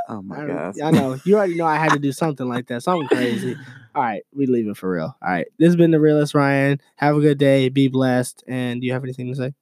Oh 0.09 0.21
my 0.21 0.45
gosh. 0.45 0.75
I 0.83 0.91
know 0.91 1.17
you 1.23 1.35
already 1.37 1.55
know 1.55 1.65
I 1.65 1.77
had 1.77 1.93
to 1.93 1.99
do 1.99 2.11
something 2.11 2.47
like 2.47 2.67
that, 2.67 2.83
something 2.83 3.07
crazy. 3.07 3.55
All 3.95 4.01
right, 4.03 4.23
we 4.33 4.45
leave 4.45 4.67
it 4.69 4.77
for 4.77 4.89
real. 4.89 5.15
All 5.21 5.29
right, 5.31 5.47
this 5.59 5.67
has 5.67 5.75
been 5.75 5.91
the 5.91 5.99
realist 5.99 6.33
Ryan. 6.33 6.79
Have 6.95 7.17
a 7.17 7.19
good 7.21 7.37
day. 7.37 7.67
Be 7.69 7.87
blessed. 7.89 8.41
And 8.47 8.79
do 8.81 8.87
you 8.87 8.93
have 8.93 9.03
anything 9.03 9.27
to 9.27 9.35
say? 9.35 9.53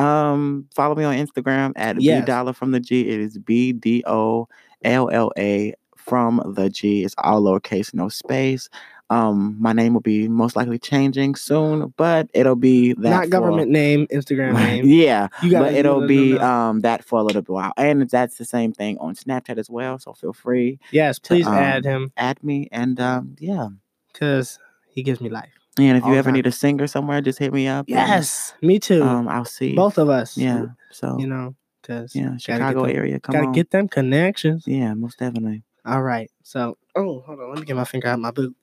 Um, 0.00 0.66
follow 0.74 0.94
me 0.94 1.02
on 1.04 1.16
Instagram 1.16 1.72
at 1.76 2.00
Yes. 2.00 2.22
B 2.22 2.26
Dollar 2.26 2.52
from 2.52 2.70
the 2.70 2.78
G. 2.80 3.08
It 3.08 3.20
is 3.20 3.38
B 3.38 3.72
D 3.72 4.02
O 4.06 4.46
L 4.84 5.10
L 5.10 5.32
A 5.36 5.74
from 5.96 6.40
the 6.56 6.68
G. 6.70 7.04
It's 7.04 7.14
all 7.18 7.42
lowercase, 7.42 7.92
no 7.92 8.08
space. 8.08 8.68
Um, 9.12 9.56
my 9.60 9.72
name 9.72 9.92
will 9.94 10.00
be 10.00 10.26
most 10.28 10.56
likely 10.56 10.78
changing 10.78 11.34
soon, 11.34 11.92
but 11.96 12.30
it'll 12.32 12.56
be 12.56 12.94
that 12.94 13.10
Not 13.10 13.24
for- 13.24 13.30
government 13.30 13.70
name, 13.70 14.06
Instagram 14.08 14.54
name. 14.66 14.84
yeah, 14.86 15.28
but 15.42 15.74
it'll 15.74 16.06
be 16.06 16.38
um 16.38 16.80
that 16.80 17.04
for 17.04 17.20
a 17.20 17.22
little 17.22 17.42
while, 17.46 17.72
and 17.76 18.08
that's 18.08 18.36
the 18.38 18.44
same 18.44 18.72
thing 18.72 18.96
on 18.98 19.14
Snapchat 19.14 19.58
as 19.58 19.68
well. 19.68 19.98
So 19.98 20.12
feel 20.14 20.32
free 20.32 20.78
yes. 20.92 21.18
Please 21.18 21.46
um, 21.46 21.54
add 21.54 21.84
him 21.84 22.12
add 22.16 22.42
me, 22.42 22.68
and 22.72 22.98
um, 23.00 23.36
yeah. 23.38 23.68
because 24.12 24.58
he 24.94 25.02
gives 25.02 25.20
me 25.20 25.28
life. 25.30 25.52
And 25.78 25.96
if 25.96 26.04
all 26.04 26.10
you 26.12 26.16
ever 26.18 26.28
time. 26.30 26.34
need 26.34 26.46
a 26.46 26.52
singer 26.52 26.86
somewhere, 26.86 27.20
just 27.22 27.38
hit 27.38 27.52
me 27.52 27.66
up. 27.66 27.86
and, 27.88 27.96
Yes, 27.96 28.52
me 28.60 28.78
too. 28.78 29.02
um, 29.02 29.26
I'll 29.28 29.46
see. 29.46 29.74
Both 29.74 29.96
of 29.98 30.08
us. 30.10 30.36
Yeah. 30.36 30.66
So 30.90 31.16
You 31.18 31.26
know, 31.26 31.54
because 31.80 32.14
yeah, 32.14 32.36
Chicago 32.36 32.82
them, 32.86 32.96
area. 32.96 33.18
Come 33.20 33.32
gotta 33.32 33.46
on. 33.46 33.52
get 33.52 33.70
them 33.70 33.88
connections. 33.88 34.64
yeah, 34.66 34.92
most 34.94 35.18
definitely. 35.18 35.62
All 35.84 36.02
right. 36.02 36.30
So, 36.42 36.76
oh, 36.94 37.20
hold 37.20 37.40
on. 37.40 37.50
Let 37.50 37.58
me 37.58 37.64
get 37.64 37.76
my 37.76 37.84
finger 37.84 38.08
out 38.08 38.18
my 38.18 38.30
boot. 38.30 38.54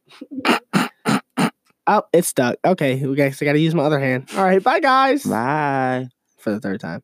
oh, 1.88 2.03
it's 2.13 2.30
stuck. 2.30 2.57
Okay, 2.63 3.05
we 3.05 3.15
got. 3.15 3.41
I 3.41 3.45
got 3.45 3.53
to 3.53 3.59
use 3.59 3.76
my 3.76 3.84
other 3.84 3.99
hand. 3.99 4.30
All 4.36 4.43
right. 4.43 4.63
Bye, 4.63 4.80
guys. 4.80 5.24
Bye. 5.26 6.07
For 6.38 6.51
the 6.51 6.59
third 6.59 6.80
time. 6.80 7.03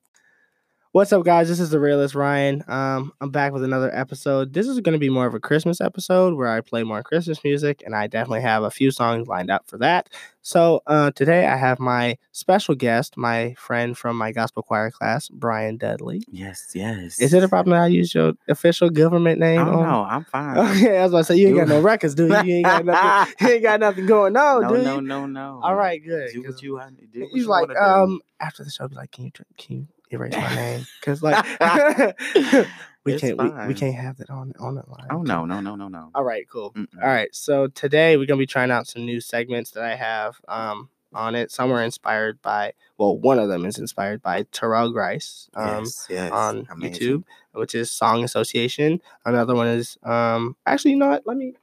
What's 0.95 1.11
up, 1.11 1.25
guys? 1.25 1.49
This 1.49 1.59
is 1.59 1.71
the 1.71 1.79
realist 1.81 2.15
Ryan. 2.15 2.63
Um, 2.69 3.11
I'm 3.19 3.29
back 3.29 3.51
with 3.51 3.65
another 3.65 3.93
episode. 3.93 4.53
This 4.53 4.65
is 4.65 4.79
going 4.79 4.93
to 4.93 4.97
be 4.97 5.09
more 5.09 5.25
of 5.25 5.33
a 5.33 5.41
Christmas 5.41 5.81
episode 5.81 6.35
where 6.35 6.47
I 6.47 6.61
play 6.61 6.83
more 6.83 7.03
Christmas 7.03 7.43
music, 7.43 7.83
and 7.85 7.93
I 7.93 8.07
definitely 8.07 8.43
have 8.43 8.63
a 8.63 8.71
few 8.71 8.91
songs 8.91 9.27
lined 9.27 9.51
up 9.51 9.67
for 9.67 9.77
that. 9.79 10.07
So 10.41 10.81
uh, 10.87 11.11
today 11.11 11.47
I 11.47 11.57
have 11.57 11.81
my 11.81 12.17
special 12.31 12.75
guest, 12.75 13.17
my 13.17 13.55
friend 13.57 13.97
from 13.97 14.15
my 14.15 14.31
gospel 14.31 14.63
choir 14.63 14.89
class, 14.89 15.27
Brian 15.27 15.75
Dudley. 15.75 16.23
Yes, 16.31 16.71
yes. 16.73 17.19
Is 17.19 17.33
it 17.33 17.43
a 17.43 17.49
problem 17.49 17.71
that 17.75 17.83
I 17.83 17.87
use 17.87 18.15
your 18.15 18.31
official 18.47 18.89
government 18.89 19.43
I 19.43 19.47
name? 19.47 19.65
don't 19.65 19.75
on- 19.75 19.83
know. 19.83 20.05
I'm 20.09 20.23
fine. 20.23 20.57
Okay, 20.77 20.97
I 20.97 21.03
was 21.03 21.11
about 21.11 21.17
to 21.17 21.23
say 21.25 21.35
you 21.35 21.49
ain't 21.49 21.57
got 21.57 21.67
no 21.67 21.81
records, 21.81 22.15
dude. 22.15 22.31
you? 22.31 22.53
You 22.53 22.55
ain't 22.59 22.65
got 22.67 22.85
nothing. 22.85 23.33
you 23.41 23.53
ain't 23.55 23.63
got 23.63 23.79
nothing 23.81 24.05
going 24.05 24.37
on, 24.37 24.73
dude. 24.73 24.85
no, 24.85 25.01
no, 25.01 25.25
no, 25.25 25.25
no. 25.25 25.59
All 25.61 25.75
right, 25.75 26.01
good. 26.01 26.29
Do 26.31 26.43
what 26.43 26.61
you 26.61 26.75
want 26.75 26.99
to 26.99 27.05
do. 27.05 27.19
what 27.23 27.31
He's 27.33 27.43
you 27.43 27.49
like, 27.49 27.69
um, 27.75 28.21
after 28.39 28.63
the 28.63 28.69
show, 28.69 28.85
i 28.85 28.87
be 28.87 28.95
like, 28.95 29.11
can 29.11 29.25
you 29.25 29.31
can 29.57 29.75
you 29.75 29.87
erase 30.15 30.33
my 30.33 30.55
name? 30.55 30.85
Because 30.99 31.21
like, 31.21 31.43
we 33.03 33.13
It's 33.13 33.21
can't 33.21 33.37
we, 33.37 33.67
we 33.67 33.73
can't 33.73 33.95
have 33.95 34.17
that 34.17 34.29
on 34.29 34.53
on 34.59 34.75
the 34.75 34.83
line. 34.87 35.07
Oh 35.11 35.21
no, 35.21 35.45
no, 35.45 35.59
no, 35.61 35.75
no, 35.75 35.87
no. 35.87 36.11
All 36.15 36.23
right, 36.23 36.47
cool. 36.49 36.71
Mm-mm. 36.71 36.87
All 37.01 37.07
right, 37.07 37.33
so 37.33 37.67
today 37.67 38.17
we're 38.17 38.25
gonna 38.25 38.39
be 38.39 38.45
trying 38.45 38.71
out 38.71 38.87
some 38.87 39.05
new 39.05 39.21
segments 39.21 39.71
that 39.71 39.83
I 39.83 39.95
have 39.95 40.39
um 40.47 40.89
on 41.13 41.35
it. 41.35 41.51
Some 41.51 41.71
are 41.71 41.81
inspired 41.81 42.41
by, 42.41 42.73
well, 42.97 43.17
one 43.17 43.39
of 43.39 43.47
them 43.47 43.65
is 43.65 43.77
inspired 43.77 44.21
by 44.21 44.43
Terrell 44.51 44.91
Grice. 44.91 45.49
Um, 45.53 45.85
yes, 45.85 46.07
yes. 46.09 46.31
on 46.31 46.67
amazing. 46.69 46.93
YouTube, 46.93 47.23
which 47.53 47.73
is 47.73 47.89
Song 47.89 48.23
Association. 48.23 49.01
Another 49.25 49.55
one 49.55 49.67
is 49.67 49.97
um 50.03 50.55
actually 50.65 50.95
not. 50.95 51.25
Let 51.25 51.37
me 51.37 51.53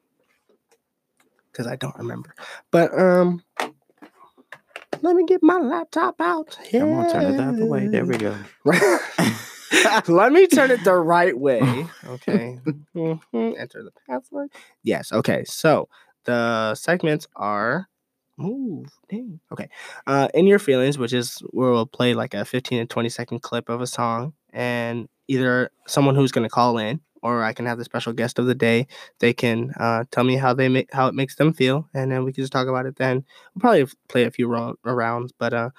because 1.52 1.66
I 1.66 1.76
don't 1.76 1.96
remember. 1.96 2.34
But 2.70 2.98
um 2.98 3.42
let 5.02 5.16
me 5.16 5.24
get 5.26 5.42
my 5.42 5.58
laptop 5.58 6.20
out. 6.20 6.58
Come 6.70 6.92
on, 6.94 7.10
turn 7.10 7.34
it 7.34 7.36
the 7.36 7.42
other 7.44 7.66
way. 7.66 7.86
There 7.88 8.04
we 8.04 8.16
go. 8.16 8.36
let 10.08 10.32
me 10.32 10.46
turn 10.46 10.70
it 10.70 10.84
the 10.84 10.94
right 10.94 11.36
way. 11.38 11.86
Okay. 12.06 12.58
Mhm. 12.94 13.58
Enter 13.58 13.82
the 13.82 13.90
password. 14.08 14.50
Yes. 14.82 15.12
Okay. 15.12 15.44
So 15.44 15.88
the 16.24 16.74
segments 16.74 17.26
are 17.36 17.88
Move. 18.38 18.88
Dang. 19.10 19.40
Okay. 19.52 19.68
Uh, 20.06 20.28
in 20.34 20.46
your 20.46 20.58
feelings, 20.58 20.96
which 20.98 21.12
is 21.12 21.38
where 21.50 21.70
we'll 21.70 21.86
play 21.86 22.14
like 22.14 22.32
a 22.34 22.44
15 22.44 22.78
and 22.80 22.90
20 22.90 23.08
second 23.10 23.40
clip 23.42 23.68
of 23.68 23.80
a 23.82 23.86
song, 23.86 24.32
and 24.52 25.08
either 25.28 25.70
someone 25.86 26.14
who's 26.14 26.32
going 26.32 26.44
to 26.44 26.50
call 26.50 26.78
in, 26.78 27.00
or 27.22 27.42
I 27.44 27.52
can 27.52 27.66
have 27.66 27.78
the 27.78 27.84
special 27.84 28.12
guest 28.12 28.38
of 28.38 28.46
the 28.46 28.54
day. 28.54 28.86
They 29.20 29.32
can 29.32 29.72
uh, 29.78 30.04
tell 30.10 30.24
me 30.24 30.36
how 30.36 30.54
they 30.54 30.68
make 30.68 30.92
how 30.92 31.06
it 31.08 31.14
makes 31.14 31.36
them 31.36 31.52
feel, 31.52 31.88
and 31.94 32.10
then 32.10 32.24
we 32.24 32.32
can 32.32 32.42
just 32.42 32.52
talk 32.52 32.68
about 32.68 32.86
it. 32.86 32.96
Then 32.96 33.24
we'll 33.54 33.60
probably 33.60 33.86
play 34.08 34.24
a 34.24 34.30
few 34.30 34.48
round, 34.48 34.76
rounds, 34.84 35.32
but 35.38 35.52
uh, 35.54 35.70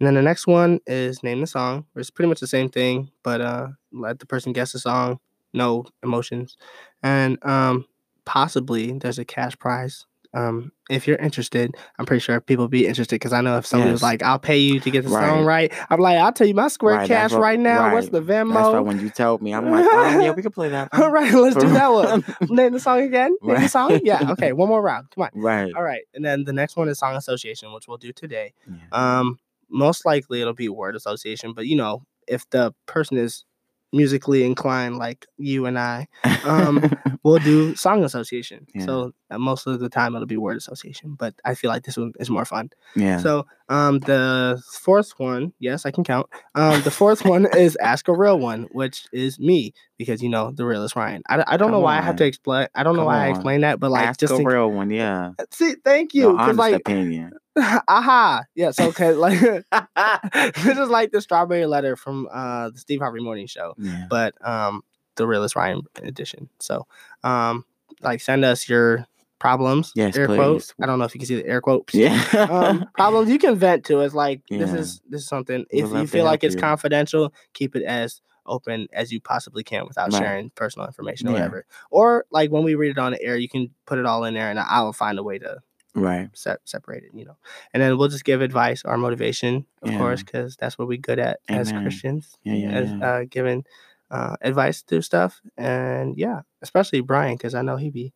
and 0.00 0.06
then 0.06 0.14
the 0.14 0.22
next 0.22 0.46
one 0.46 0.80
is 0.86 1.22
name 1.22 1.40
the 1.40 1.46
song. 1.46 1.86
It's 1.96 2.10
pretty 2.10 2.28
much 2.28 2.40
the 2.40 2.46
same 2.46 2.68
thing, 2.68 3.10
but 3.22 3.40
uh, 3.40 3.68
let 3.92 4.18
the 4.18 4.26
person 4.26 4.52
guess 4.52 4.72
the 4.72 4.78
song, 4.78 5.18
no 5.54 5.86
emotions, 6.02 6.56
and 7.02 7.38
um, 7.44 7.86
possibly 8.24 8.92
there's 8.98 9.18
a 9.18 9.24
cash 9.24 9.58
prize. 9.58 10.06
Um, 10.34 10.72
if 10.88 11.06
you're 11.06 11.16
interested, 11.16 11.74
I'm 11.98 12.06
pretty 12.06 12.20
sure 12.20 12.40
people 12.40 12.68
be 12.68 12.86
interested 12.86 13.16
because 13.16 13.32
I 13.32 13.40
know 13.40 13.56
if 13.58 13.66
somebody 13.66 13.90
was 13.92 14.02
like, 14.02 14.22
"I'll 14.22 14.38
pay 14.38 14.58
you 14.58 14.78
to 14.80 14.90
get 14.90 15.04
the 15.04 15.10
song 15.10 15.44
Right. 15.44 15.70
right," 15.72 15.86
I'm 15.90 16.00
like, 16.00 16.18
"I'll 16.18 16.32
tell 16.32 16.46
you 16.46 16.54
my 16.54 16.68
square 16.68 16.96
Right, 16.96 17.08
cash 17.08 17.32
what- 17.32 17.40
right 17.40 17.58
now. 17.58 17.92
What's 17.92 18.08
the 18.08 18.20
the 18.20 18.26
That's 18.26 18.48
why 18.48 18.80
when 18.80 19.00
you 19.00 19.10
told 19.10 19.42
me, 19.42 19.52
I'm 19.54 19.70
like, 19.70 19.84
um, 19.84 20.20
yeah, 20.20 20.30
we 20.32 20.42
can 20.42 20.52
play 20.52 20.68
that. 20.70 20.88
All 20.92 21.10
right, 21.10 21.32
let's 21.32 21.56
do 21.56 21.68
that 21.70 21.88
one. 21.92 22.24
Name 22.48 22.72
the 22.72 22.80
song 22.80 23.00
again. 23.02 23.36
Name 23.42 23.60
the 23.62 23.68
song. 23.68 24.00
Yeah. 24.02 24.30
Okay. 24.32 24.52
One 24.52 24.68
more 24.68 24.82
round. 24.82 25.10
Come 25.14 25.22
on. 25.24 25.30
right. 25.34 25.72
All 25.74 25.82
right. 25.82 26.02
And 26.14 26.24
then 26.24 26.44
the 26.44 26.52
next 26.52 26.76
one 26.76 26.88
is 26.88 26.98
song 26.98 27.16
association, 27.16 27.72
which 27.72 27.88
we'll 27.88 27.98
do 27.98 28.12
today. 28.12 28.52
Yeah. 28.68 28.76
Um, 29.20 29.38
most 29.68 30.04
likely 30.06 30.40
it'll 30.40 30.54
be 30.54 30.68
word 30.68 30.94
association, 30.96 31.52
but 31.52 31.66
you 31.66 31.76
know, 31.76 32.02
if 32.28 32.48
the 32.50 32.72
person 32.86 33.16
is 33.16 33.44
musically 33.92 34.44
inclined 34.44 34.96
like 34.98 35.26
you 35.38 35.66
and 35.66 35.78
I, 35.78 36.06
um, 36.44 36.90
we'll 37.22 37.38
do 37.38 37.74
song 37.74 38.04
association. 38.04 38.66
Yeah. 38.74 38.84
So 38.84 39.12
most 39.30 39.66
of 39.66 39.80
the 39.80 39.88
time 39.88 40.14
it'll 40.14 40.26
be 40.26 40.36
word 40.36 40.56
association, 40.56 41.14
but 41.18 41.34
I 41.44 41.54
feel 41.54 41.70
like 41.70 41.84
this 41.84 41.96
one 41.96 42.12
is 42.18 42.30
more 42.30 42.44
fun. 42.44 42.70
Yeah. 42.94 43.18
So 43.18 43.46
um 43.68 43.98
the 44.00 44.62
fourth 44.80 45.18
one, 45.18 45.52
yes, 45.58 45.84
I 45.86 45.90
can 45.90 46.04
count. 46.04 46.28
Um 46.54 46.82
the 46.82 46.90
fourth 46.90 47.24
one 47.24 47.46
is 47.56 47.76
ask 47.76 48.08
a 48.08 48.14
real 48.14 48.38
one, 48.38 48.68
which 48.72 49.06
is 49.12 49.38
me 49.38 49.72
because 49.98 50.22
you 50.22 50.28
know 50.28 50.52
the 50.52 50.64
real 50.64 50.84
is 50.84 50.94
Ryan. 50.94 51.22
I, 51.28 51.42
I 51.46 51.56
don't 51.56 51.70
know 51.70 51.78
Come 51.78 51.84
why 51.84 51.98
I 51.98 52.02
have 52.02 52.16
to 52.16 52.24
explain. 52.24 52.68
I 52.74 52.82
don't 52.82 52.94
know 52.94 53.02
Come 53.02 53.06
why 53.06 53.26
I 53.26 53.28
explain 53.30 53.62
that, 53.62 53.80
but 53.80 53.90
like 53.90 54.06
Ask 54.06 54.20
just 54.20 54.32
a 54.32 54.36
think, 54.36 54.48
real 54.48 54.70
one. 54.70 54.90
Yeah. 54.90 55.32
see, 55.50 55.74
thank 55.84 56.14
you. 56.14 56.22
Your 56.22 56.38
honest 56.38 56.58
like 56.58 56.74
opinion. 56.74 57.32
aha, 57.88 58.42
yes, 58.54 58.78
okay, 58.78 59.12
like 59.12 59.40
this 59.40 60.78
is 60.78 60.88
like 60.88 61.10
the 61.10 61.20
strawberry 61.20 61.66
letter 61.66 61.96
from 61.96 62.28
uh 62.32 62.70
the 62.70 62.78
Steve 62.78 63.00
Harvey 63.00 63.20
Morning 63.20 63.46
Show 63.46 63.74
yeah. 63.78 64.06
but 64.08 64.34
um 64.46 64.82
the 65.16 65.26
realist 65.26 65.56
Ryan 65.56 65.82
edition. 66.02 66.48
So 66.60 66.86
um 67.24 67.64
like 68.02 68.20
send 68.20 68.44
us 68.44 68.68
your 68.68 69.06
problems. 69.38 69.92
Yes, 69.94 70.16
air 70.16 70.26
please. 70.26 70.74
I 70.82 70.86
don't 70.86 70.98
know 70.98 71.04
if 71.04 71.14
you 71.14 71.18
can 71.18 71.26
see 71.26 71.36
the 71.36 71.46
air 71.46 71.60
quotes. 71.60 71.94
Yeah. 71.94 72.14
um 72.50 72.86
problems 72.96 73.30
you 73.30 73.38
can 73.38 73.56
vent 73.56 73.84
to 73.86 74.00
us 74.00 74.14
like 74.14 74.40
this 74.48 74.72
is 74.72 75.00
this 75.08 75.20
is 75.22 75.28
something 75.28 75.64
if 75.70 75.92
you 75.92 76.06
feel 76.06 76.24
like 76.24 76.42
it's 76.44 76.54
you. 76.54 76.60
confidential, 76.60 77.32
keep 77.52 77.76
it 77.76 77.82
as 77.84 78.20
open 78.46 78.86
as 78.92 79.10
you 79.12 79.20
possibly 79.20 79.64
can 79.64 79.84
without 79.86 80.12
Right. 80.12 80.18
sharing 80.22 80.50
personal 80.50 80.86
information 80.86 81.26
or 81.28 81.32
Yeah. 81.32 81.38
whatever. 81.38 81.66
Or 81.90 82.24
like 82.30 82.50
when 82.50 82.62
we 82.64 82.74
read 82.76 82.90
it 82.92 82.98
on 82.98 83.12
the 83.12 83.22
air, 83.22 83.36
you 83.36 83.48
can 83.48 83.70
put 83.86 83.98
it 83.98 84.06
all 84.06 84.24
in 84.24 84.34
there 84.34 84.50
and 84.50 84.58
I'll 84.58 84.92
find 84.92 85.18
a 85.18 85.22
way 85.24 85.38
to 85.40 85.58
right. 85.96 86.28
set 86.32 86.60
separate 86.64 87.02
it, 87.04 87.10
you 87.12 87.24
know. 87.24 87.36
And 87.74 87.82
then 87.82 87.98
we'll 87.98 88.08
just 88.08 88.24
give 88.24 88.40
advice 88.42 88.82
or 88.84 88.96
motivation, 88.96 89.66
of 89.82 89.90
Yeah. 89.90 89.98
course, 89.98 90.22
because 90.22 90.56
that's 90.56 90.78
what 90.78 90.86
we're 90.88 90.98
good 90.98 91.18
at 91.18 91.40
as 91.48 91.72
Christians. 91.72 92.38
Yeah, 92.44 92.54
yeah, 92.54 92.70
as 92.70 92.90
yeah. 92.90 93.08
uh 93.08 93.24
giving 93.28 93.64
uh 94.12 94.36
advice 94.40 94.82
through 94.82 95.02
stuff. 95.02 95.40
And 95.56 96.16
yeah, 96.16 96.42
especially 96.62 97.00
Brian, 97.00 97.34
because 97.34 97.54
I 97.56 97.62
know 97.62 97.76
he'd 97.76 97.92
be 97.92 98.12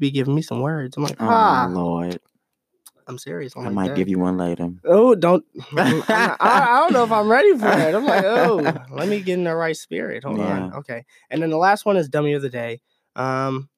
be 0.00 0.10
giving 0.10 0.34
me 0.34 0.42
some 0.42 0.60
words. 0.60 0.96
I'm 0.96 1.04
like, 1.04 1.16
Oh 1.20 1.26
ah, 1.28 1.68
Lord. 1.70 2.18
I'm 3.06 3.18
serious. 3.18 3.54
I'm 3.56 3.62
I 3.62 3.66
like 3.66 3.74
might 3.74 3.88
that. 3.88 3.96
give 3.96 4.08
you 4.08 4.18
one 4.18 4.36
later. 4.36 4.70
Oh, 4.84 5.14
don't! 5.14 5.44
I'm- 5.76 6.02
I'm- 6.08 6.36
I, 6.40 6.66
I 6.70 6.80
don't 6.80 6.92
know 6.92 7.04
if 7.04 7.10
I'm 7.12 7.28
ready 7.28 7.56
for 7.58 7.66
it. 7.68 7.94
I'm 7.94 8.04
like, 8.06 8.24
oh, 8.24 8.72
let 8.92 9.08
me 9.08 9.20
get 9.20 9.34
in 9.34 9.44
the 9.44 9.54
right 9.54 9.76
spirit. 9.76 10.22
Hold 10.24 10.40
on. 10.40 10.74
Okay. 10.74 11.04
And 11.28 11.42
then 11.42 11.50
the 11.50 11.56
last 11.56 11.84
one 11.84 11.96
is 11.96 12.08
dummy 12.08 12.32
of 12.34 12.42
the 12.42 12.48
day. 12.48 12.80
Um, 13.16 13.68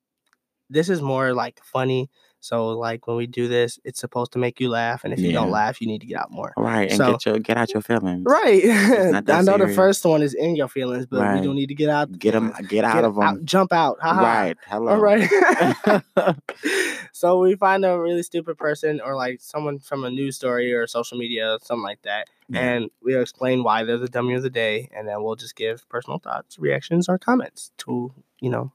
this 0.70 0.88
is 0.88 1.00
more 1.00 1.32
like 1.32 1.60
funny. 1.64 2.10
So 2.44 2.70
like 2.70 3.06
when 3.06 3.16
we 3.16 3.28
do 3.28 3.46
this, 3.46 3.78
it's 3.84 4.00
supposed 4.00 4.32
to 4.32 4.38
make 4.40 4.58
you 4.58 4.68
laugh, 4.68 5.04
and 5.04 5.12
if 5.12 5.20
you 5.20 5.30
don't 5.30 5.50
laugh, 5.50 5.80
you 5.80 5.86
need 5.86 6.00
to 6.00 6.06
get 6.08 6.18
out 6.18 6.32
more. 6.32 6.52
Right, 6.56 6.88
and 6.90 6.96
So- 6.98 7.12
get 7.12 7.24
your 7.26 7.38
get 7.38 7.56
out 7.56 7.72
your 7.72 7.82
feelings. 7.82 8.24
Right. 8.26 8.64
I 9.28 9.42
know 9.42 9.56
the 9.58 9.72
first 9.72 10.04
one 10.04 10.22
is 10.22 10.34
in 10.34 10.56
your 10.56 10.66
feelings, 10.68 11.06
but 11.06 11.20
we 11.20 11.26
Right. 11.26 11.42
don't 11.44 11.54
need 11.54 11.68
to 11.68 11.74
get 11.76 11.88
out. 11.88 12.10
the 12.10 12.18
Get 12.18 12.32
them. 12.32 12.50
feelings. 12.50 12.68
Get 12.68 12.84
out 12.84 13.04
of 13.04 13.14
them. 13.14 13.46
jump 13.46 13.72
out. 13.72 13.98
Ha 14.02 14.12
ha. 14.14 14.20
Right. 14.22 14.56
Hello. 14.66 14.88
All 14.88 14.98
right. 15.00 15.30
so 17.12 17.38
we 17.38 17.54
find 17.54 17.84
a 17.84 17.98
really 17.98 18.22
stupid 18.22 18.58
person 18.58 19.00
or 19.00 19.14
like 19.14 19.40
someone 19.40 19.78
from 19.78 20.04
a 20.04 20.10
news 20.10 20.36
story 20.36 20.72
or 20.72 20.86
social 20.86 21.16
media, 21.18 21.58
something 21.62 21.82
like 21.84 22.02
that, 22.02 22.26
Yeah. 22.48 22.60
and 22.60 22.90
we'll 23.02 23.22
explain 23.22 23.62
why 23.62 23.84
they're 23.84 23.98
the 23.98 24.08
dummy 24.08 24.34
of 24.34 24.42
the 24.42 24.50
day, 24.50 24.88
and 24.96 25.06
then 25.06 25.22
we'll 25.22 25.36
just 25.36 25.54
give 25.56 25.88
personal 25.88 26.18
thoughts, 26.18 26.58
reactions, 26.58 27.08
or 27.08 27.18
comments 27.18 27.70
to 27.78 28.12
you 28.40 28.50
know 28.50 28.72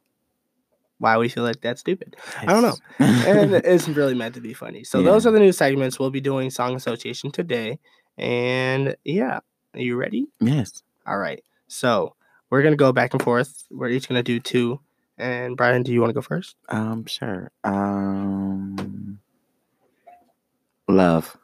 why 0.99 1.17
we 1.17 1.29
feel 1.29 1.43
like 1.43 1.61
that's 1.61 1.81
stupid. 1.81 2.15
I 2.41 2.45
don't 2.45 2.63
know. 2.63 2.75
And 2.99 3.53
it's 3.53 3.87
really 3.87 4.15
meant 4.15 4.35
to 4.35 4.41
be 4.41 4.53
funny. 4.53 4.83
So 4.83 5.01
those 5.01 5.25
are 5.25 5.31
the 5.31 5.39
new 5.39 5.51
segments. 5.51 5.99
We'll 5.99 6.09
be 6.11 6.21
doing 6.21 6.49
song 6.49 6.75
association 6.75 7.31
today, 7.31 7.79
and 8.17 8.95
yeah, 9.03 9.39
are 9.73 9.79
you 9.79 9.95
ready? 9.95 10.27
yes. 10.39 10.83
All 11.05 11.17
right. 11.17 11.41
So 11.67 12.15
we're 12.49 12.63
gonna 12.63 12.75
go 12.75 12.91
back 12.91 13.13
and 13.13 13.21
forth. 13.21 13.63
We're 13.69 13.89
each 13.89 14.07
gonna 14.07 14.23
do 14.23 14.39
two. 14.39 14.79
And 15.19 15.57
Brian, 15.57 15.83
do 15.83 15.91
you 15.91 15.99
want 15.99 16.09
to 16.11 16.13
go 16.13 16.21
first? 16.21 16.55
Um. 16.69 17.05
Sure. 17.05 17.51
Um. 17.63 19.19
Love. 20.87 21.35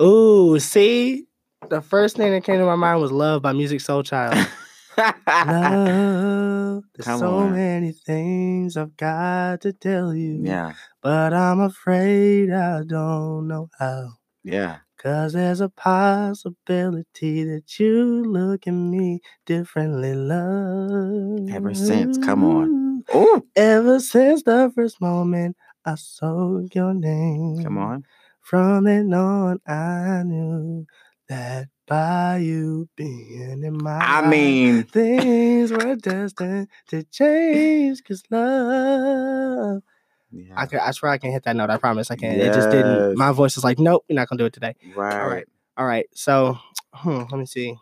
Ooh, 0.00 0.58
see, 0.60 1.26
the 1.68 1.80
first 1.80 2.16
thing 2.16 2.30
that 2.32 2.44
came 2.44 2.58
to 2.58 2.64
my 2.64 2.76
mind 2.76 3.00
was 3.00 3.10
"Love" 3.10 3.42
by 3.42 3.52
Musiq 3.52 3.80
Soulchild. 3.80 4.48
Love, 4.98 6.84
there's 6.94 7.06
Come 7.06 7.18
so 7.20 7.34
on. 7.38 7.52
many 7.52 7.92
things 7.92 8.76
I've 8.76 8.96
got 8.96 9.60
to 9.62 9.72
tell 9.72 10.14
you, 10.14 10.40
yeah. 10.42 10.72
but 11.02 11.32
I'm 11.32 11.60
afraid 11.60 12.50
I 12.50 12.82
don't 12.84 13.48
know 13.48 13.68
how. 13.78 14.10
Yeah. 14.42 14.78
Cause 14.98 15.32
there's 15.32 15.60
a 15.60 15.68
possibility 15.68 17.44
that 17.44 17.78
you 17.78 18.24
look 18.24 18.66
at 18.66 18.72
me 18.72 19.20
differently, 19.46 20.12
love. 20.14 21.48
Ever 21.50 21.72
since, 21.72 22.18
come 22.18 22.42
on. 22.42 23.04
Oh. 23.14 23.42
Ever 23.54 24.00
since 24.00 24.42
the 24.42 24.72
first 24.74 25.00
moment 25.00 25.56
I 25.84 25.94
saw 25.94 26.60
your 26.74 26.94
name. 26.94 27.62
Come 27.62 27.78
on. 27.78 28.04
From 28.40 28.84
then 28.84 29.14
on, 29.14 29.60
I 29.68 30.24
knew 30.24 30.84
that 31.28 31.68
by 31.88 32.38
you 32.38 32.88
being 32.96 33.62
in 33.64 33.78
my 33.82 33.98
I 33.98 34.20
life, 34.20 34.30
mean. 34.30 34.84
things 34.84 35.72
were 35.72 35.96
destined 35.96 36.68
to 36.88 37.02
change. 37.04 38.04
Cause 38.04 38.22
love. 38.30 39.82
Yeah. 40.30 40.54
I, 40.56 40.66
can, 40.66 40.80
I 40.80 40.90
swear 40.90 41.10
I 41.12 41.18
can 41.18 41.32
hit 41.32 41.44
that 41.44 41.56
note. 41.56 41.70
I 41.70 41.78
promise 41.78 42.10
I 42.10 42.16
can. 42.16 42.32
It 42.38 42.52
just 42.52 42.70
didn't. 42.70 43.16
My 43.16 43.32
voice 43.32 43.56
is 43.56 43.64
like, 43.64 43.78
nope, 43.78 44.04
you're 44.08 44.16
not 44.16 44.28
gonna 44.28 44.38
do 44.38 44.46
it 44.46 44.52
today. 44.52 44.74
right. 44.94 45.20
All 45.20 45.28
right. 45.28 45.46
All 45.76 45.86
right. 45.86 46.06
So, 46.14 46.58
hmm, 46.92 47.22
let 47.30 47.32
me 47.32 47.46
see. 47.46 47.74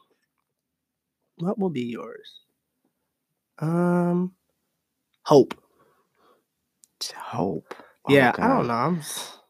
What 1.38 1.58
will 1.58 1.70
be 1.70 1.82
yours? 1.82 2.40
Um, 3.58 4.34
hope. 5.22 5.54
Hope. 7.14 7.74
Oh, 8.08 8.12
yeah, 8.12 8.32
I 8.38 8.46
don't 8.48 8.66
know. 8.68 8.98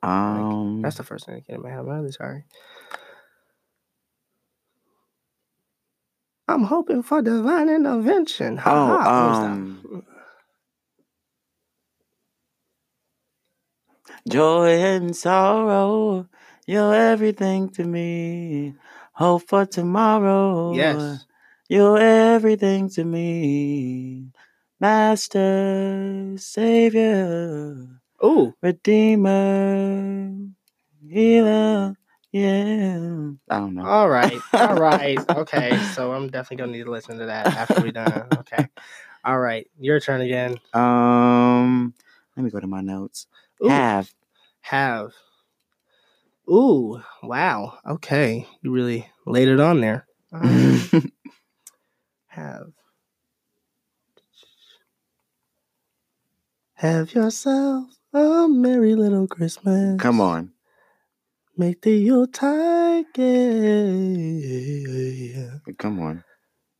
I'm. 0.03 0.41
Um. 0.43 0.83
That's 0.83 0.97
the 0.97 1.05
first 1.05 1.27
thing 1.27 1.35
that 1.35 1.47
came 1.47 1.57
to 1.57 1.63
my 1.63 1.71
head. 1.71 1.81
I'm 1.81 1.89
really 1.89 2.13
sorry. 2.13 2.45
I'm 6.49 6.65
hoping 6.65 7.03
for 7.03 7.23
divine 7.23 7.69
intervention. 7.69 8.57
Ha, 8.59 8.71
Oh, 8.73 8.87
ha. 8.87 9.05
What 9.05 9.29
was 9.31 9.39
that? 9.41 9.51
um, 9.53 10.03
Joy 14.29 14.71
and 14.81 15.15
sorrow, 15.17 16.29
you're 16.67 16.95
everything 16.95 17.69
to 17.71 17.85
me. 17.85 18.75
Hope 19.13 19.49
for 19.49 19.67
tomorrow. 19.67 20.75
Yes. 20.75 21.27
You're 21.69 21.99
everything 21.99 22.89
to 22.91 23.05
me. 23.05 24.31
Master, 24.81 26.35
Savior, 26.37 27.87
Ooh. 28.25 28.55
Redeemer, 28.63 30.31
Healer. 31.09 31.97
Yeah. 32.33 33.31
I 33.49 33.59
don't 33.59 33.75
know. 33.75 33.87
All 33.87 34.09
right. 34.09 34.41
All 34.53 34.75
right. 34.75 35.19
Okay. 35.37 35.79
So 35.95 36.13
I'm 36.13 36.29
definitely 36.29 36.57
gonna 36.59 36.73
need 36.73 36.85
to 36.85 36.91
listen 36.91 37.19
to 37.19 37.27
that 37.27 37.47
after 37.47 37.81
we're 37.81 37.93
done. 37.93 38.29
Okay. 38.39 38.69
All 39.25 39.39
right. 39.39 39.69
Your 39.79 40.01
turn 40.01 40.21
again. 40.21 40.59
Um, 40.73 41.95
let 42.37 42.45
me 42.45 42.51
go 42.51 42.61
to 42.61 42.67
my 42.67 42.81
notes. 42.81 43.27
Ooh. 43.65 43.69
Have. 43.69 44.13
Have. 44.61 45.13
Ooh. 46.51 47.01
Wow. 47.23 47.79
Okay. 47.87 48.47
You 48.63 48.73
really 48.73 49.09
laid 49.27 49.49
it 49.49 49.61
on 49.61 49.81
there. 49.81 50.07
Um, 50.33 50.83
have. 52.27 52.67
Have 56.75 57.15
yourself 57.15 57.87
a 58.13 58.47
merry 58.49 58.95
little 58.95 59.27
Christmas. 59.27 60.01
Come 60.01 60.21
on. 60.21 60.53
Make 61.59 61.81
the 61.83 61.93
Yuletide 61.93 63.07
gay. 63.15 64.43
Come 65.79 66.01
on. 66.01 66.23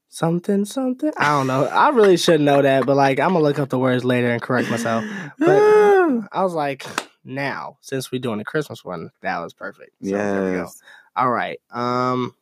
Something, 0.09 0.65
something. 0.67 1.13
I 1.17 1.29
don't 1.29 1.47
know. 1.47 1.65
I 1.65 1.89
really 1.91 2.17
should 2.17 2.41
know 2.41 2.61
that, 2.63 2.85
but 2.87 2.97
like, 2.97 3.19
I'm 3.19 3.33
gonna 3.33 3.43
look 3.45 3.59
up 3.59 3.71
the 3.71 3.79
words 3.79 4.05
later 4.05 4.31
and 4.31 4.41
correct 4.43 4.71
myself. 4.71 5.05
But 5.39 5.63
I 6.33 6.43
was 6.43 6.55
like, 6.55 6.87
now, 7.25 7.79
since 7.81 8.11
we're 8.11 8.21
doing 8.21 8.39
the 8.39 8.45
Christmas 8.45 8.85
one, 8.85 9.11
that 9.23 9.39
was 9.41 9.53
perfect. 9.55 9.93
So 10.03 10.09
yes. 10.53 10.81
All 11.15 11.31
right. 11.31 11.59
Um, 11.71 12.35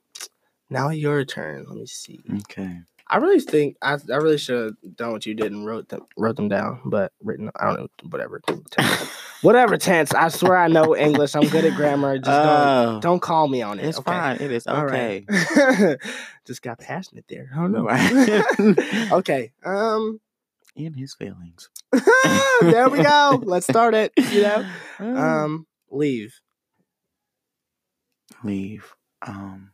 now 0.71 0.89
your 0.91 1.25
turn. 1.25 1.67
Let 1.69 1.77
me 1.77 1.87
see. 1.87 2.21
Okay. 2.41 2.79
I 3.07 3.19
really 3.19 3.41
think 3.41 3.77
I, 3.83 3.95
I 4.11 4.17
really 4.17 4.39
should 4.39 4.77
have 4.83 4.97
done 4.97 5.13
what 5.13 5.27
you 5.27 5.35
did 5.35 5.53
and 5.53 5.67
wrote 5.67 5.89
them 5.91 6.07
wrote 6.17 6.37
them 6.37 6.49
down, 6.49 6.81
but 6.87 7.13
written 7.23 7.51
I 7.61 7.67
don't 7.67 7.81
know 7.81 7.89
whatever 8.09 8.41
tense. 8.71 9.09
whatever 9.43 9.77
tense. 9.77 10.15
I 10.15 10.29
swear 10.29 10.57
I 10.57 10.69
know 10.69 10.97
English. 10.97 11.35
I'm 11.35 11.47
good 11.49 11.67
at 11.67 11.77
grammar. 11.77 12.17
Just 12.17 12.27
don't 12.27 12.47
Oh, 12.97 13.01
don't 13.01 13.21
call 13.21 13.47
me 13.47 13.61
on 13.61 13.79
it. 13.79 13.85
it's 13.87 13.99
okay? 13.99 14.11
fine. 14.11 14.37
It 14.41 14.51
is 14.51 14.67
okay. 14.67 15.25
right. 15.29 15.99
Just 16.47 16.63
got 16.63 16.79
passionate 16.79 17.27
there. 17.29 17.51
I 17.53 17.57
don't 17.57 17.73
know. 17.73 17.85
Right. 17.85 19.13
okay. 19.13 19.53
Um. 19.65 20.21
In 20.75 20.95
his 20.95 21.15
feelings. 21.15 21.69
there 22.63 22.89
we 22.89 23.03
go. 23.03 23.41
Let's 23.45 23.67
start 23.67 23.95
it. 23.95 24.13
You 24.17 24.43
know. 24.43 24.67
Um, 24.99 25.17
Um. 25.19 25.67
Leave. 25.91 26.41
leave. 28.43 28.95
Um, 29.23 29.71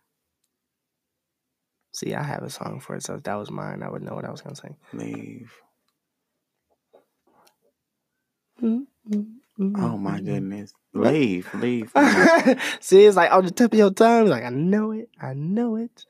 See, 2.01 2.15
I 2.15 2.23
have 2.23 2.43
a 2.43 2.49
song 2.49 2.81
for 2.81 2.97
it, 2.97 3.03
so 3.03 3.17
if 3.17 3.25
that 3.25 3.35
was 3.35 3.51
mine, 3.51 3.83
I 3.83 3.91
would 3.91 4.01
know 4.01 4.15
what 4.15 4.25
I 4.25 4.31
was 4.31 4.41
gonna 4.41 4.57
sing. 4.57 4.75
leave. 4.95 5.53
Oh 8.63 9.99
my 9.99 10.19
goodness. 10.23 10.73
Leave, 10.95 11.53
leave. 11.53 11.93
See, 12.81 13.05
it's 13.05 13.17
like 13.17 13.31
on 13.31 13.45
the 13.45 13.51
tip 13.51 13.75
of 13.75 13.79
your 13.79 13.91
tongue. 13.91 14.29
Like 14.29 14.45
I 14.45 14.49
know 14.49 14.93
it. 14.93 15.11
I 15.21 15.35
know 15.35 15.77
it. 15.77 16.07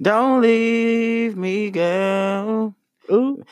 Don't 0.00 0.40
leave 0.40 1.36
me, 1.36 1.70
girl. 1.70 2.74
Ooh. 3.12 3.44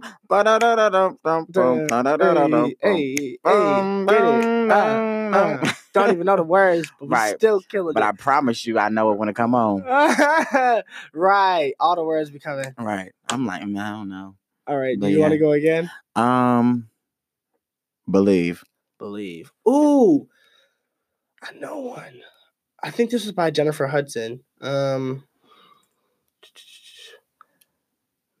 don't 5.94 6.12
even 6.12 6.26
know 6.26 6.36
the 6.36 6.42
words, 6.42 6.90
but 6.98 7.08
we 7.08 7.14
Right. 7.14 7.36
still 7.36 7.60
killing 7.60 7.94
But 7.94 8.02
I 8.02 8.12
promise 8.12 8.66
you, 8.66 8.78
I 8.78 8.88
know 8.88 9.12
it 9.12 9.18
when 9.18 9.28
it 9.28 9.36
come 9.36 9.54
on. 9.54 9.82
right. 11.14 11.74
All 11.78 11.96
the 11.96 12.04
words 12.04 12.30
be 12.30 12.38
coming. 12.38 12.74
Right. 12.78 13.12
I'm 13.28 13.46
like, 13.46 13.62
mm, 13.62 13.80
I 13.80 13.90
don't 13.90 14.08
know. 14.08 14.34
All 14.66 14.76
right. 14.76 14.98
Do 14.98 15.00
But 15.00 15.10
you 15.10 15.20
want 15.20 15.32
to 15.32 15.38
go 15.38 15.52
again? 15.52 15.90
Um, 16.16 16.88
believe. 18.10 18.64
Believe. 18.98 19.52
Ooh. 19.68 20.28
I 21.42 21.52
know 21.54 21.80
one. 21.80 22.22
I 22.82 22.90
think 22.90 23.10
this 23.10 23.26
is 23.26 23.32
by 23.32 23.50
Jennifer 23.50 23.86
Hudson. 23.86 24.40
Um 24.60 25.24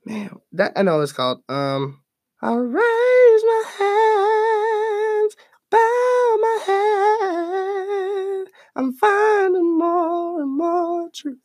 Man, 0.04 0.30
that 0.52 0.72
I 0.76 0.82
know 0.82 0.96
what 0.96 1.02
it's 1.04 1.12
called. 1.12 1.40
Um 1.48 2.02
I'll 2.42 2.58
raise 2.58 3.44
my 3.44 3.64
hands, 3.78 5.36
bow 5.70 6.38
my 6.42 6.58
head. 6.66 8.48
I'm 8.76 8.92
finding 8.94 9.78
more 9.78 10.42
and 10.42 10.56
more 10.58 11.08
truth 11.14 11.38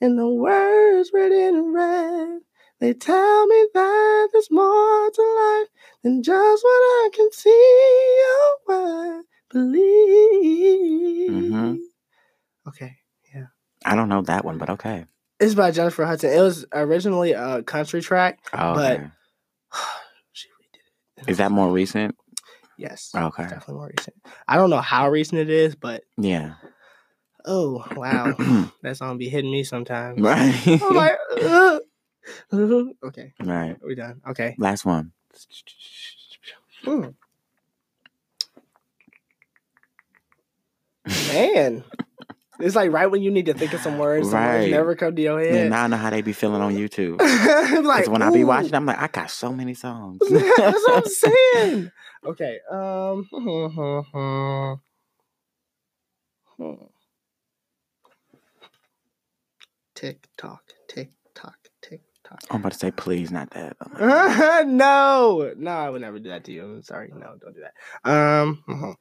in 0.00 0.16
the 0.16 0.28
words 0.28 1.10
written 1.12 1.56
in 1.56 1.72
red. 1.74 2.40
They 2.80 2.94
tell 2.94 3.46
me 3.48 3.66
that 3.74 4.28
there's 4.32 4.50
more 4.50 5.10
to 5.10 5.22
life 5.22 5.68
than 6.04 6.22
just 6.22 6.64
what 6.64 6.70
I 6.70 7.10
can 7.14 7.32
see. 7.32 7.50
Oh, 7.50 8.58
I 8.70 9.22
believe. 9.52 9.80
Mhm. 11.30 11.78
Okay. 12.68 12.96
Yeah. 13.34 13.46
I 13.84 13.96
don't 13.96 14.08
know 14.10 14.22
that 14.22 14.44
one, 14.44 14.58
but 14.58 14.70
okay. 14.70 15.06
It's 15.38 15.54
by 15.54 15.70
Jennifer 15.70 16.04
Hudson. 16.06 16.32
It 16.32 16.40
was 16.40 16.64
originally 16.72 17.32
a 17.32 17.62
country 17.62 18.00
track. 18.00 18.38
Oh, 18.52 18.74
But- 18.74 18.92
okay. 19.00 19.06
she 20.32 20.48
redid 20.48 21.22
it. 21.26 21.30
Is 21.30 21.36
that 21.38 21.50
more 21.52 21.70
recent? 21.70 22.16
Yes. 22.78 23.10
Okay. 23.14 23.42
Definitely 23.44 23.74
more 23.74 23.90
recent. 23.96 24.16
I 24.48 24.56
don't 24.56 24.70
know 24.70 24.80
how 24.80 25.08
recent 25.10 25.40
it 25.40 25.50
is, 25.50 25.74
but 25.74 26.02
Yeah. 26.18 26.54
oh 27.46 27.84
wow, 27.96 28.32
that 28.82 28.96
song 28.96 29.16
be 29.18 29.28
hitting 29.28 29.50
me 29.50 29.64
sometimes. 29.64 30.20
right. 30.20 30.54
I'm 30.82 30.94
like, 30.94 31.16
"Ugh." 31.42 31.80
okay, 33.04 33.32
right. 33.42 33.76
we 33.86 33.94
done. 33.94 34.20
Okay. 34.28 34.56
Last 34.58 34.84
one. 34.84 35.12
Hmm. 36.84 37.08
Man, 41.32 41.84
it's 42.60 42.74
like 42.76 42.90
right 42.92 43.06
when 43.10 43.22
you 43.22 43.30
need 43.30 43.46
to 43.46 43.54
think 43.54 43.72
of 43.72 43.80
some 43.80 43.98
words, 43.98 44.30
some 44.30 44.42
words 44.42 44.70
never 44.70 44.94
come 44.94 45.14
to 45.16 45.22
your 45.22 45.40
head. 45.40 45.70
now 45.70 45.84
I 45.84 45.86
know 45.88 45.96
how 45.96 46.10
they 46.10 46.22
be 46.22 46.32
feeling 46.32 46.62
on 46.62 46.74
YouTube. 46.74 47.18
like 47.84 48.04
Because 48.04 48.08
when 48.08 48.22
I 48.22 48.30
be 48.30 48.44
watching, 48.44 48.74
I'm 48.74 48.86
like, 48.86 48.98
I 48.98 49.08
got 49.08 49.30
so 49.30 49.52
many 49.52 49.74
songs. 49.74 50.18
That's 50.30 50.56
what 50.56 50.96
I'm 50.96 51.04
saying. 51.54 51.92
Okay. 52.24 52.58
Um. 52.70 53.24
hmm. 56.58 56.72
Tick 59.94 60.28
tock, 60.36 60.62
tick 60.88 61.10
tock, 61.34 61.56
tick 61.82 62.00
tock. 62.24 62.40
I'm 62.50 62.60
about 62.60 62.72
to 62.72 62.78
say, 62.78 62.90
please, 62.90 63.30
not 63.30 63.50
that. 63.50 63.76
Like, 63.80 64.66
no, 64.66 65.52
no, 65.56 65.70
I 65.70 65.88
would 65.90 66.00
never 66.02 66.18
do 66.18 66.28
that 66.30 66.44
to 66.44 66.52
you. 66.52 66.64
I'm 66.64 66.82
sorry. 66.82 67.10
No, 67.14 67.36
don't 67.40 67.54
do 67.54 67.62
that. 67.62 68.10
Um. 68.10 68.96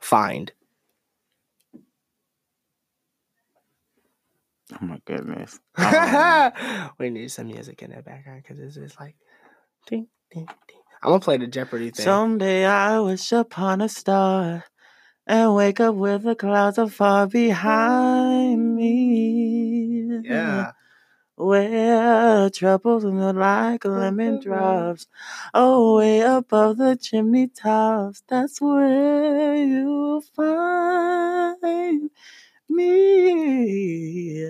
Find. 0.00 0.52
Oh 4.80 4.84
my 4.84 5.00
goodness. 5.04 5.58
Um, 5.78 6.90
we 6.98 7.10
need 7.10 7.30
some 7.30 7.46
music 7.46 7.82
in 7.82 7.90
the 7.90 8.02
background 8.02 8.42
because 8.42 8.58
it's 8.58 8.74
just 8.76 8.98
like, 9.00 9.16
ding, 9.86 10.08
ding, 10.32 10.46
ding. 10.68 10.78
I'm 11.02 11.10
gonna 11.10 11.20
play 11.20 11.36
the 11.36 11.46
Jeopardy 11.46 11.90
thing. 11.90 12.04
Someday 12.04 12.64
I 12.64 13.00
wish 13.00 13.32
upon 13.32 13.80
a 13.80 13.88
star 13.88 14.64
and 15.26 15.54
wake 15.54 15.80
up 15.80 15.94
with 15.94 16.22
the 16.22 16.34
clouds 16.34 16.78
are 16.78 16.88
far 16.88 17.26
behind 17.26 18.76
me. 18.76 20.20
yeah. 20.24 20.72
Where 21.34 22.50
troubles 22.50 23.04
look 23.04 23.34
like 23.36 23.84
lemon 23.84 24.38
drops 24.40 25.06
away 25.54 26.20
above 26.20 26.76
the 26.76 26.96
chimney 26.96 27.48
tops. 27.48 28.22
That's 28.28 28.60
where 28.60 29.56
you'll 29.56 30.20
find 30.20 32.10
me. 32.72 34.46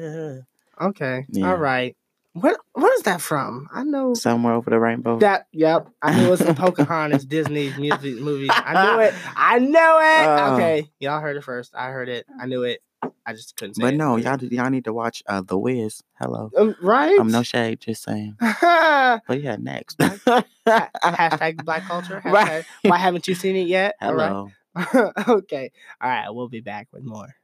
Okay. 0.80 1.26
Yeah. 1.30 1.48
All 1.48 1.56
right. 1.56 1.96
What 2.34 2.58
What 2.72 2.90
is 2.94 3.02
that 3.02 3.20
from? 3.20 3.68
I 3.72 3.84
know 3.84 4.14
Somewhere 4.14 4.54
over 4.54 4.70
the 4.70 4.80
rainbow. 4.80 5.18
that. 5.18 5.46
Yep. 5.52 5.88
I 6.00 6.16
knew 6.18 6.28
it 6.28 6.30
was 6.30 6.40
the 6.40 6.54
Pocahontas 6.64 7.26
Disney 7.26 7.70
music 7.78 8.16
movie. 8.16 8.48
I 8.50 8.94
knew 8.94 9.00
it. 9.02 9.14
I 9.36 9.58
knew 9.58 9.68
it. 9.68 10.40
Oh. 10.40 10.54
okay. 10.54 10.90
Y'all 10.98 11.20
heard 11.20 11.36
it 11.36 11.44
first. 11.44 11.74
I 11.74 11.90
heard 11.90 12.08
it. 12.08 12.24
I 12.40 12.46
knew 12.46 12.62
it. 12.62 12.80
I 13.26 13.32
just 13.34 13.56
couldn't 13.56 13.74
say 13.74 13.82
but 13.82 13.94
it. 13.94 13.96
no, 13.98 14.16
y'all 14.16 14.42
y'all 14.44 14.70
need 14.70 14.84
to 14.84 14.92
watch 14.92 15.22
uh, 15.26 15.42
The 15.44 15.58
Wiz. 15.58 16.02
Hello. 16.18 16.50
Um, 16.56 16.74
right. 16.80 17.18
I'm 17.20 17.30
no 17.30 17.42
shade, 17.42 17.80
just 17.80 18.02
saying. 18.02 18.36
But 18.40 19.42
yeah, 19.42 19.56
next. 19.60 19.98
Hashtag 19.98 21.64
Black 21.64 21.82
Culture. 21.82 22.22
Hashtag, 22.24 22.32
Right. 22.32 22.64
Why 22.82 22.96
haven't 22.98 23.28
you 23.28 23.34
seen 23.34 23.56
it 23.56 23.66
yet? 23.66 23.96
All 24.00 24.14
right. 24.14 24.46
Hello. 24.74 25.12
okay. 25.28 25.70
All 26.00 26.08
right. 26.08 26.30
We'll 26.30 26.48
be 26.48 26.60
back 26.60 26.88
with 26.92 27.04
more. 27.04 27.34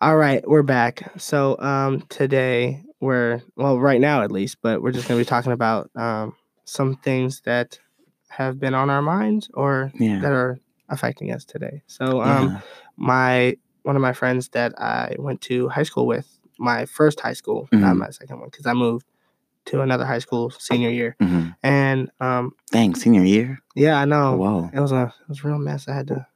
All 0.00 0.16
right, 0.16 0.46
we're 0.46 0.62
back. 0.62 1.10
So 1.20 1.56
um 1.58 2.02
today 2.08 2.82
we're 3.00 3.40
well 3.56 3.78
right 3.78 4.00
now 4.00 4.22
at 4.22 4.30
least, 4.30 4.58
but 4.62 4.82
we're 4.82 4.92
just 4.92 5.08
gonna 5.08 5.20
be 5.20 5.24
talking 5.24 5.52
about 5.52 5.90
um 5.96 6.34
some 6.64 6.96
things 6.96 7.40
that 7.42 7.78
have 8.28 8.58
been 8.60 8.74
on 8.74 8.90
our 8.90 9.02
minds 9.02 9.48
or 9.54 9.92
Yeah. 9.98 10.20
that 10.20 10.32
are 10.32 10.58
affecting 10.88 11.32
us 11.32 11.44
today. 11.44 11.82
So 11.86 12.20
um 12.22 12.48
yeah. 12.52 12.60
my 12.96 13.56
one 13.82 13.96
of 13.96 14.02
my 14.02 14.12
friends 14.12 14.48
that 14.50 14.78
I 14.80 15.14
went 15.18 15.40
to 15.42 15.68
high 15.68 15.84
school 15.84 16.06
with, 16.06 16.26
my 16.58 16.84
first 16.86 17.20
high 17.20 17.32
school, 17.34 17.68
not 17.72 17.94
Mhm. 17.94 17.98
my 17.98 18.10
second 18.10 18.40
one, 18.40 18.48
because 18.50 18.66
I 18.66 18.74
moved 18.74 19.06
to 19.66 19.80
another 19.80 20.04
high 20.04 20.18
school 20.18 20.50
senior 20.50 20.90
year. 20.90 21.16
Mhm. 21.20 21.56
And 21.62 22.10
um 22.20 22.52
Dang, 22.70 22.94
senior 22.94 23.24
year. 23.24 23.60
yeah, 23.74 23.98
I 23.98 24.04
know. 24.04 24.36
Whoa. 24.36 24.70
It 24.74 24.80
was 24.80 24.92
a 24.92 25.14
it 25.22 25.28
was 25.28 25.42
a 25.42 25.48
real 25.48 25.58
mess. 25.58 25.88
I 25.88 25.94
had 25.94 26.08
to 26.08 26.26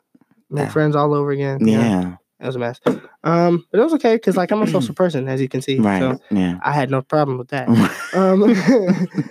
make 0.48 0.66
Yeah. 0.66 0.70
friends 0.72 0.96
all 0.96 1.12
over 1.14 1.30
again. 1.30 1.58
Yeah. 1.66 2.16
It 2.40 2.46
was 2.46 2.56
a 2.56 2.58
mess. 2.58 2.80
Um, 3.22 3.66
but 3.70 3.80
it 3.80 3.84
was 3.84 3.92
okay 3.94 4.14
because 4.14 4.36
like 4.36 4.50
I'm 4.50 4.62
a 4.62 4.66
social 4.66 4.94
person, 5.02 5.28
as 5.28 5.40
you 5.42 5.48
can 5.48 5.60
see. 5.60 5.78
Right. 5.78 5.98
So 6.00 6.18
yeah. 6.30 6.58
I 6.62 6.72
had 6.72 6.90
no 6.90 7.02
problem 7.02 7.36
with 7.38 7.48
that. 7.48 7.68
Um, 8.12 8.40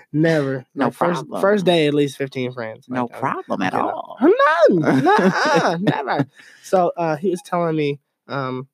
never. 0.14 0.66
No 0.74 0.86
Like, 0.86 0.93
first 0.93 1.22
problem. 1.28 1.41
first 1.41 1.66
day, 1.66 1.88
at 1.88 1.93
least 1.93 2.16
15 2.18 2.53
friends. 2.53 2.86
no 2.88 3.03
Like, 3.05 3.16
um, 3.16 3.20
problem 3.20 3.62
at 3.64 3.74
know. 3.74 3.89
all. 3.89 4.18
None. 4.22 5.03
Nuh-uh, 5.03 5.78
never. 5.82 6.28
So 6.64 6.91
uh, 6.95 7.18
he 7.18 7.30
was 7.30 7.41
telling 7.41 7.76
me 7.76 7.99
um, 8.30 8.68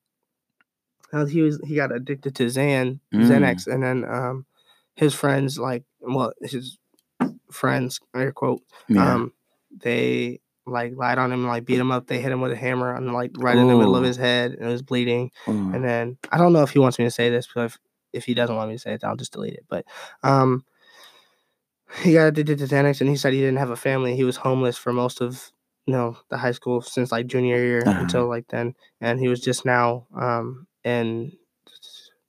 how 1.12 1.26
he 1.26 1.42
was 1.42 1.60
he 1.66 1.76
got 1.76 1.92
addicted 1.92 2.36
to 2.36 2.46
Xan 2.46 3.00
Mm. 3.14 3.28
Xanax, 3.30 3.66
and 3.68 3.82
then 3.82 4.04
um, 4.06 4.46
his 4.96 5.14
friends 5.16 5.58
like 5.58 5.84
well 6.02 6.34
his 6.42 6.78
friends 7.52 8.00
air 8.16 8.32
quote 8.32 8.62
Yeah. 8.90 9.14
um, 9.14 9.34
they 9.76 10.40
like 10.68 10.94
lied 10.96 11.18
on 11.18 11.32
him, 11.32 11.46
like 11.48 11.66
beat 11.66 11.80
him 11.80 11.92
up. 11.92 12.08
They 12.08 12.20
hit 12.20 12.32
him 12.32 12.42
with 12.42 12.52
a 12.52 12.56
hammer 12.56 12.94
and 12.96 13.14
like 13.14 13.32
right 13.38 13.58
in 13.58 13.68
the 13.68 13.76
middle 13.76 13.96
of 13.96 14.04
his 14.04 14.18
head, 14.18 14.52
and 14.54 14.68
it 14.68 14.72
was 14.72 14.82
bleeding. 14.82 15.32
Ooh. 15.48 15.72
And 15.74 15.84
then 15.84 16.18
I 16.32 16.38
don't 16.38 16.54
know 16.54 16.64
if 16.64 16.72
he 16.72 16.80
wants 16.80 16.98
me 17.00 17.06
to 17.06 17.12
say 17.12 17.30
this, 17.30 17.48
but 17.54 17.66
if, 17.66 17.78
if 18.14 18.26
he 18.26 18.34
doesn't 18.34 18.56
want 18.56 18.70
me 18.70 18.76
to 18.76 18.80
say 18.82 18.94
it, 18.94 19.04
I'll 19.04 19.16
just 19.16 19.34
delete 19.34 19.54
it. 19.54 19.66
But 19.70 19.86
um, 20.24 20.66
he 22.02 22.14
got 22.14 22.28
addicted 22.28 22.58
to 22.60 22.66
Xanax, 22.66 23.00
and 23.02 23.10
he 23.10 23.16
said 23.16 23.34
he 23.34 23.40
didn't 23.40 23.58
have 23.60 23.70
a 23.70 23.76
family. 23.76 24.16
He 24.16 24.24
was 24.24 24.38
homeless 24.38 24.78
for 24.78 24.92
most 24.92 25.22
of 25.22 25.52
you 25.86 25.94
know 25.94 26.18
the 26.30 26.38
high 26.38 26.52
school 26.52 26.82
since 26.82 27.12
like 27.12 27.28
junior 27.28 27.58
year 27.58 27.84
Uh-huh. 27.86 28.02
until 28.02 28.28
like 28.28 28.48
then, 28.48 28.74
and 29.02 29.20
he 29.20 29.28
was 29.28 29.40
just 29.42 29.66
now 29.66 30.08
um 30.16 30.68
in 30.84 31.32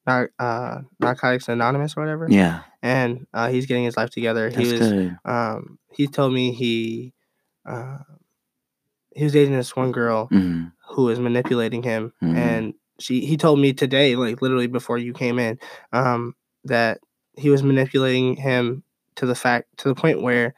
uh, 0.06 0.78
Narcotics 1.00 1.48
Anonymous 1.48 1.96
or 1.96 2.00
whatever. 2.02 2.28
yeah. 2.30 2.60
And 2.82 3.26
uh, 3.34 3.48
he's 3.48 3.66
getting 3.66 3.84
his 3.84 3.96
life 3.96 4.10
together. 4.10 4.50
That's 4.50 4.56
he 4.56 4.72
was 4.72 4.80
good. 4.92 5.18
um 5.24 5.78
he 5.90 6.06
told 6.06 6.32
me 6.32 6.52
he 6.52 7.12
uh 7.64 7.98
he 9.16 9.24
was 9.24 9.32
dating 9.32 9.54
this 9.56 9.74
one 9.74 9.90
girl 9.92 10.28
Mhm. 10.30 10.72
who 10.90 11.04
was 11.04 11.18
manipulating 11.18 11.82
him 11.82 12.12
Mhm. 12.22 12.36
and 12.36 12.74
she 12.98 13.24
he 13.26 13.36
told 13.36 13.58
me 13.58 13.72
today 13.72 14.14
like 14.16 14.40
literally 14.42 14.66
before 14.68 14.98
you 14.98 15.12
came 15.12 15.38
in 15.38 15.58
um 15.92 16.34
that 16.64 17.00
he 17.34 17.50
was 17.50 17.62
manipulating 17.62 18.36
him 18.36 18.82
to 19.16 19.26
the 19.26 19.34
fact 19.34 19.66
to 19.78 19.88
the 19.88 19.94
point 19.94 20.22
where 20.22 20.54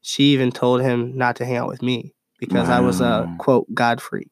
she 0.00 0.32
even 0.32 0.50
told 0.52 0.80
him 0.82 1.16
not 1.16 1.36
to 1.36 1.44
hang 1.44 1.56
out 1.56 1.68
with 1.68 1.82
me 1.82 2.14
because 2.38 2.68
I 2.70 2.80
was 2.80 3.00
a 3.00 3.34
quote 3.38 3.66
god 3.74 4.00
freak. 4.00 4.30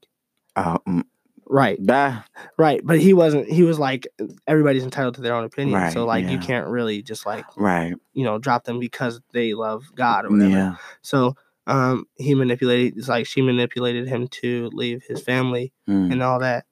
Oh, 0.56 0.78
mm, 0.88 1.02
right, 1.46 1.78
Bah. 1.84 2.22
right. 2.56 2.80
But 2.84 2.98
he 3.00 3.12
wasn't. 3.12 3.48
He 3.48 3.62
was 3.62 3.78
like, 3.78 4.06
everybody's 4.46 4.82
entitled 4.84 5.14
to 5.16 5.20
their 5.20 5.34
own 5.34 5.44
opinion. 5.44 5.78
Right, 5.80 5.92
so 5.92 6.05
like, 6.06 6.28
you 6.30 6.38
can't 6.38 6.66
really 6.68 7.02
just 7.02 7.26
like 7.26 7.44
Right. 7.56 7.94
you 8.14 8.24
know 8.24 8.38
drop 8.38 8.64
them 8.64 8.78
because 8.80 9.20
they 9.32 9.55
love 9.55 9.84
God 9.94 10.24
or 10.24 10.30
whatever. 10.30 10.50
Yeah. 10.50 10.76
So 11.02 11.36
um, 11.68 12.06
he 12.16 12.34
manipulated. 12.34 12.98
It's 12.98 13.08
like 13.08 13.26
she 13.26 13.40
manipulated 13.42 14.08
him 14.08 14.26
to 14.42 14.68
leave 14.72 15.04
his 15.06 15.22
family 15.22 15.72
Mm. 15.88 16.10
and 16.12 16.22
all 16.22 16.40
that. 16.40 16.64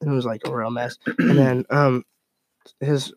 And 0.00 0.10
it 0.10 0.14
was 0.14 0.24
like 0.24 0.42
a 0.46 0.54
real 0.54 0.70
mess. 0.70 0.96
and 1.18 1.38
then 1.38 1.64
um, 1.70 2.04
his 2.80 3.12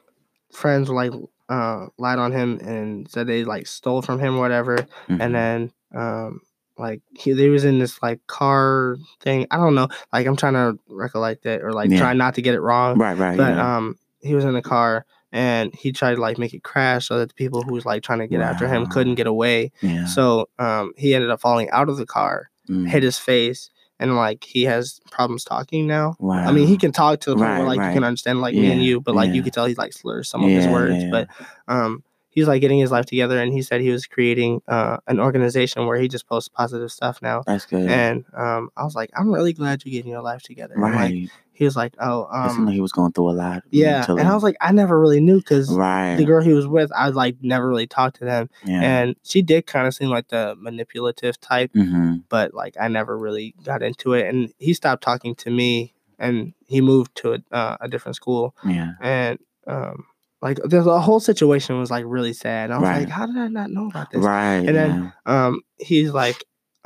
friends 0.52 0.90
like 0.90 1.12
uh 1.50 1.86
lied 2.00 2.18
on 2.18 2.32
him 2.32 2.60
and 2.64 3.08
said 3.10 3.28
they 3.28 3.44
like 3.44 3.68
stole 3.68 4.02
from 4.02 4.20
him 4.20 4.36
or 4.38 4.40
whatever. 4.40 4.78
Mhm. 5.10 5.22
And 5.22 5.36
then 5.36 5.72
um, 5.94 6.42
like 6.78 7.02
he 7.18 7.34
they 7.34 7.50
was 7.50 7.64
in 7.66 7.80
this 7.80 8.02
like 8.02 8.26
car 8.28 8.98
thing. 9.22 9.48
I 9.52 9.58
don't 9.58 9.76
know. 9.76 9.88
Like 10.14 10.26
I'm 10.28 10.36
trying 10.36 10.54
to 10.54 10.80
recollect 10.88 11.46
it 11.46 11.62
or 11.64 11.72
like 11.74 11.90
Yeah. 11.92 12.00
try 12.00 12.14
not 12.14 12.36
to 12.36 12.42
get 12.42 12.56
it 12.56 12.62
wrong. 12.62 12.98
right. 12.98 13.18
Right. 13.18 13.38
But 13.38 13.56
yeah. 13.56 13.78
um, 13.78 13.98
he 14.22 14.34
was 14.36 14.46
in 14.46 14.54
the 14.54 14.62
car 14.62 15.06
and 15.36 15.76
he 15.76 15.92
tried 15.92 16.16
to 16.16 16.22
like 16.22 16.38
make 16.40 16.54
it 16.54 16.64
crash 16.64 17.08
so 17.10 17.20
that 17.20 17.28
the 17.28 17.36
people 17.36 17.62
who 17.62 17.74
was 17.74 17.86
like 17.86 18.02
trying 18.04 18.20
to 18.20 18.28
get 18.28 18.40
after 18.40 18.68
him 18.68 18.86
couldn't 18.88 19.16
get 19.16 19.28
away. 19.28 19.72
yeah. 19.82 20.06
So 20.06 20.48
um, 20.58 20.94
he 20.98 21.14
ended 21.14 21.30
up 21.30 21.42
falling 21.42 21.70
out 21.72 21.90
of 21.90 21.98
the 21.98 22.06
car, 22.08 22.50
Mm. 22.70 22.88
hit 22.90 23.04
his 23.04 23.20
face, 23.20 23.70
and 24.00 24.16
like 24.16 24.44
he 24.44 24.64
has 24.64 25.00
problems 25.12 25.44
talking 25.44 25.86
now. 25.88 26.16
Wow. 26.20 26.38
I 26.48 26.52
mean, 26.52 26.68
he 26.68 26.78
can 26.78 26.92
talk 26.92 27.20
to 27.22 27.30
the 27.32 27.36
point 27.36 27.50
where 27.60 27.66
Right, 27.68 27.78
like 27.78 27.88
you 27.90 27.94
can 27.94 28.04
understand 28.04 28.40
like 28.42 28.56
me 28.56 28.72
and 28.72 28.82
you, 28.82 29.02
but 29.02 29.14
like 29.14 29.28
yeah. 29.28 29.34
you 29.36 29.44
could 29.44 29.54
tell 29.54 29.66
he 29.66 29.76
like 29.76 29.94
slurs 29.94 30.30
some 30.30 30.44
of 30.44 30.50
his 30.50 30.66
Yeah, 30.66 30.72
words. 30.72 31.04
yeah, 31.04 31.10
But 31.12 31.28
um, 31.68 32.04
he's 32.36 32.48
like 32.48 32.62
getting 32.62 32.78
his 32.78 32.92
life 32.92 33.06
together, 33.06 33.40
and 33.40 33.52
he 33.52 33.62
said 33.62 33.82
he 33.82 33.90
was 33.90 34.06
creating 34.06 34.62
uh, 34.68 34.98
an 35.08 35.20
organization 35.20 35.88
where 35.88 35.98
he 35.98 36.08
just 36.08 36.28
posts 36.28 36.50
positive 36.50 36.92
stuff 36.92 37.22
now. 37.22 37.42
That's 37.48 37.66
good. 37.66 37.90
And 37.90 38.26
um, 38.36 38.70
I 38.78 38.84
was 38.84 38.94
like, 38.94 39.10
I'm 39.18 39.34
really 39.34 39.54
glad 39.54 39.84
you're 39.84 39.94
getting 39.94 40.12
your 40.12 40.22
life 40.22 40.44
together. 40.44 40.76
Right. 40.78 41.24
Like, 41.24 41.30
he 41.54 41.64
was 41.64 41.78
like, 41.78 41.96
oh, 42.00 42.28
um, 42.30 42.66
like 42.66 42.74
he 42.74 42.82
was 42.82 42.92
going 42.92 43.14
through 43.14 43.30
a 43.30 43.32
lot. 43.32 43.64
yeah. 43.72 44.00
mentally. 44.00 44.20
And 44.20 44.30
I 44.30 44.34
was 44.34 44.44
like, 44.44 44.58
I 44.60 44.74
never 44.74 45.00
really 45.00 45.22
knew 45.22 45.38
because 45.38 45.72
right. 45.72 46.18
the 46.18 46.26
girl 46.26 46.44
he 46.44 46.52
was 46.52 46.68
with, 46.68 46.92
I 46.94 47.08
like 47.08 47.38
never 47.42 47.70
really 47.70 47.88
talked 47.88 48.18
to 48.18 48.26
them, 48.26 48.50
yeah. 48.66 48.82
and 48.82 49.16
she 49.24 49.42
did 49.42 49.66
kind 49.66 49.88
of 49.88 49.96
seem 49.96 50.10
like 50.10 50.28
the 50.28 50.56
manipulative 50.60 51.40
type, 51.40 51.72
mm-hmm. 51.74 52.18
but 52.28 52.54
like 52.54 52.76
I 52.80 52.90
never 52.90 53.18
really 53.18 53.56
got 53.64 53.82
into 53.82 54.14
it. 54.14 54.28
And 54.28 54.54
he 54.60 54.74
stopped 54.74 55.02
talking 55.02 55.34
to 55.36 55.50
me, 55.50 55.94
and 56.20 56.54
he 56.68 56.82
moved 56.82 57.16
to 57.16 57.36
a, 57.36 57.56
uh, 57.56 57.78
a 57.80 57.88
different 57.88 58.18
school, 58.18 58.54
Yeah. 58.66 58.92
and 59.00 59.40
um, 59.66 60.06
like 60.46 60.58
the, 60.64 60.82
the 60.82 61.00
whole 61.02 61.20
situation 61.20 61.78
was 61.80 61.90
like 61.92 62.06
really 62.08 62.34
sad. 62.34 62.66
And 62.66 62.74
I 62.74 62.78
was 62.80 62.88
Right. 62.90 63.00
like, 63.00 63.10
how 63.10 63.26
did 63.26 63.38
I 63.38 63.48
not 63.48 63.70
know 63.72 63.88
about 63.88 64.12
this? 64.12 64.24
Right. 64.24 64.58
And 64.68 64.76
then 64.76 65.14
um, 65.26 65.62
he's 65.78 66.12
like. 66.12 66.44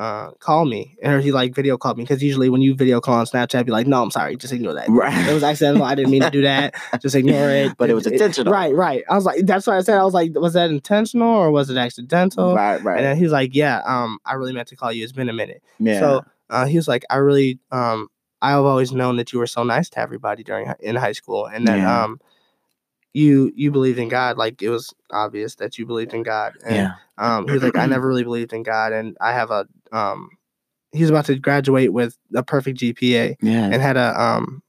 Uh, 0.08 0.32
call 0.40 0.64
me, 0.64 0.96
and 1.04 1.22
he 1.22 1.30
like 1.34 1.54
video 1.54 1.78
called 1.78 1.98
me 1.98 2.06
because 2.06 2.24
usually 2.24 2.48
when 2.48 2.62
you 2.62 2.74
video 2.74 3.02
call 3.02 3.16
on 3.16 3.26
Snapchat, 3.26 3.66
be 3.66 3.72
like, 3.74 3.86
"No, 3.86 4.02
I'm 4.02 4.12
sorry, 4.12 4.38
just 4.38 4.54
ignore 4.54 4.74
that. 4.74 4.88
right. 4.88 5.28
It 5.28 5.34
was 5.34 5.44
accidental. 5.44 5.84
I 5.84 5.94
didn't 5.94 6.10
mean 6.12 6.22
to 6.22 6.30
do 6.30 6.44
that. 6.44 6.74
Just 7.02 7.16
ignore 7.16 7.50
it." 7.50 7.74
But 7.78 7.90
it 7.90 7.96
was 7.96 8.08
intentional. 8.08 8.54
Right, 8.54 8.74
right. 8.74 9.04
I 9.10 9.16
was 9.16 9.26
like, 9.26 9.46
that's 9.46 9.68
what 9.68 9.76
I 9.76 9.82
said. 9.82 9.98
I 9.98 10.06
was 10.06 10.14
like, 10.14 10.32
was 10.36 10.54
that 10.54 10.70
intentional 10.70 11.28
or 11.28 11.52
was 11.52 11.70
it 11.70 11.76
accidental? 11.76 12.56
right. 12.56 12.82
Right. 12.82 12.96
And 12.96 13.06
then 13.08 13.18
he's 13.18 13.34
like, 13.34 13.54
yeah, 13.54 13.82
um, 13.86 14.20
I 14.24 14.36
really 14.36 14.54
meant 14.54 14.70
to 14.70 14.78
call 14.78 14.90
you. 14.94 15.04
It's 15.04 15.12
been 15.12 15.28
a 15.28 15.34
minute. 15.34 15.62
yeah. 15.80 16.00
So 16.00 16.22
uh, 16.50 16.66
he 16.66 16.78
was 16.78 16.88
like, 16.88 17.04
I 17.10 17.18
really, 17.18 17.60
um, 17.74 18.08
I've 18.42 18.64
always 18.64 18.94
known 18.94 19.18
that 19.18 19.34
you 19.34 19.40
were 19.40 19.48
so 19.48 19.64
nice 19.64 19.90
to 19.90 20.00
everybody 20.00 20.44
during 20.46 20.74
in 20.80 20.96
high 20.96 21.12
school, 21.12 21.46
and 21.46 21.68
that 21.68 21.78
Yeah. 21.80 22.04
um, 22.06 22.22
you 23.14 23.52
you 23.56 23.72
believed 23.72 24.00
in 24.00 24.08
God. 24.10 24.38
Like 24.38 24.62
it 24.62 24.70
was 24.70 24.94
obvious 25.12 25.56
that 25.56 25.78
you 25.78 25.86
believed 25.86 26.14
in 26.14 26.24
God. 26.24 26.54
And, 26.66 26.76
yeah. 26.76 26.92
Um, 27.18 27.48
he 27.48 27.54
was 27.54 27.64
like, 27.64 27.76
I 27.78 27.86
never 27.88 28.08
really 28.08 28.24
believed 28.24 28.54
in 28.54 28.64
God, 28.64 28.94
and 28.94 29.18
I 29.20 29.34
have 29.34 29.52
a 29.52 29.66
um, 29.92 30.30
he's 30.92 31.10
about 31.10 31.26
to 31.26 31.38
graduate 31.38 31.92
with 31.94 32.18
a 32.36 32.44
perfect 32.44 32.80
GPA 32.80 33.36
Yeah. 33.42 33.66
and 33.72 33.82
had 33.82 33.98
a 33.98 34.20
um, 34.22 34.64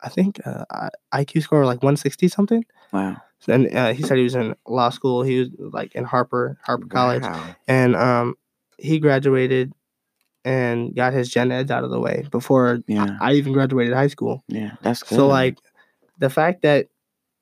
I 0.00 0.08
think 0.08 0.40
uh, 0.46 0.64
IQ 1.12 1.42
score 1.42 1.64
like 1.66 1.82
160 1.82 2.28
something. 2.28 2.64
wow. 2.92 3.16
And 3.48 3.74
uh, 3.74 3.92
he 3.94 4.02
said 4.02 4.18
he 4.18 4.24
was 4.24 4.34
in 4.34 4.54
law 4.66 4.90
school. 4.90 5.22
He 5.22 5.38
was 5.40 5.48
like 5.72 5.94
in 5.94 6.04
Harper, 6.04 6.58
Harper 6.62 6.86
College, 6.86 7.22
Wow. 7.22 7.56
and 7.68 7.96
um, 7.96 8.34
he 8.78 8.98
graduated 8.98 9.72
and 10.44 10.94
got 10.94 11.12
his 11.12 11.28
gen 11.30 11.50
eds 11.52 11.70
out 11.70 11.84
of 11.84 11.90
the 11.90 12.00
way 12.00 12.26
before 12.30 12.80
Yeah. 12.86 13.16
I 13.20 13.32
even 13.34 13.52
graduated 13.52 13.94
high 13.94 14.06
school. 14.08 14.42
Yeah. 14.48 14.72
That's 14.82 15.02
good. 15.02 15.16
So 15.16 15.26
like, 15.26 15.58
the 16.18 16.28
fact 16.30 16.62
that 16.62 16.88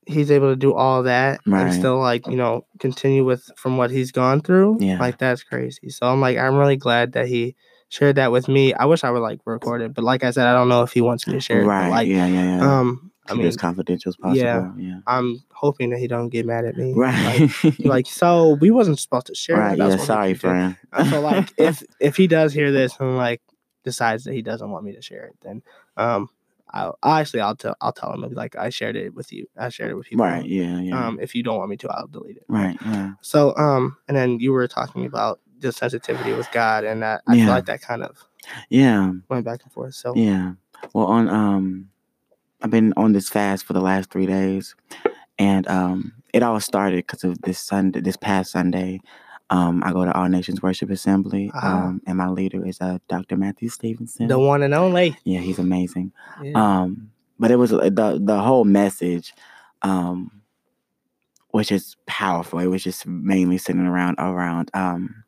he's 0.09 0.31
able 0.31 0.51
to 0.51 0.57
do 0.57 0.75
all 0.75 1.03
that 1.05 1.41
Right. 1.47 1.67
and 1.67 1.75
still 1.75 1.99
like 1.99 2.27
you 2.27 2.37
know 2.37 2.65
continue 2.81 3.25
with 3.25 3.49
from 3.57 3.77
what 3.77 3.91
he's 3.91 4.11
gone 4.11 4.41
through, 4.41 4.79
Yeah. 4.81 4.99
like 4.99 5.19
that's 5.19 5.43
crazy. 5.45 5.91
So 5.91 6.07
I'm 6.07 6.21
like, 6.21 6.39
I'm 6.39 6.57
really 6.57 6.77
glad 6.77 7.13
that 7.13 7.29
he 7.29 7.55
shared 7.91 8.17
that 8.17 8.33
with 8.33 8.49
me. 8.49 8.75
I 8.75 8.85
wish 8.87 9.05
I 9.05 9.11
would 9.11 9.21
like 9.21 9.41
record 9.47 9.83
it, 9.83 9.95
but 9.95 10.05
like 10.05 10.25
I 10.25 10.31
said, 10.31 10.47
I 10.47 10.53
don't 10.53 10.69
know 10.69 10.83
if 10.83 10.93
he 10.93 11.01
wants 11.01 11.27
me 11.27 11.35
to 11.35 11.41
share 11.41 11.63
it. 11.63 11.67
Right. 11.67 11.89
Like, 11.91 12.09
yeah. 12.09 12.27
Yeah. 12.27 12.57
Yeah. 12.59 12.79
um, 12.81 13.11
I 13.27 13.33
Keep 13.33 13.35
it 13.35 13.39
mean, 13.41 13.47
as 13.49 13.57
confidential 13.59 14.09
as 14.11 14.17
possible. 14.17 14.39
yeah. 14.39 14.71
Yeah. 14.79 14.99
I'm 15.07 15.43
hoping 15.53 15.91
that 15.91 15.99
he 15.99 16.07
don't 16.09 16.31
get 16.31 16.47
mad 16.47 16.65
at 16.65 16.77
me. 16.77 16.95
Right. 16.97 17.51
Like, 17.63 17.79
like 17.81 18.07
so 18.23 18.57
we 18.61 18.71
wasn't 18.71 18.99
supposed 18.99 19.27
to 19.27 19.35
share. 19.35 19.57
right. 19.59 19.73
it. 19.75 19.79
That's 19.79 19.97
Yeah. 20.01 20.05
Sorry, 20.07 20.35
friend. 20.35 20.77
so 21.11 21.21
like 21.21 21.53
if 21.59 21.83
if 22.01 22.17
he 22.17 22.27
does 22.27 22.53
hear 22.55 22.73
this 22.73 22.97
and 23.01 23.17
like 23.19 23.43
decides 23.85 24.25
that 24.25 24.33
he 24.35 24.43
doesn't 24.43 24.71
want 24.71 24.85
me 24.85 24.95
to 24.95 25.03
share 25.03 25.25
it, 25.27 25.37
then 25.43 25.63
um 25.99 26.29
I'll 26.71 26.99
actually 27.05 27.41
I'll 27.41 27.57
tell 27.57 27.77
I'll 27.81 27.93
tell 27.93 28.13
him 28.13 28.23
like 28.35 28.57
I 28.57 28.69
shared 28.71 28.97
it 28.97 29.15
with 29.15 29.33
you. 29.33 29.47
I 29.57 29.69
shared 29.69 29.91
it 29.91 29.95
with 29.95 30.07
people. 30.07 30.25
Right. 30.27 30.45
Yeah. 30.45 30.81
Yeah. 30.81 31.07
Um 31.07 31.19
if 31.21 31.35
you 31.35 31.43
don't 31.43 31.59
want 31.59 31.71
me 31.71 31.77
to, 31.79 31.89
I'll 31.91 32.07
delete 32.07 32.37
it. 32.37 32.45
right. 32.49 32.79
Yeah. 32.85 33.13
So 33.21 33.57
um 33.57 33.97
and 34.09 34.17
then 34.17 34.41
you 34.41 34.53
were 34.53 34.69
talking 34.69 35.07
about 35.07 35.41
the 35.61 35.73
sensitivity 35.73 36.33
with 36.35 36.51
God 36.53 36.85
and 36.85 37.03
that 37.03 37.23
I 37.27 37.35
Yeah. 37.35 37.47
feel 37.47 37.55
like 37.55 37.67
that 37.67 37.83
kind 37.83 38.03
of 38.03 38.17
Yeah. 38.71 39.13
went 39.29 39.45
back 39.45 39.63
and 39.65 39.73
forth. 39.73 39.95
So 39.95 40.15
Yeah. 40.15 40.53
Well, 40.95 41.07
on 41.07 41.29
um, 41.29 41.89
I've 42.63 42.71
been 42.71 42.93
on 42.97 43.13
this 43.13 43.29
fast 43.29 43.65
for 43.65 43.73
the 43.73 43.81
last 43.81 44.11
three 44.11 44.27
days, 44.27 44.75
and 45.39 45.67
um, 45.69 46.13
it 46.33 46.43
all 46.43 46.61
started 46.61 46.99
because 47.07 47.25
of 47.25 47.41
this 47.43 47.59
Sunday, 47.59 48.01
this 48.01 48.17
past 48.17 48.53
Sunday. 48.53 49.01
Um, 49.51 49.83
I 49.85 49.93
go 49.93 50.05
to 50.05 50.13
All 50.15 50.29
Nations 50.29 50.61
Worship 50.63 50.91
Assembly, 50.91 51.51
Ah. 51.55 51.85
um, 51.87 52.03
and 52.07 52.19
my 52.19 52.29
leader 52.29 52.67
is 52.67 52.79
uh, 52.81 52.99
Dr. 53.09 53.37
Matthew 53.37 53.69
Stevenson. 53.71 54.27
the 54.29 54.39
one 54.39 54.63
and 54.63 54.75
only. 54.75 55.17
yeah, 55.25 55.41
he's 55.41 55.59
amazing. 55.59 56.13
Yeah. 56.43 56.53
Um, 56.83 57.11
but 57.39 57.51
it 57.51 57.57
was 57.57 57.73
uh, 57.73 57.79
the 57.91 58.21
the 58.23 58.39
whole 58.41 58.65
message, 58.65 59.33
um, 59.83 60.43
which 61.51 61.73
is 61.73 61.97
powerful. 62.07 62.59
It 62.59 62.67
was 62.67 62.83
just 62.85 63.07
mainly 63.07 63.57
sitting 63.59 63.87
around 63.87 64.17
around 64.19 64.71
um, 64.75 65.25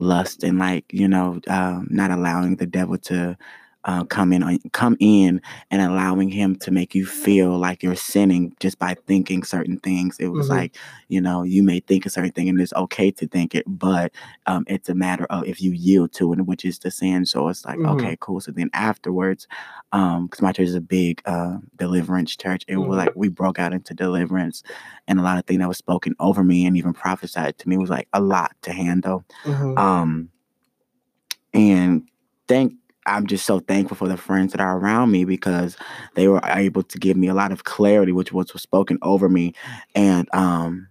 lust 0.00 0.42
and 0.42 0.58
like 0.58 0.86
you 0.92 1.06
know 1.06 1.40
um, 1.48 1.86
not 1.90 2.10
allowing 2.10 2.56
the 2.56 2.66
devil 2.66 2.98
to 2.98 3.36
uh, 3.84 4.04
come 4.04 4.32
in 4.32 4.42
on 4.42 4.58
come 4.72 4.96
in 5.00 5.40
and 5.70 5.80
allowing 5.80 6.28
him 6.28 6.56
to 6.56 6.70
make 6.70 6.94
you 6.94 7.06
feel 7.06 7.56
like 7.58 7.82
you're 7.82 7.94
sinning 7.94 8.54
just 8.60 8.78
by 8.78 8.94
thinking 9.06 9.42
certain 9.44 9.78
things. 9.78 10.18
It 10.18 10.28
was 10.28 10.48
Mhm. 10.48 10.50
like 10.50 10.76
you 11.08 11.20
know 11.20 11.42
you 11.44 11.62
may 11.62 11.80
think 11.80 12.04
a 12.04 12.10
certain 12.10 12.32
thing 12.32 12.48
and 12.48 12.60
it's 12.60 12.72
okay 12.74 13.10
to 13.12 13.26
think 13.28 13.54
it, 13.54 13.64
but 13.66 14.12
um, 14.46 14.64
it's 14.68 14.88
a 14.88 14.94
matter 14.94 15.24
of 15.30 15.44
if 15.46 15.62
you 15.62 15.72
yield 15.72 16.12
to 16.14 16.32
it, 16.32 16.40
which 16.46 16.64
is 16.64 16.78
the 16.80 16.90
sin. 16.90 17.24
So 17.24 17.48
it's 17.48 17.64
like 17.64 17.78
Mhm. 17.78 17.88
okay, 17.94 18.16
cool. 18.20 18.40
So 18.40 18.52
then 18.52 18.68
afterwards, 18.74 19.46
because 19.92 20.42
my 20.42 20.52
church 20.52 20.68
is 20.68 20.74
a 20.74 20.80
big 20.80 21.22
uh, 21.24 21.58
deliverance 21.76 22.36
church, 22.36 22.64
it 22.68 22.76
Mhm. 22.76 22.86
was 22.88 22.98
like 22.98 23.12
we 23.14 23.28
broke 23.28 23.58
out 23.58 23.72
into 23.72 23.94
deliverance, 23.94 24.62
and 25.06 25.18
a 25.18 25.22
lot 25.22 25.38
of 25.38 25.46
things 25.46 25.60
that 25.60 25.68
was 25.68 25.78
spoken 25.78 26.14
over 26.20 26.42
me 26.44 26.66
and 26.66 26.76
even 26.76 26.92
prophesied 26.92 27.56
to 27.58 27.68
me 27.68 27.78
was 27.78 27.90
like 27.90 28.08
a 28.12 28.20
lot 28.20 28.54
to 28.62 28.72
handle. 28.72 29.24
Mhm. 29.44 29.78
Um, 29.78 30.30
and 31.54 32.08
thank 32.46 32.74
I'm 33.08 33.26
just 33.26 33.46
so 33.46 33.60
thankful 33.60 33.96
for 33.96 34.08
the 34.08 34.16
friends 34.16 34.52
that 34.52 34.60
are 34.60 34.78
around 34.78 35.10
me 35.10 35.24
because 35.24 35.76
they 36.14 36.28
were 36.28 36.40
able 36.44 36.82
to 36.82 36.98
give 36.98 37.16
me 37.16 37.28
a 37.28 37.34
lot 37.34 37.52
of 37.52 37.64
clarity, 37.64 38.12
which 38.12 38.32
was, 38.32 38.52
was 38.52 38.62
spoken 38.62 38.98
over 39.02 39.28
me, 39.28 39.54
and 39.94 40.28
um, 40.34 40.88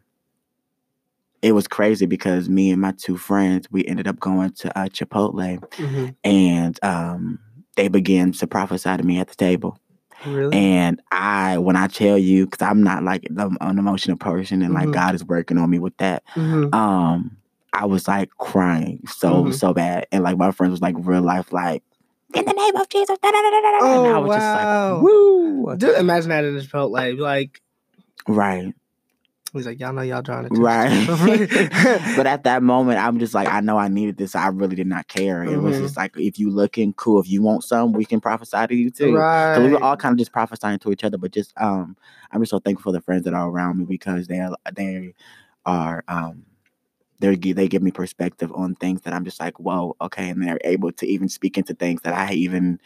it 1.41 1.51
was 1.51 1.67
crazy 1.67 2.05
because 2.05 2.49
me 2.49 2.71
and 2.71 2.81
my 2.81 2.91
two 2.93 3.15
friends 3.17 3.67
we 3.71 3.85
ended 3.85 4.07
up 4.07 4.19
going 4.19 4.51
to 4.51 4.77
uh, 4.77 4.85
Chipotle, 4.87 5.59
Mhm. 5.77 6.15
and 6.23 6.79
um, 6.83 7.39
they 7.75 7.87
began 7.87 8.31
to 8.33 8.47
prophesy 8.47 8.97
to 8.97 9.03
me 9.03 9.19
at 9.19 9.27
the 9.27 9.35
table. 9.35 9.79
Really? 10.25 10.57
And 10.57 10.99
I, 11.11 11.59
when 11.59 11.75
I 11.75 11.85
tell 11.87 12.17
you, 12.17 12.47
because 12.47 12.65
I'm 12.67 12.81
not 12.81 13.03
like 13.03 13.27
the- 13.29 13.55
an 13.61 13.77
emotional 13.77 14.17
person, 14.17 14.63
and 14.63 14.73
like 14.73 14.87
Mhm. 14.89 14.93
God 14.93 15.13
is 15.15 15.23
working 15.23 15.59
on 15.59 15.69
me 15.69 15.77
with 15.79 15.95
that 15.97 16.23
Mhm. 16.35 16.73
um 16.73 17.37
I 17.73 17.85
was 17.85 18.07
like 18.07 18.29
crying 18.39 19.01
so 19.07 19.45
Mhm. 19.45 19.53
so 19.53 19.73
bad, 19.73 20.07
and 20.11 20.23
like 20.23 20.37
my 20.37 20.49
friends 20.51 20.71
was 20.71 20.81
like 20.81 20.95
real 20.97 21.21
life 21.21 21.53
like 21.53 21.83
in 22.33 22.45
the 22.45 22.53
name 22.53 22.75
of 22.75 22.89
Jesus, 22.89 23.17
da, 23.21 23.31
da, 23.31 23.41
da, 23.41 23.49
da, 23.49 23.61
da," 23.61 23.95
and 23.95 24.07
I 24.07 24.17
Oh, 24.17 24.21
was 24.21 24.29
wow. 24.29 24.35
just 24.35 24.55
like 24.55 25.01
woo, 25.01 25.75
Just 25.77 25.99
imagine 25.99 26.29
that 26.29 26.43
in 26.43 26.55
the 26.55 26.61
Chipotle. 26.61 26.91
Like, 26.91 27.17
like 27.17 27.61
right, 28.27 28.73
he's 29.53 29.65
like, 29.65 29.79
y'all 29.79 29.93
know 29.93 30.01
y'all 30.01 30.21
drawing 30.21 30.47
right. 30.51 31.07
but 32.15 32.27
at 32.27 32.43
that 32.43 32.63
moment, 32.63 32.99
I'm 32.99 33.19
just 33.19 33.33
like 33.33 33.47
I 33.47 33.61
know 33.61 33.77
I 33.77 33.87
needed 33.87 34.17
this. 34.17 34.35
I 34.35 34.47
really 34.47 34.75
did 34.75 34.87
not 34.87 35.07
care. 35.07 35.43
It 35.43 35.57
was 35.57 35.75
Mhm. 35.75 35.81
just 35.81 35.97
like 35.97 36.13
if 36.17 36.37
you 36.39 36.49
looking 36.49 36.93
cool, 36.93 37.19
if 37.21 37.29
you 37.29 37.41
want 37.41 37.63
some, 37.63 37.93
we 37.93 38.05
can 38.05 38.19
prophesy 38.21 38.67
to 38.67 38.75
you 38.75 38.89
too. 38.91 39.11
So 39.55 39.61
we 39.61 39.69
were 39.71 39.83
all 39.83 39.97
kind 39.97 40.13
of 40.13 40.19
just 40.19 40.31
prophesying 40.31 40.79
to 40.79 40.91
each 40.91 41.03
other, 41.03 41.17
but 41.17 41.31
just 41.31 41.53
um, 41.57 41.95
I'm 42.31 42.41
just 42.41 42.51
so 42.51 42.59
thankful 42.59 42.91
for 42.91 42.97
the 42.97 43.01
friends 43.01 43.23
that 43.23 43.33
are 43.33 43.49
around 43.49 43.77
me 43.77 43.85
because 43.85 44.27
they 44.27 44.39
are 44.39 44.55
they 44.73 45.13
are 45.65 46.03
um, 46.07 46.43
they 47.19 47.35
they 47.35 47.67
give 47.67 47.81
me 47.81 47.91
perspective 47.91 48.51
on 48.53 48.75
things 48.75 49.01
that 49.01 49.13
I'm 49.13 49.25
just 49.25 49.39
like, 49.39 49.59
whoa, 49.59 49.95
okay, 50.01 50.29
and 50.29 50.41
they're 50.41 50.59
able 50.63 50.91
to 50.93 51.05
even 51.07 51.29
speak 51.29 51.57
into 51.57 51.73
things 51.73 52.01
that 52.03 52.13
I 52.13 52.33
even 52.33 52.79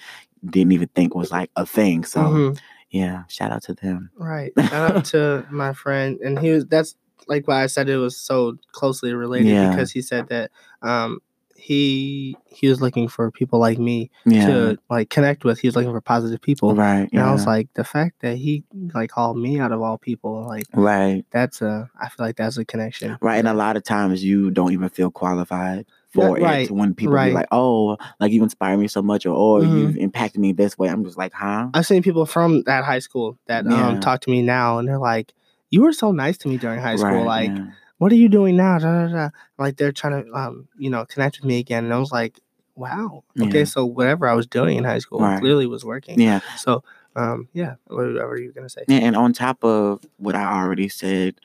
didn't 0.45 0.71
even 0.71 0.87
think 0.89 1.13
was 1.15 1.31
like 1.31 1.51
a 1.55 1.65
thing. 1.65 2.03
So 2.05 2.19
Mhm. 2.21 2.59
yeah, 2.89 3.23
shout 3.27 3.51
out 3.51 3.63
to 3.63 3.73
them. 3.73 4.09
Right. 4.15 4.51
Shout 4.69 4.95
out 4.95 5.05
to 5.05 5.45
my 5.49 5.73
friend, 5.73 6.19
and 6.21 6.37
he 6.39 6.51
was. 6.51 6.65
That's 6.65 6.95
like 7.27 7.47
why 7.47 7.63
I 7.63 7.67
said 7.67 7.87
it 7.87 7.97
was 7.97 8.17
so 8.17 8.57
closely 8.71 9.13
related 9.13 9.51
Yeah. 9.51 9.69
because 9.69 9.91
he 9.91 10.01
said 10.01 10.27
that 10.29 10.51
um 10.81 11.19
he 11.61 12.35
he 12.47 12.67
was 12.67 12.81
looking 12.81 13.07
for 13.07 13.31
people 13.31 13.59
like 13.59 13.77
me 13.77 14.09
Yeah. 14.25 14.47
to 14.47 14.77
like 14.89 15.09
connect 15.09 15.43
with. 15.45 15.59
He 15.59 15.67
was 15.67 15.75
looking 15.75 15.91
for 15.91 16.01
positive 16.01 16.41
people. 16.41 16.75
right. 16.75 17.07
And 17.11 17.21
I 17.21 17.31
was 17.31 17.45
like, 17.45 17.69
the 17.75 17.83
fact 17.83 18.21
that 18.21 18.37
he 18.37 18.63
like 18.93 19.09
called 19.11 19.37
me 19.37 19.59
out 19.59 19.71
of 19.71 19.81
all 19.81 19.97
people, 19.97 20.45
like 20.47 20.65
right. 20.73 21.23
that's 21.31 21.61
a. 21.61 21.89
I 21.99 22.09
feel 22.09 22.25
like 22.25 22.35
that's 22.35 22.57
a 22.57 22.65
connection. 22.65 23.17
Right. 23.21 23.37
And 23.37 23.47
a 23.47 23.53
lot 23.53 23.77
of 23.77 23.83
times 23.83 24.23
you 24.23 24.51
don't 24.51 24.73
even 24.73 24.89
feel 24.89 25.11
qualified 25.11 25.85
for 26.09 26.35
right, 26.35 26.65
it 26.69 26.71
when 26.71 26.93
people 26.93 27.13
right. 27.13 27.29
be 27.29 27.33
like, 27.35 27.47
oh, 27.51 27.97
like 28.19 28.33
you 28.33 28.43
inspire 28.43 28.75
me 28.75 28.87
so 28.89 29.01
much 29.01 29.25
or 29.25 29.33
oh, 29.33 29.63
Mhm. 29.63 29.79
you've 29.79 29.97
impacted 29.97 30.41
me 30.41 30.51
this 30.51 30.77
way. 30.77 30.89
I'm 30.89 31.05
just 31.05 31.17
like, 31.17 31.31
huh? 31.31 31.69
I've 31.73 31.85
seen 31.85 32.03
people 32.03 32.25
from 32.25 32.63
that 32.63 32.83
high 32.83 32.99
school 32.99 33.37
that 33.47 33.63
Yeah. 33.65 33.87
um 33.87 33.99
talk 34.01 34.19
to 34.21 34.29
me 34.29 34.41
now, 34.41 34.77
and 34.79 34.87
they're 34.87 34.99
like, 34.99 35.33
"You 35.69 35.83
were 35.83 35.93
so 35.93 36.11
nice 36.11 36.37
to 36.39 36.49
me 36.49 36.57
during 36.57 36.79
high 36.81 36.97
school. 36.97 37.23
Right, 37.23 37.47
like, 37.47 37.49
yeah. 37.57 37.65
What 38.01 38.11
are 38.11 38.15
you 38.15 38.29
doing 38.29 38.57
now?" 38.57 38.79
Da, 38.79 39.07
da, 39.07 39.13
da. 39.13 39.29
Like 39.59 39.77
they're 39.77 39.91
trying 39.91 40.25
to 40.25 40.33
um 40.33 40.67
you 40.77 40.89
know 40.89 41.05
connect 41.05 41.37
with 41.39 41.45
me 41.45 41.59
again, 41.59 41.85
and 41.85 41.93
I 41.93 41.99
was 41.99 42.11
like, 42.11 42.39
"Wow, 42.75 43.23
okay, 43.41 43.59
Yeah. 43.59 43.65
so 43.65 43.85
whatever 43.85 44.27
I 44.27 44.33
was 44.33 44.47
doing 44.47 44.77
in 44.77 44.83
high 44.83 44.99
school 44.99 45.19
Right. 45.21 45.39
clearly 45.39 45.67
was 45.67 45.85
working." 45.85 46.19
Yeah. 46.19 46.39
So 46.57 46.83
um 47.15 47.47
yeah, 47.53 47.75
whatever 47.87 48.27
were 48.29 48.37
you 48.39 48.51
gonna 48.51 48.69
say? 48.69 48.83
Yeah, 48.87 48.99
and 48.99 49.15
on 49.15 49.33
top 49.33 49.63
of 49.63 50.01
what 50.17 50.35
I 50.35 50.45
already 50.61 50.89
said, 50.89 51.35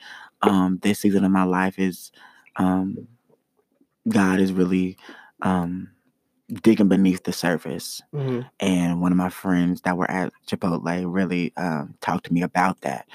um, 0.41 0.79
this 0.81 0.99
season 0.99 1.23
of 1.23 1.31
my 1.31 1.43
life 1.43 1.77
is 1.79 2.11
um 2.57 3.07
God 4.07 4.39
is 4.39 4.51
really 4.53 4.97
um 5.41 5.89
digging 6.63 6.87
beneath 6.87 7.23
the 7.23 7.33
surface. 7.33 8.01
hmm 8.13 8.41
And 8.59 9.01
one 9.01 9.11
of 9.11 9.17
my 9.17 9.29
friends 9.29 9.81
that 9.81 9.97
were 9.97 10.09
at 10.09 10.33
Chipotle 10.47 11.05
really 11.07 11.53
um 11.57 11.95
talked 12.01 12.25
to 12.27 12.33
me 12.33 12.41
about 12.41 12.81
that. 12.81 13.07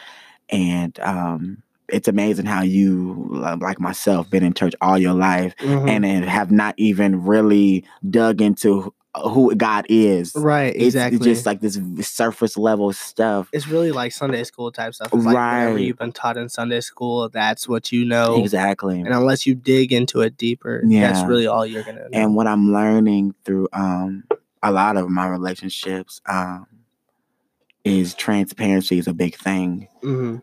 And 0.50 0.98
um 1.00 1.62
it's 1.92 2.08
amazing 2.08 2.46
how 2.46 2.62
you 2.62 3.28
like 3.60 3.78
myself 3.78 4.28
been 4.30 4.42
in 4.42 4.54
church 4.54 4.74
all 4.80 4.98
your 4.98 5.14
life 5.14 5.54
hmm 5.58 5.88
and 5.88 6.04
then 6.04 6.22
have 6.22 6.50
not 6.50 6.74
even 6.78 7.24
really 7.24 7.84
dug 8.10 8.40
into 8.40 8.92
who 9.30 9.54
God 9.54 9.84
is. 9.90 10.34
right, 10.34 10.74
exactly. 10.74 11.16
It's 11.18 11.26
just 11.26 11.44
like 11.44 11.60
this 11.60 11.78
surface 12.08 12.56
level 12.56 12.94
stuff. 12.94 13.50
it's 13.52 13.68
really 13.68 13.92
like 13.92 14.10
Sunday 14.10 14.42
school 14.42 14.72
type 14.72 14.94
stuff. 14.94 15.08
It's 15.12 15.26
like 15.26 15.34
whatever 15.34 15.74
Right. 15.74 15.80
you've 15.84 15.98
been 15.98 16.12
taught 16.12 16.38
in 16.38 16.48
Sunday 16.48 16.80
school, 16.80 17.28
that's 17.28 17.68
what 17.68 17.92
you 17.92 18.06
know. 18.06 18.36
Exactly. 18.38 18.98
And 19.00 19.08
unless 19.12 19.46
you 19.46 19.54
dig 19.54 19.92
into 19.92 20.22
it 20.22 20.38
deeper, 20.38 20.80
that's 20.86 21.22
really 21.28 21.46
all 21.46 21.66
you're 21.66 21.82
gonna 21.84 22.08
know. 22.08 22.18
and 22.18 22.34
what 22.34 22.46
I'm 22.46 22.72
learning 22.72 23.34
through 23.44 23.68
um 23.74 24.24
a 24.62 24.72
lot 24.72 24.96
of 24.96 25.10
my 25.10 25.26
relationships 25.28 26.22
um 26.26 26.66
is 27.84 28.14
transparency 28.14 28.98
is 28.98 29.08
a 29.08 29.14
big 29.14 29.36
thing 29.36 29.88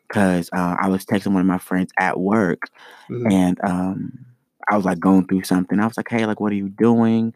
because 0.10 0.49
uh, 0.53 0.76
I 0.82 0.90
was 0.90 1.06
texting 1.06 1.34
one 1.34 1.41
of 1.41 1.48
my 1.48 1.57
friends 1.60 1.91
at 1.99 2.20
work 2.20 2.64
hmm 3.07 3.30
and 3.30 3.60
um 3.64 4.26
I 4.70 4.76
was 4.78 4.86
like 4.86 4.99
going 4.99 5.28
through 5.28 5.44
something. 5.44 5.80
I 5.80 5.88
was 5.88 5.98
like, 5.98 6.10
hey, 6.10 6.26
like 6.26 6.40
what 6.40 6.52
are 6.52 6.56
you 6.56 6.70
doing 6.70 7.34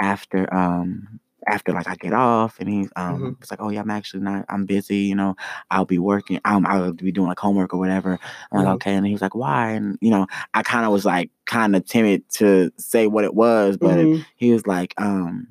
after 0.00 0.52
um 0.54 1.20
after 1.48 1.72
like 1.72 1.88
I 1.88 1.96
get 1.96 2.12
off 2.12 2.58
and 2.60 2.68
he's 2.68 2.90
um 2.96 3.16
Mhm. 3.22 3.36
it's 3.40 3.50
like, 3.50 3.60
Oh 3.62 3.70
yeah, 3.70 3.80
I'm 3.80 3.90
actually 3.90 4.22
not 4.22 4.44
I'm 4.48 4.66
busy, 4.66 4.98
you 4.98 5.14
know, 5.14 5.36
I'll 5.70 5.84
be 5.84 5.98
working, 5.98 6.40
um 6.44 6.66
I'll 6.66 6.92
be 6.92 7.12
doing 7.12 7.28
like 7.28 7.38
homework 7.38 7.74
or 7.74 7.78
whatever. 7.78 8.18
I'm 8.52 8.58
like, 8.58 8.66
Mhm. 8.66 8.74
okay. 8.76 8.94
And 8.94 9.06
he 9.06 9.12
was 9.12 9.22
like, 9.22 9.34
Why? 9.34 9.72
And 9.72 9.98
you 10.00 10.10
know, 10.10 10.26
I 10.54 10.62
kinda 10.62 10.90
was 10.90 11.04
like 11.04 11.30
kinda 11.46 11.80
timid 11.80 12.28
to 12.34 12.70
say 12.78 13.06
what 13.06 13.24
it 13.24 13.34
was, 13.34 13.76
but 13.78 13.98
Mhm. 13.98 14.24
he 14.36 14.52
was 14.52 14.66
like, 14.66 14.94
um, 14.98 15.48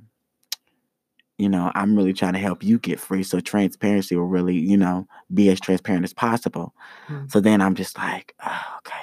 you 1.37 1.49
know, 1.49 1.71
I'm 1.75 1.95
really 1.95 2.13
trying 2.13 2.33
to 2.33 2.39
help 2.39 2.63
you 2.63 2.79
get 2.79 2.99
free. 2.99 3.23
So 3.23 3.39
transparency 3.39 4.15
will 4.15 4.25
really, 4.25 4.55
you 4.55 4.77
know, 4.77 5.07
be 5.33 5.49
as 5.49 5.59
transparent 5.59 6.05
as 6.05 6.13
possible. 6.13 6.73
Mm. 7.09 7.31
So 7.31 7.39
then 7.39 7.61
I'm 7.61 7.75
just 7.75 7.97
like, 7.97 8.33
oh, 8.45 8.63
okay. 8.77 8.95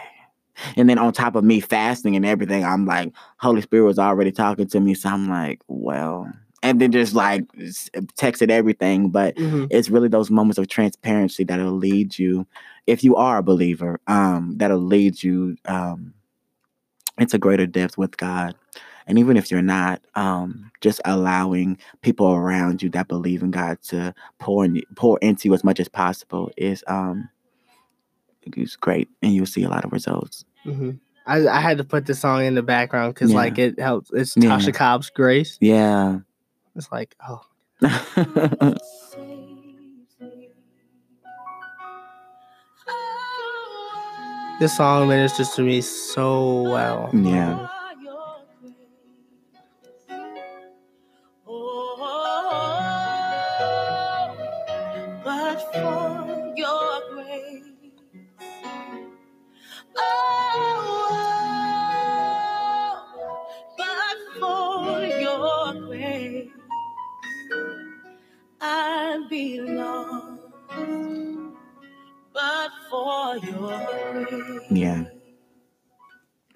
And 0.76 0.88
then 0.88 0.98
on 0.98 1.12
top 1.12 1.34
of 1.34 1.44
me 1.44 1.60
fasting 1.60 2.16
and 2.16 2.24
everything, 2.24 2.64
I'm 2.64 2.86
like, 2.86 3.12
Holy 3.38 3.60
Spirit 3.60 3.84
was 3.84 3.98
already 3.98 4.32
talking 4.32 4.66
to 4.68 4.80
me. 4.80 4.94
So 4.94 5.10
I'm 5.10 5.28
like, 5.28 5.60
well, 5.68 6.32
and 6.62 6.80
then 6.80 6.92
just 6.92 7.14
like 7.14 7.46
texted 8.16 8.50
everything. 8.50 9.10
But 9.10 9.36
Mhm. 9.36 9.66
it's 9.70 9.90
really 9.90 10.08
those 10.08 10.30
moments 10.30 10.58
of 10.58 10.68
transparency 10.68 11.44
that'll 11.44 11.72
lead 11.72 12.18
you, 12.18 12.46
if 12.86 13.04
you 13.04 13.16
are 13.16 13.38
a 13.38 13.42
believer, 13.42 14.00
um, 14.06 14.54
that'll 14.56 14.78
lead 14.78 15.22
you 15.22 15.56
um, 15.66 16.14
into 17.18 17.38
greater 17.38 17.66
depth 17.66 17.98
with 17.98 18.16
God. 18.16 18.54
And 19.06 19.18
even 19.18 19.36
if 19.36 19.50
you're 19.50 19.62
not, 19.62 20.00
um, 20.14 20.70
just 20.80 21.00
allowing 21.04 21.78
people 22.02 22.32
around 22.32 22.82
you 22.82 22.88
that 22.90 23.08
believe 23.08 23.42
in 23.42 23.50
God 23.50 23.80
to 23.88 24.14
pour 24.38 24.64
in, 24.64 24.82
pour 24.96 25.18
into 25.18 25.48
you 25.48 25.54
as 25.54 25.64
much 25.64 25.78
as 25.80 25.88
possible 25.88 26.50
is 26.56 26.82
um, 26.86 27.28
is 28.56 28.76
great, 28.76 29.08
and 29.22 29.32
you'll 29.34 29.46
see 29.46 29.62
a 29.64 29.68
lot 29.68 29.84
of 29.84 29.92
results. 29.92 30.44
hmm 30.64 30.92
I, 31.24 31.46
I 31.46 31.60
had 31.60 31.78
to 31.78 31.84
put 31.84 32.06
this 32.06 32.18
song 32.20 32.44
in 32.44 32.56
the 32.56 32.62
background 32.64 33.14
because 33.14 33.30
Yeah. 33.30 33.36
like 33.36 33.56
it 33.58 33.78
helps. 33.78 34.10
It's 34.12 34.36
Yeah. 34.36 34.50
Tasha 34.56 34.74
Cobbs' 34.74 35.10
Grace. 35.10 35.56
Yeah. 35.60 36.18
It's 36.74 36.90
like 36.90 37.14
oh 37.28 37.42
this 44.60 44.76
song 44.76 45.08
ministers 45.08 45.50
to 45.50 45.62
me 45.62 45.80
so 45.80 46.62
well. 46.62 47.10
yeah. 47.12 47.66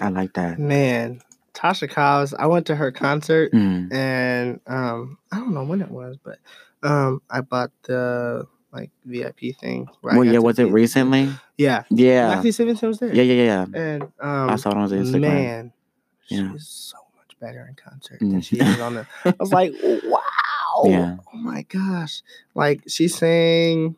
I 0.06 0.10
like 0.10 0.34
that. 0.34 0.58
Man, 0.58 1.20
Tasha 1.52 1.90
Cobbs. 1.90 2.32
I 2.38 2.46
went 2.46 2.66
to 2.66 2.76
her 2.76 2.92
concert 2.92 3.52
Mm. 3.52 3.92
and 3.92 4.60
um 4.66 5.18
I 5.32 5.36
don't 5.38 5.52
know 5.54 5.64
when 5.64 5.82
it 5.82 5.90
was, 5.90 6.16
but 6.22 6.38
um 6.82 7.20
I 7.30 7.40
bought 7.40 7.72
the 7.82 8.46
like 8.72 8.90
VIP 9.04 9.52
thing. 9.58 9.88
Well, 10.02 10.22
yeah. 10.24 10.38
Was 10.38 10.58
it 10.58 10.64
recently? 10.70 11.30
Yeah, 11.56 11.82
Yeah. 11.90 12.34
Matthew 12.36 12.52
Stevenson 12.52 12.88
was 12.88 12.98
there. 12.98 13.12
Yeah. 13.14 13.22
Yeah. 13.24 13.44
Yeah. 13.44 13.66
and 13.80 14.02
um 14.20 14.50
I 14.50 14.56
saw 14.56 14.70
it 14.70 14.76
on 14.76 14.88
Instagram. 14.90 15.20
man, 15.20 15.72
Yeah. 16.28 16.52
she's 16.52 16.68
so 16.68 16.98
much 17.16 17.36
better 17.40 17.66
in 17.68 17.74
concert 17.74 18.20
Mm. 18.20 18.30
than 18.30 18.40
she 18.42 18.58
is 18.60 18.78
on 18.80 18.94
the. 18.94 19.06
I 19.24 19.34
was 19.40 19.52
like, 19.52 19.72
wow. 20.04 20.20
Yeah. 20.84 21.16
Oh 21.32 21.36
my 21.38 21.62
gosh. 21.62 22.22
Like 22.54 22.82
she 22.86 23.08
sang, 23.08 23.96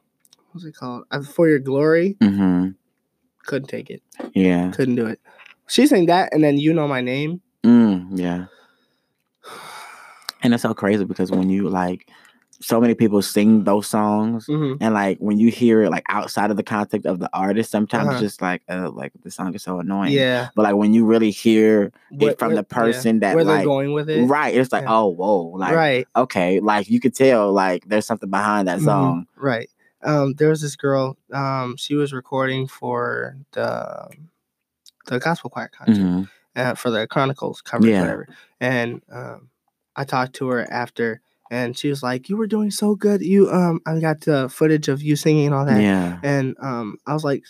what's 0.53 0.65
it 0.65 0.77
called? 0.77 1.05
For 1.35 1.49
Your 1.49 1.59
Glory. 1.59 2.17
Mm-hmm. 2.21 2.71
Couldn't 3.47 3.69
take 3.69 3.91
it. 3.91 4.01
Yeah. 4.33 4.71
Couldn't 4.71 4.95
do 4.95 5.07
it. 5.07 5.19
She 5.69 5.87
sang 5.87 6.07
that 6.07 6.33
and 6.33 6.43
then 6.43 6.59
You 6.59 6.73
Know 6.75 6.89
My 6.89 7.01
Name. 7.01 7.41
Mm, 7.65 8.19
yeah. 8.19 8.47
And 10.43 10.55
it's 10.55 10.63
so 10.63 10.73
crazy 10.75 11.05
because 11.05 11.31
when 11.31 11.51
you 11.51 11.69
like, 11.69 12.09
so 12.61 12.81
many 12.81 12.95
people 12.95 13.23
sing 13.23 13.63
those 13.63 13.87
songs, 13.87 14.47
hmm 14.47 14.75
and 14.81 14.93
like 14.93 15.19
when 15.19 15.39
you 15.39 15.49
hear 15.49 15.83
it 15.85 15.91
like 15.91 16.03
outside 16.09 16.51
of 16.51 16.57
the 16.57 16.63
context 16.65 17.07
of 17.07 17.21
the 17.21 17.31
artist, 17.33 17.71
sometimes 17.71 18.07
Uh-huh. 18.09 18.13
it's 18.15 18.21
just 18.21 18.43
like, 18.43 18.63
uh, 18.69 18.91
like 18.91 19.13
the 19.23 19.31
song 19.31 19.55
is 19.55 19.63
so 19.63 19.79
annoying. 19.79 20.11
Yeah. 20.13 20.49
But 20.57 20.63
like 20.63 20.75
when 20.75 20.93
you 20.93 21.05
really 21.07 21.31
hear 21.31 21.93
What- 22.11 22.33
it 22.33 22.39
from 22.41 22.49
what- 22.49 22.57
the 22.57 22.63
person 22.65 23.17
yeah. 23.17 23.21
that 23.29 23.35
where 23.37 23.45
they're 23.45 23.57
like, 23.57 23.65
going 23.65 23.93
with 23.93 24.11
it. 24.11 24.25
right, 24.27 24.53
it's 24.55 24.73
like, 24.73 24.83
Yeah. 24.85 24.93
oh, 24.97 25.07
whoa, 25.09 25.43
like, 25.57 25.75
right. 25.75 26.07
okay, 26.17 26.59
like 26.59 26.89
you 26.91 26.99
could 26.99 27.15
tell 27.15 27.53
like 27.53 27.85
there's 27.87 28.07
something 28.07 28.31
behind 28.31 28.67
that 28.67 28.81
Mhm. 28.81 28.85
song. 28.85 29.27
Right. 29.37 29.71
Um, 30.03 30.35
there 30.35 30.49
was 30.49 30.61
this 30.61 30.75
girl. 30.77 31.17
Um, 31.33 31.77
she 31.77 31.95
was 31.95 32.13
recording 32.13 32.67
for 32.67 33.37
the 33.53 34.09
the 35.09 35.19
gospel 35.19 35.51
choir 35.51 35.69
concert. 35.77 36.03
Mhm. 36.05 36.29
uh, 36.57 36.75
for 36.75 36.91
the 36.91 37.07
Chronicles 37.07 37.61
coverage, 37.63 37.91
Yeah. 37.93 38.01
whatever. 38.01 38.27
And 38.61 39.01
um, 39.13 39.51
I 39.95 40.03
talked 40.05 40.35
to 40.37 40.49
her 40.49 40.67
after, 40.73 41.21
and 41.53 41.79
she 41.79 41.89
was 41.89 42.03
like, 42.03 42.29
"You 42.29 42.37
were 42.37 42.49
doing 42.49 42.71
so 42.73 42.97
good. 42.97 43.21
You 43.23 43.49
um, 43.51 43.81
I 43.87 44.01
got 44.01 44.23
the 44.23 44.49
footage 44.49 44.89
of 44.89 45.01
you 45.03 45.15
singing 45.15 45.47
and 45.47 45.55
all 45.55 45.67
that." 45.67 45.81
Yeah. 45.83 46.19
And 46.25 46.57
um, 46.61 46.97
I 47.07 47.15
was 47.15 47.23
like, 47.23 47.45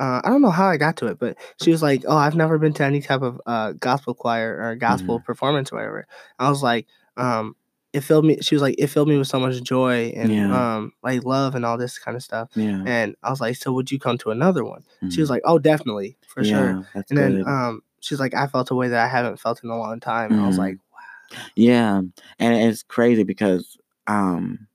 uh, 0.00 0.20
I 0.24 0.28
don't 0.30 0.40
know 0.42 0.50
how 0.50 0.68
I 0.68 0.76
got 0.78 0.96
to 0.98 1.06
it, 1.08 1.18
but 1.18 1.36
she 1.62 1.70
was 1.70 1.82
like, 1.82 2.02
"Oh, 2.08 2.16
I've 2.16 2.34
never 2.34 2.56
been 2.58 2.72
to 2.74 2.84
any 2.84 3.00
type 3.02 3.22
of 3.22 3.40
uh, 3.46 3.72
gospel 3.72 4.14
choir 4.14 4.58
or 4.60 4.74
gospel 4.76 5.18
Mm-hmm. 5.18 5.24
performance 5.26 5.70
or 5.72 5.76
whatever." 5.76 6.06
I 6.38 6.48
was 6.48 6.62
like, 6.62 6.86
um, 7.18 7.56
"It 7.94 8.02
filled 8.02 8.24
me." 8.26 8.38
She 8.42 8.54
was 8.54 8.62
like, 8.62 8.74
"It 8.78 8.88
filled 8.88 9.08
me 9.08 9.16
with 9.18 9.28
so 9.28 9.40
much 9.40 9.62
joy 9.62 10.12
and 10.16 10.30
Yeah. 10.32 10.76
um, 10.76 10.92
like 11.02 11.24
love 11.24 11.54
and 11.54 11.64
all 11.64 11.78
this 11.78 11.98
kind 11.98 12.16
of 12.16 12.22
stuff." 12.22 12.50
Yeah. 12.56 12.82
And 12.86 13.16
I 13.22 13.30
was 13.30 13.40
like, 13.40 13.56
"So 13.56 13.72
would 13.72 13.90
you 13.90 13.98
come 13.98 14.18
to 14.18 14.30
another 14.30 14.64
one?" 14.64 14.84
She 15.10 15.20
was 15.22 15.28
Mhm. 15.30 15.34
like, 15.34 15.42
"Oh, 15.46 15.58
definitely, 15.58 16.18
for 16.26 16.44
sure." 16.44 16.70
Yeah, 16.72 16.82
that's 16.94 17.10
And 17.10 17.18
good. 17.18 17.36
then 17.36 17.48
um, 17.48 17.82
she's 18.00 18.20
like, 18.20 18.34
I 18.34 18.46
felt 18.48 18.70
a 18.70 18.74
way 18.74 18.88
that 18.88 19.04
I 19.04 19.08
haven't 19.08 19.40
felt 19.40 19.62
in 19.64 19.70
a 19.70 19.78
long 19.78 20.00
time. 20.00 20.32
And 20.32 20.40
I 20.40 20.46
was 20.46 20.58
like 20.58 20.76
wow 20.92 21.40
Yeah, 21.56 22.02
and 22.38 22.54
it's 22.56 22.82
crazy 22.82 23.24
because 23.24 23.78
um 24.06 24.68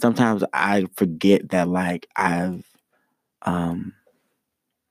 sometimes 0.00 0.44
I 0.52 0.86
forget 0.96 1.50
that 1.50 1.68
like 1.68 2.06
I've 2.16 2.64
um 3.42 3.94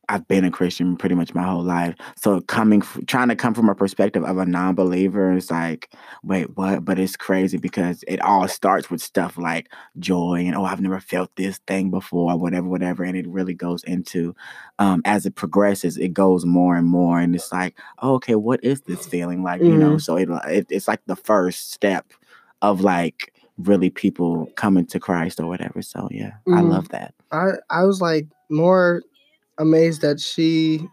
I've 0.10 0.28
been 0.28 0.44
a 0.44 0.52
Christian 0.52 0.98
pretty 0.98 1.16
much 1.16 1.34
my 1.34 1.44
whole 1.44 1.64
life. 1.64 1.96
So 2.18 2.42
coming 2.42 2.82
f- 2.82 3.00
trying 3.08 3.30
to 3.30 3.36
come 3.36 3.54
from 3.54 3.70
a 3.70 3.76
perspective 3.76 4.24
of 4.24 4.38
a 4.38 4.46
non-believer 4.46 5.34
is 5.34 5.50
like, 5.50 5.94
wait, 6.24 6.56
what? 6.58 6.84
But 6.84 7.00
it's 7.00 7.16
crazy 7.16 7.58
because 7.58 8.04
it 8.08 8.20
all 8.22 8.48
starts 8.48 8.90
with 8.90 9.02
stuff 9.02 9.38
like 9.38 9.72
joy 10.00 10.44
and 10.46 10.56
oh, 10.56 10.66
I've 10.66 10.82
never 10.82 11.00
felt 11.00 11.30
this 11.38 11.60
thing 11.68 11.90
before, 11.92 12.34
or 12.34 12.38
whatever, 12.38 12.68
whatever. 12.68 13.04
And 13.04 13.16
it 13.16 13.28
really 13.28 13.54
goes 13.54 13.84
into 13.86 14.36
um 14.80 15.02
as 15.06 15.26
it 15.26 15.36
progresses, 15.36 15.98
it 15.98 16.14
goes 16.14 16.46
more 16.46 16.76
and 16.76 16.88
more. 16.88 17.20
And 17.20 17.36
it's 17.36 17.52
like, 17.52 17.78
oh, 18.00 18.16
okay, 18.16 18.36
what 18.36 18.64
is 18.64 18.82
this 18.82 19.06
feeling 19.06 19.44
like? 19.44 19.62
You 19.62 19.78
know, 19.78 19.98
so 19.98 20.18
it, 20.18 20.30
it 20.48 20.68
it's 20.70 20.88
like 20.88 21.02
the 21.06 21.16
first 21.16 21.72
step 21.72 22.12
of 22.62 22.82
like 22.82 23.34
really 23.58 23.90
people 23.90 24.48
coming 24.56 24.86
to 24.88 25.00
Christ 25.00 25.40
or 25.40 25.48
whatever. 25.48 25.82
So 25.82 26.08
yeah, 26.12 26.34
I 26.48 26.62
Mhm. 26.62 26.70
love 26.70 26.90
that. 26.90 27.14
I 27.32 27.52
I 27.70 27.84
was 27.84 28.02
like 28.02 28.28
more 28.50 29.02
amazed 29.62 30.02
that 30.02 30.20
she 30.20 30.86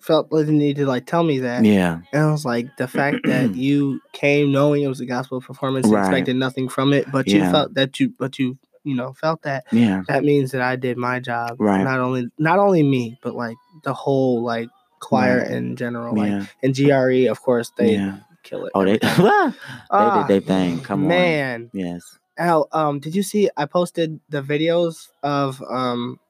felt 0.00 0.30
like 0.30 0.46
the 0.46 0.52
need 0.52 0.76
to 0.76 0.86
like 0.86 1.06
tell 1.06 1.22
me 1.24 1.38
that. 1.40 1.64
Yeah. 1.64 2.00
And 2.12 2.22
I 2.22 2.30
was 2.30 2.44
like, 2.44 2.66
the 2.76 2.86
fact 2.88 3.18
that 3.24 3.54
you 3.66 4.00
came 4.12 4.52
knowing 4.52 4.82
it 4.82 4.88
was 4.88 5.00
a 5.00 5.06
gospel 5.06 5.40
performance, 5.40 5.86
Right. 5.88 6.04
expected 6.04 6.36
nothing 6.36 6.68
from 6.68 6.92
it, 6.92 7.10
but 7.10 7.26
you 7.26 7.40
felt 7.40 7.74
that 7.74 7.98
you, 7.98 8.12
but 8.18 8.38
you, 8.38 8.56
you 8.84 8.94
know, 8.94 9.14
felt 9.14 9.42
that. 9.42 9.64
Yeah. 9.72 10.02
That 10.06 10.22
means 10.22 10.52
that 10.52 10.60
I 10.60 10.76
did 10.76 10.96
my 10.96 11.18
job. 11.18 11.56
Right. 11.60 11.82
Not 11.82 11.98
only, 11.98 12.28
not 12.38 12.58
only 12.60 12.82
me, 12.84 13.18
but 13.22 13.34
like 13.34 13.56
the 13.82 13.94
whole 13.94 14.42
like 14.44 14.68
choir 15.00 15.38
Right. 15.40 15.50
in 15.50 15.74
general. 15.76 16.14
Like, 16.14 16.30
Yeah. 16.30 16.46
and 16.62 16.74
GRE, 16.74 17.28
of 17.30 17.42
course, 17.42 17.72
they 17.76 17.94
yeah. 17.94 18.18
kill 18.44 18.66
it. 18.66 18.72
Oh, 18.76 18.84
they 18.84 18.98
they 18.98 19.08
Ah, 19.90 20.24
did 20.26 20.28
their 20.28 20.40
thing. 20.40 20.80
Come 20.80 21.02
on. 21.02 21.08
man. 21.08 21.70
Yes. 21.72 22.18
Al, 22.38 22.68
um, 22.72 23.00
did 23.00 23.14
you 23.16 23.22
see? 23.22 23.48
I 23.56 23.64
posted 23.64 24.20
the 24.28 24.42
videos 24.42 25.08
of 25.22 25.62
um 25.68 26.20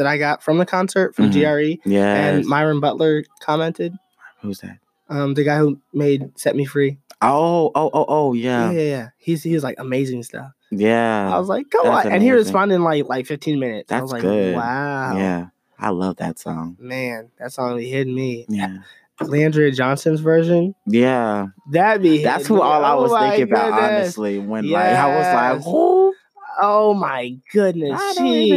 that 0.00 0.06
I 0.08 0.18
got 0.18 0.42
from 0.42 0.58
the 0.58 0.66
concert 0.66 1.14
from 1.14 1.30
Mhm. 1.30 1.32
GRE, 1.32 1.78
Yeah. 1.90 2.14
and 2.14 2.46
Myron 2.46 2.80
Butler 2.80 3.22
commented. 3.40 3.94
Who's 4.42 4.58
that? 4.60 4.78
Um, 5.08 5.34
the 5.34 5.44
guy 5.44 5.58
who 5.58 5.78
made 5.92 6.32
"Set 6.38 6.56
Me 6.56 6.64
Free." 6.64 6.98
Oh, 7.22 7.70
oh, 7.74 7.90
oh, 7.92 8.04
oh, 8.08 8.32
Yeah, 8.32 8.70
yeah. 8.70 8.78
yeah, 8.80 8.88
yeah. 8.88 9.08
He's 9.18 9.42
he 9.42 9.52
was 9.54 9.62
like 9.62 9.74
amazing 9.78 10.22
stuff. 10.22 10.52
Yeah. 10.70 11.28
I 11.34 11.38
was 11.38 11.48
like, 11.48 11.68
come 11.70 11.86
on, 11.88 12.06
and 12.06 12.22
he 12.22 12.30
responded 12.32 12.76
in 12.76 12.84
like 12.84 13.06
like 13.08 13.26
15 13.26 13.58
minutes. 13.60 13.90
I 13.92 13.96
That's 13.96 14.02
was 14.04 14.12
like, 14.12 14.22
good. 14.22 14.54
wow, 14.56 15.16
Yeah. 15.16 15.46
I 15.78 15.90
love 15.90 16.16
that 16.16 16.38
song. 16.38 16.76
man, 16.80 17.28
that 17.38 17.52
song 17.52 17.76
be 17.76 17.88
hitting 17.88 18.14
me. 18.14 18.46
Yeah. 18.48 18.78
Le'Andria 19.20 19.74
Johnson's 19.74 20.20
version, 20.20 20.74
Yeah. 20.86 21.48
That'd 21.72 22.02
be 22.02 22.22
That's 22.24 22.46
who 22.46 22.54
me. 22.54 22.60
all 22.62 22.82
I 22.84 22.92
Oh 22.94 23.02
was 23.02 23.12
my 23.12 23.30
thinking 23.36 23.52
about, 23.52 23.72
goodness. 23.74 23.90
honestly. 24.16 24.38
When 24.38 24.70
like 24.70 24.84
I 24.96 25.16
was 25.16 25.26
like, 25.58 25.64
who? 25.64 26.14
Oh 26.62 26.94
my 26.94 27.36
goodness, 27.52 28.00
I 28.00 28.14
she. 28.16 28.50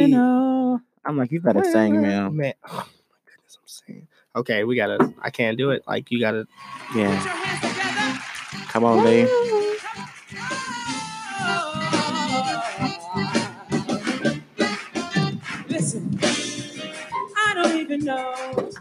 Even 1.06 1.12
know. 1.12 1.12
I'm 1.12 1.18
like, 1.18 1.32
you 1.32 1.42
better 1.42 1.64
sing, 1.64 2.02
man. 2.02 2.36
Man, 2.36 2.54
oh 2.68 2.76
my 2.76 3.18
goodness, 3.26 3.58
I'm 3.58 3.68
saying. 3.68 4.08
Okay, 4.36 4.64
we 4.64 4.76
gotta. 4.76 5.14
I 5.22 5.30
can't 5.30 5.58
do 5.58 5.72
it. 5.72 5.84
Like 5.88 6.12
you 6.12 6.20
gotta. 6.20 6.48
Yeah. 6.96 7.22
Come 8.70 8.86
on, 8.86 9.04
Lee. 9.06 9.24
Listen, 15.70 16.20
I 17.38 17.54
don't 17.56 17.76
even 17.78 18.06
know 18.06 18.72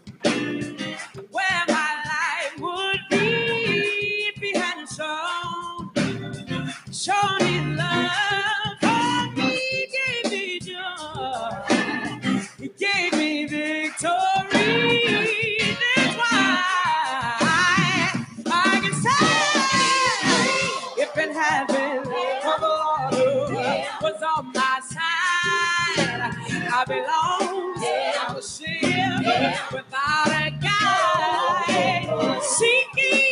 I 26.93 27.01
belong, 27.01 27.75
I 27.79 28.35
was 28.35 28.59
ship 28.59 29.73
without 29.73 30.29
a 30.29 30.51
guide. 30.61 32.09
Oh, 32.11 32.41
Seeking, 32.43 33.32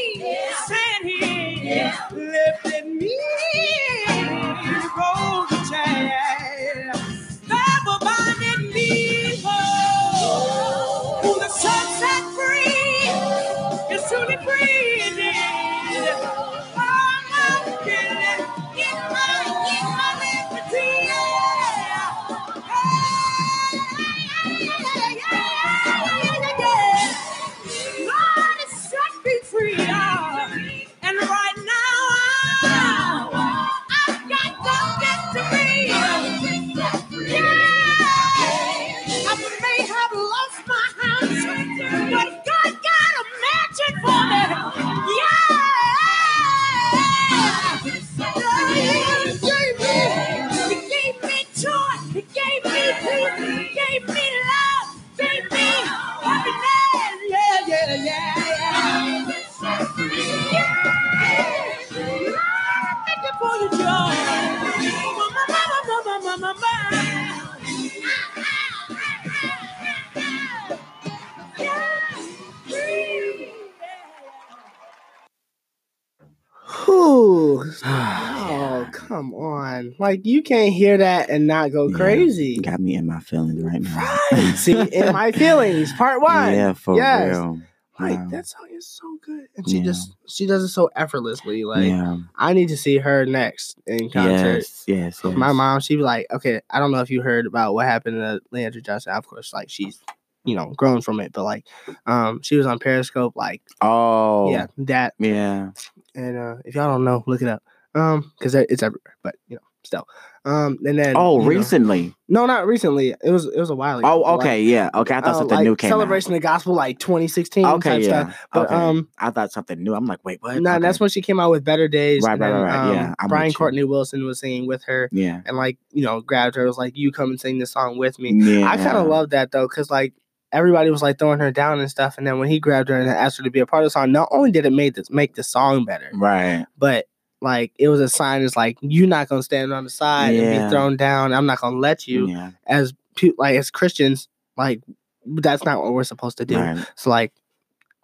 Like 80.10 80.26
you 80.26 80.42
can't 80.42 80.72
hear 80.72 80.98
that 80.98 81.30
and 81.30 81.46
not 81.46 81.70
go 81.70 81.88
Yeah. 81.88 81.96
crazy. 81.96 82.58
Got 82.58 82.80
me 82.80 82.96
in 82.96 83.06
my 83.06 83.20
feelings 83.20 83.62
right 83.62 83.80
now. 83.80 84.18
Right. 84.32 84.54
See, 84.56 84.80
in 84.82 85.12
my 85.12 85.30
feelings, 85.30 85.92
part 85.92 86.20
one. 86.20 86.52
Yeah, 86.52 86.72
for 86.72 86.96
Yes. 86.96 87.36
real. 87.36 87.60
Like 88.00 88.18
Wow. 88.18 88.28
that 88.32 88.46
song 88.48 88.66
is 88.72 88.88
so 88.88 89.18
good, 89.24 89.46
and 89.56 89.68
she 89.68 89.76
Yeah. 89.78 89.84
just 89.84 90.16
she 90.26 90.46
does 90.46 90.64
it 90.64 90.68
so 90.70 90.90
effortlessly. 90.96 91.62
Like 91.64 91.86
yeah. 91.90 92.16
I 92.34 92.54
need 92.54 92.70
to 92.70 92.76
see 92.76 92.98
her 92.98 93.24
next 93.24 93.76
in 93.86 94.10
concert. 94.10 94.64
Yes, 94.64 94.84
yes, 94.88 95.20
yes. 95.22 95.36
My 95.36 95.52
mom, 95.52 95.78
she 95.78 95.94
be 95.94 96.02
like, 96.02 96.26
okay, 96.32 96.60
I 96.70 96.80
don't 96.80 96.90
know 96.90 97.02
if 97.02 97.10
you 97.10 97.22
heard 97.22 97.46
about 97.46 97.74
what 97.74 97.86
happened 97.86 98.16
to 98.16 98.40
Le'Andria 98.52 98.84
Johnson. 98.84 99.12
Of 99.12 99.28
course, 99.28 99.52
like 99.52 99.70
she's, 99.70 100.00
you 100.44 100.56
know, 100.56 100.72
grown 100.76 101.02
from 101.02 101.20
it, 101.20 101.32
but 101.32 101.44
like, 101.44 101.66
um, 102.06 102.40
she 102.42 102.56
was 102.56 102.66
on 102.66 102.80
Periscope, 102.80 103.36
like, 103.36 103.62
Oh, 103.80 104.50
yeah, 104.50 104.66
that, 104.78 105.14
yeah. 105.20 105.70
and 106.16 106.36
uh, 106.36 106.56
if 106.64 106.74
y'all 106.74 106.88
don't 106.90 107.04
know, 107.04 107.22
look 107.28 107.42
it 107.42 107.48
up, 107.48 107.62
um, 107.94 108.32
because 108.38 108.56
it's 108.56 108.82
everywhere. 108.82 109.16
But 109.22 109.36
you 109.46 109.54
know, 109.56 109.62
still, 109.84 110.06
um, 110.44 110.78
and 110.84 110.98
then 110.98 111.14
Oh, 111.16 111.36
you 111.38 111.42
know- 111.42 111.48
recently. 111.48 112.14
no, 112.28 112.46
not 112.46 112.66
recently. 112.66 113.14
It 113.22 113.30
was 113.30 113.46
it 113.46 113.58
was 113.58 113.70
a 113.70 113.74
while 113.74 113.98
ago. 113.98 114.08
Oh, 114.08 114.20
like, 114.36 114.40
okay, 114.40 114.62
yeah. 114.62 114.90
Okay, 114.94 115.14
I 115.14 115.20
thought 115.20 115.30
uh, 115.30 115.38
something 115.38 115.56
like 115.56 115.64
new 115.64 115.76
came 115.76 115.88
Celebration 115.90 116.32
out. 116.32 116.36
of 116.36 116.42
the 116.42 116.46
Gospel, 116.48 116.74
like 116.74 116.98
2016. 116.98 117.64
Okay, 117.66 117.90
type 117.90 118.02
yeah. 118.02 118.22
Stuff. 118.30 118.46
But 118.52 118.66
okay. 118.66 118.74
um, 118.74 119.08
I 119.18 119.30
thought 119.30 119.52
something 119.52 119.82
new. 119.82 119.94
I'm 119.94 120.06
like, 120.06 120.20
wait, 120.24 120.38
what? 120.42 120.60
no, 120.60 120.70
okay. 120.72 120.80
that's 120.80 121.00
when 121.00 121.10
she 121.10 121.22
came 121.22 121.40
out 121.40 121.50
with 121.50 121.64
Better 121.64 121.88
Days. 121.88 122.22
Right, 122.22 122.32
and 122.32 122.40
right, 122.40 122.50
right, 122.52 122.62
right, 122.62 122.94
yeah, 122.94 123.08
um, 123.08 123.14
I'm 123.18 123.28
Brian. 123.28 123.52
Courtney 123.52 123.84
Wilson 123.84 124.24
was 124.26 124.40
singing 124.40 124.66
with 124.66 124.84
her, 124.84 125.08
Yeah. 125.12 125.40
and 125.46 125.56
like 125.56 125.78
you 125.92 126.04
know, 126.04 126.20
grabbed 126.20 126.56
her. 126.56 126.64
Was 126.66 126.78
like, 126.78 126.96
"You 126.96 127.12
come 127.12 127.30
and 127.30 127.40
sing 127.40 127.58
this 127.58 127.72
song 127.72 127.98
with 127.98 128.18
me." 128.18 128.32
Yeah. 128.34 128.68
I 128.70 128.76
kind 128.76 128.96
of 128.96 129.06
love 129.06 129.30
that 129.30 129.50
though, 129.52 129.66
because 129.66 129.90
like 129.90 130.12
everybody 130.52 130.90
was 130.90 131.00
like 131.00 131.16
throwing 131.18 131.38
her 131.38 131.52
down 131.52 131.78
and 131.80 131.88
stuff, 131.90 132.18
and 132.18 132.26
then 132.26 132.38
when 132.40 132.48
he 132.48 132.58
grabbed 132.58 132.88
her 132.88 132.98
and 133.00 133.08
asked 133.08 133.36
her 133.38 133.44
to 133.44 133.50
be 133.50 133.60
a 133.60 133.66
part 133.66 133.82
of 133.82 133.86
the 133.86 133.90
song, 133.90 134.10
not 134.12 134.28
only 134.32 134.50
did 134.50 134.66
it 134.66 134.72
make 134.72 134.94
this 134.94 135.08
make 135.10 135.34
the 135.36 135.42
song 135.44 135.84
better, 135.84 136.10
Right. 136.14 136.66
but 136.76 137.06
like 137.40 137.72
it 137.78 137.88
was 137.88 138.00
a 138.00 138.08
sign. 138.08 138.42
It's 138.42 138.56
like 138.56 138.78
you're 138.80 139.06
not 139.08 139.28
gonna 139.28 139.42
stand 139.42 139.72
on 139.72 139.84
the 139.84 139.90
side 139.90 140.34
and 140.34 140.64
be 140.64 140.70
thrown 140.70 140.96
down. 140.96 141.32
I'm 141.32 141.46
not 141.46 141.60
gonna 141.60 141.78
let 141.78 142.06
you 142.06 142.28
Yeah. 142.28 142.50
as 142.66 142.92
like 143.38 143.56
as 143.56 143.70
Christians. 143.70 144.28
Like 144.56 144.82
that's 145.26 145.64
not 145.64 145.82
what 145.82 145.92
we're 145.92 146.04
supposed 146.04 146.38
to 146.38 146.44
do. 146.44 146.58
Right. 146.58 146.84
So 146.96 147.10
like 147.10 147.32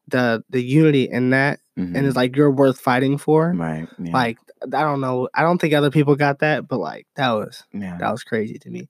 the 0.09 0.45
the 0.51 0.63
unity 0.63 1.05
in 1.11 1.31
that, 1.31 1.61
mhm, 1.79 1.97
and 1.97 2.07
it's 2.07 2.17
like 2.17 2.37
you're 2.37 2.51
worth 2.51 2.81
fighting 2.81 3.19
for. 3.19 3.53
Right. 3.53 3.89
Yeah. 3.99 4.13
Like 4.13 4.39
I 4.63 4.81
don't 4.83 5.01
know. 5.01 5.29
I 5.35 5.43
don't 5.43 5.59
think 5.61 5.75
other 5.75 5.91
people 5.91 6.17
got 6.17 6.39
that, 6.41 6.67
but 6.69 6.79
like 6.79 7.07
that 7.17 7.31
was 7.33 7.65
Yeah. 7.73 7.99
that 7.99 8.11
was 8.11 8.23
crazy 8.25 8.59
to 8.61 8.71
me. 8.71 8.89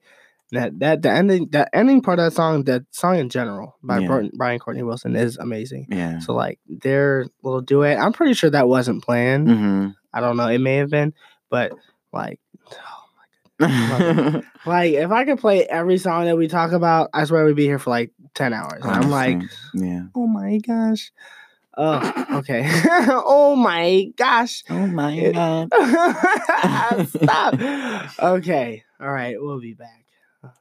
That 0.52 0.78
that 0.78 1.02
the 1.02 1.10
ending 1.10 1.48
the 1.51 1.74
ending 1.74 2.02
part 2.02 2.18
of 2.20 2.27
that 2.27 2.36
song, 2.36 2.64
that 2.64 2.85
song 2.93 3.18
in 3.18 3.28
general 3.31 3.77
by 3.82 3.98
Yeah. 3.98 4.06
Brian, 4.06 4.31
Brian 4.35 4.59
Courtney 4.60 4.85
Wilson 4.85 5.16
is 5.16 5.36
amazing. 5.39 5.89
Yeah. 5.90 6.20
So 6.20 6.35
like 6.35 6.60
their 6.68 7.27
little 7.43 7.62
duet, 7.62 7.98
I'm 7.98 8.12
pretty 8.12 8.35
sure 8.35 8.51
that 8.51 8.68
wasn't 8.68 9.02
planned. 9.02 9.48
hmm 9.51 9.89
I 10.16 10.20
don't 10.20 10.38
know. 10.38 10.48
It 10.48 10.59
may 10.59 10.76
have 10.76 10.88
been, 10.88 11.12
but 11.51 11.72
like, 12.10 12.40
oh 13.60 14.43
like 14.66 14.94
if 14.94 15.10
I 15.10 15.26
could 15.26 15.38
play 15.38 15.66
every 15.66 15.98
song 15.98 16.24
that 16.24 16.38
we 16.38 16.48
talk 16.48 16.72
about, 16.72 17.10
I 17.12 17.24
swear 17.24 17.44
we'd 17.44 17.55
be 17.55 17.66
here 17.66 17.78
for 17.78 17.90
like 17.90 18.12
ten 18.32 18.55
hours. 18.55 18.82
And 18.82 18.93
I'm 18.93 19.10
like, 19.10 19.43
yeah. 19.74 20.05
oh 20.14 20.26
my 20.26 20.56
gosh. 20.56 21.12
Oh, 21.76 22.38
okay. 22.38 22.64
oh 23.10 23.55
my 23.55 24.10
gosh. 24.16 24.64
Oh 24.70 24.86
my 24.86 25.30
god. 25.34 27.09
Stop. 27.09 28.18
Okay. 28.18 28.84
All 28.98 29.10
right. 29.12 29.36
We'll 29.38 29.60
be 29.60 29.74
back. 29.74 30.06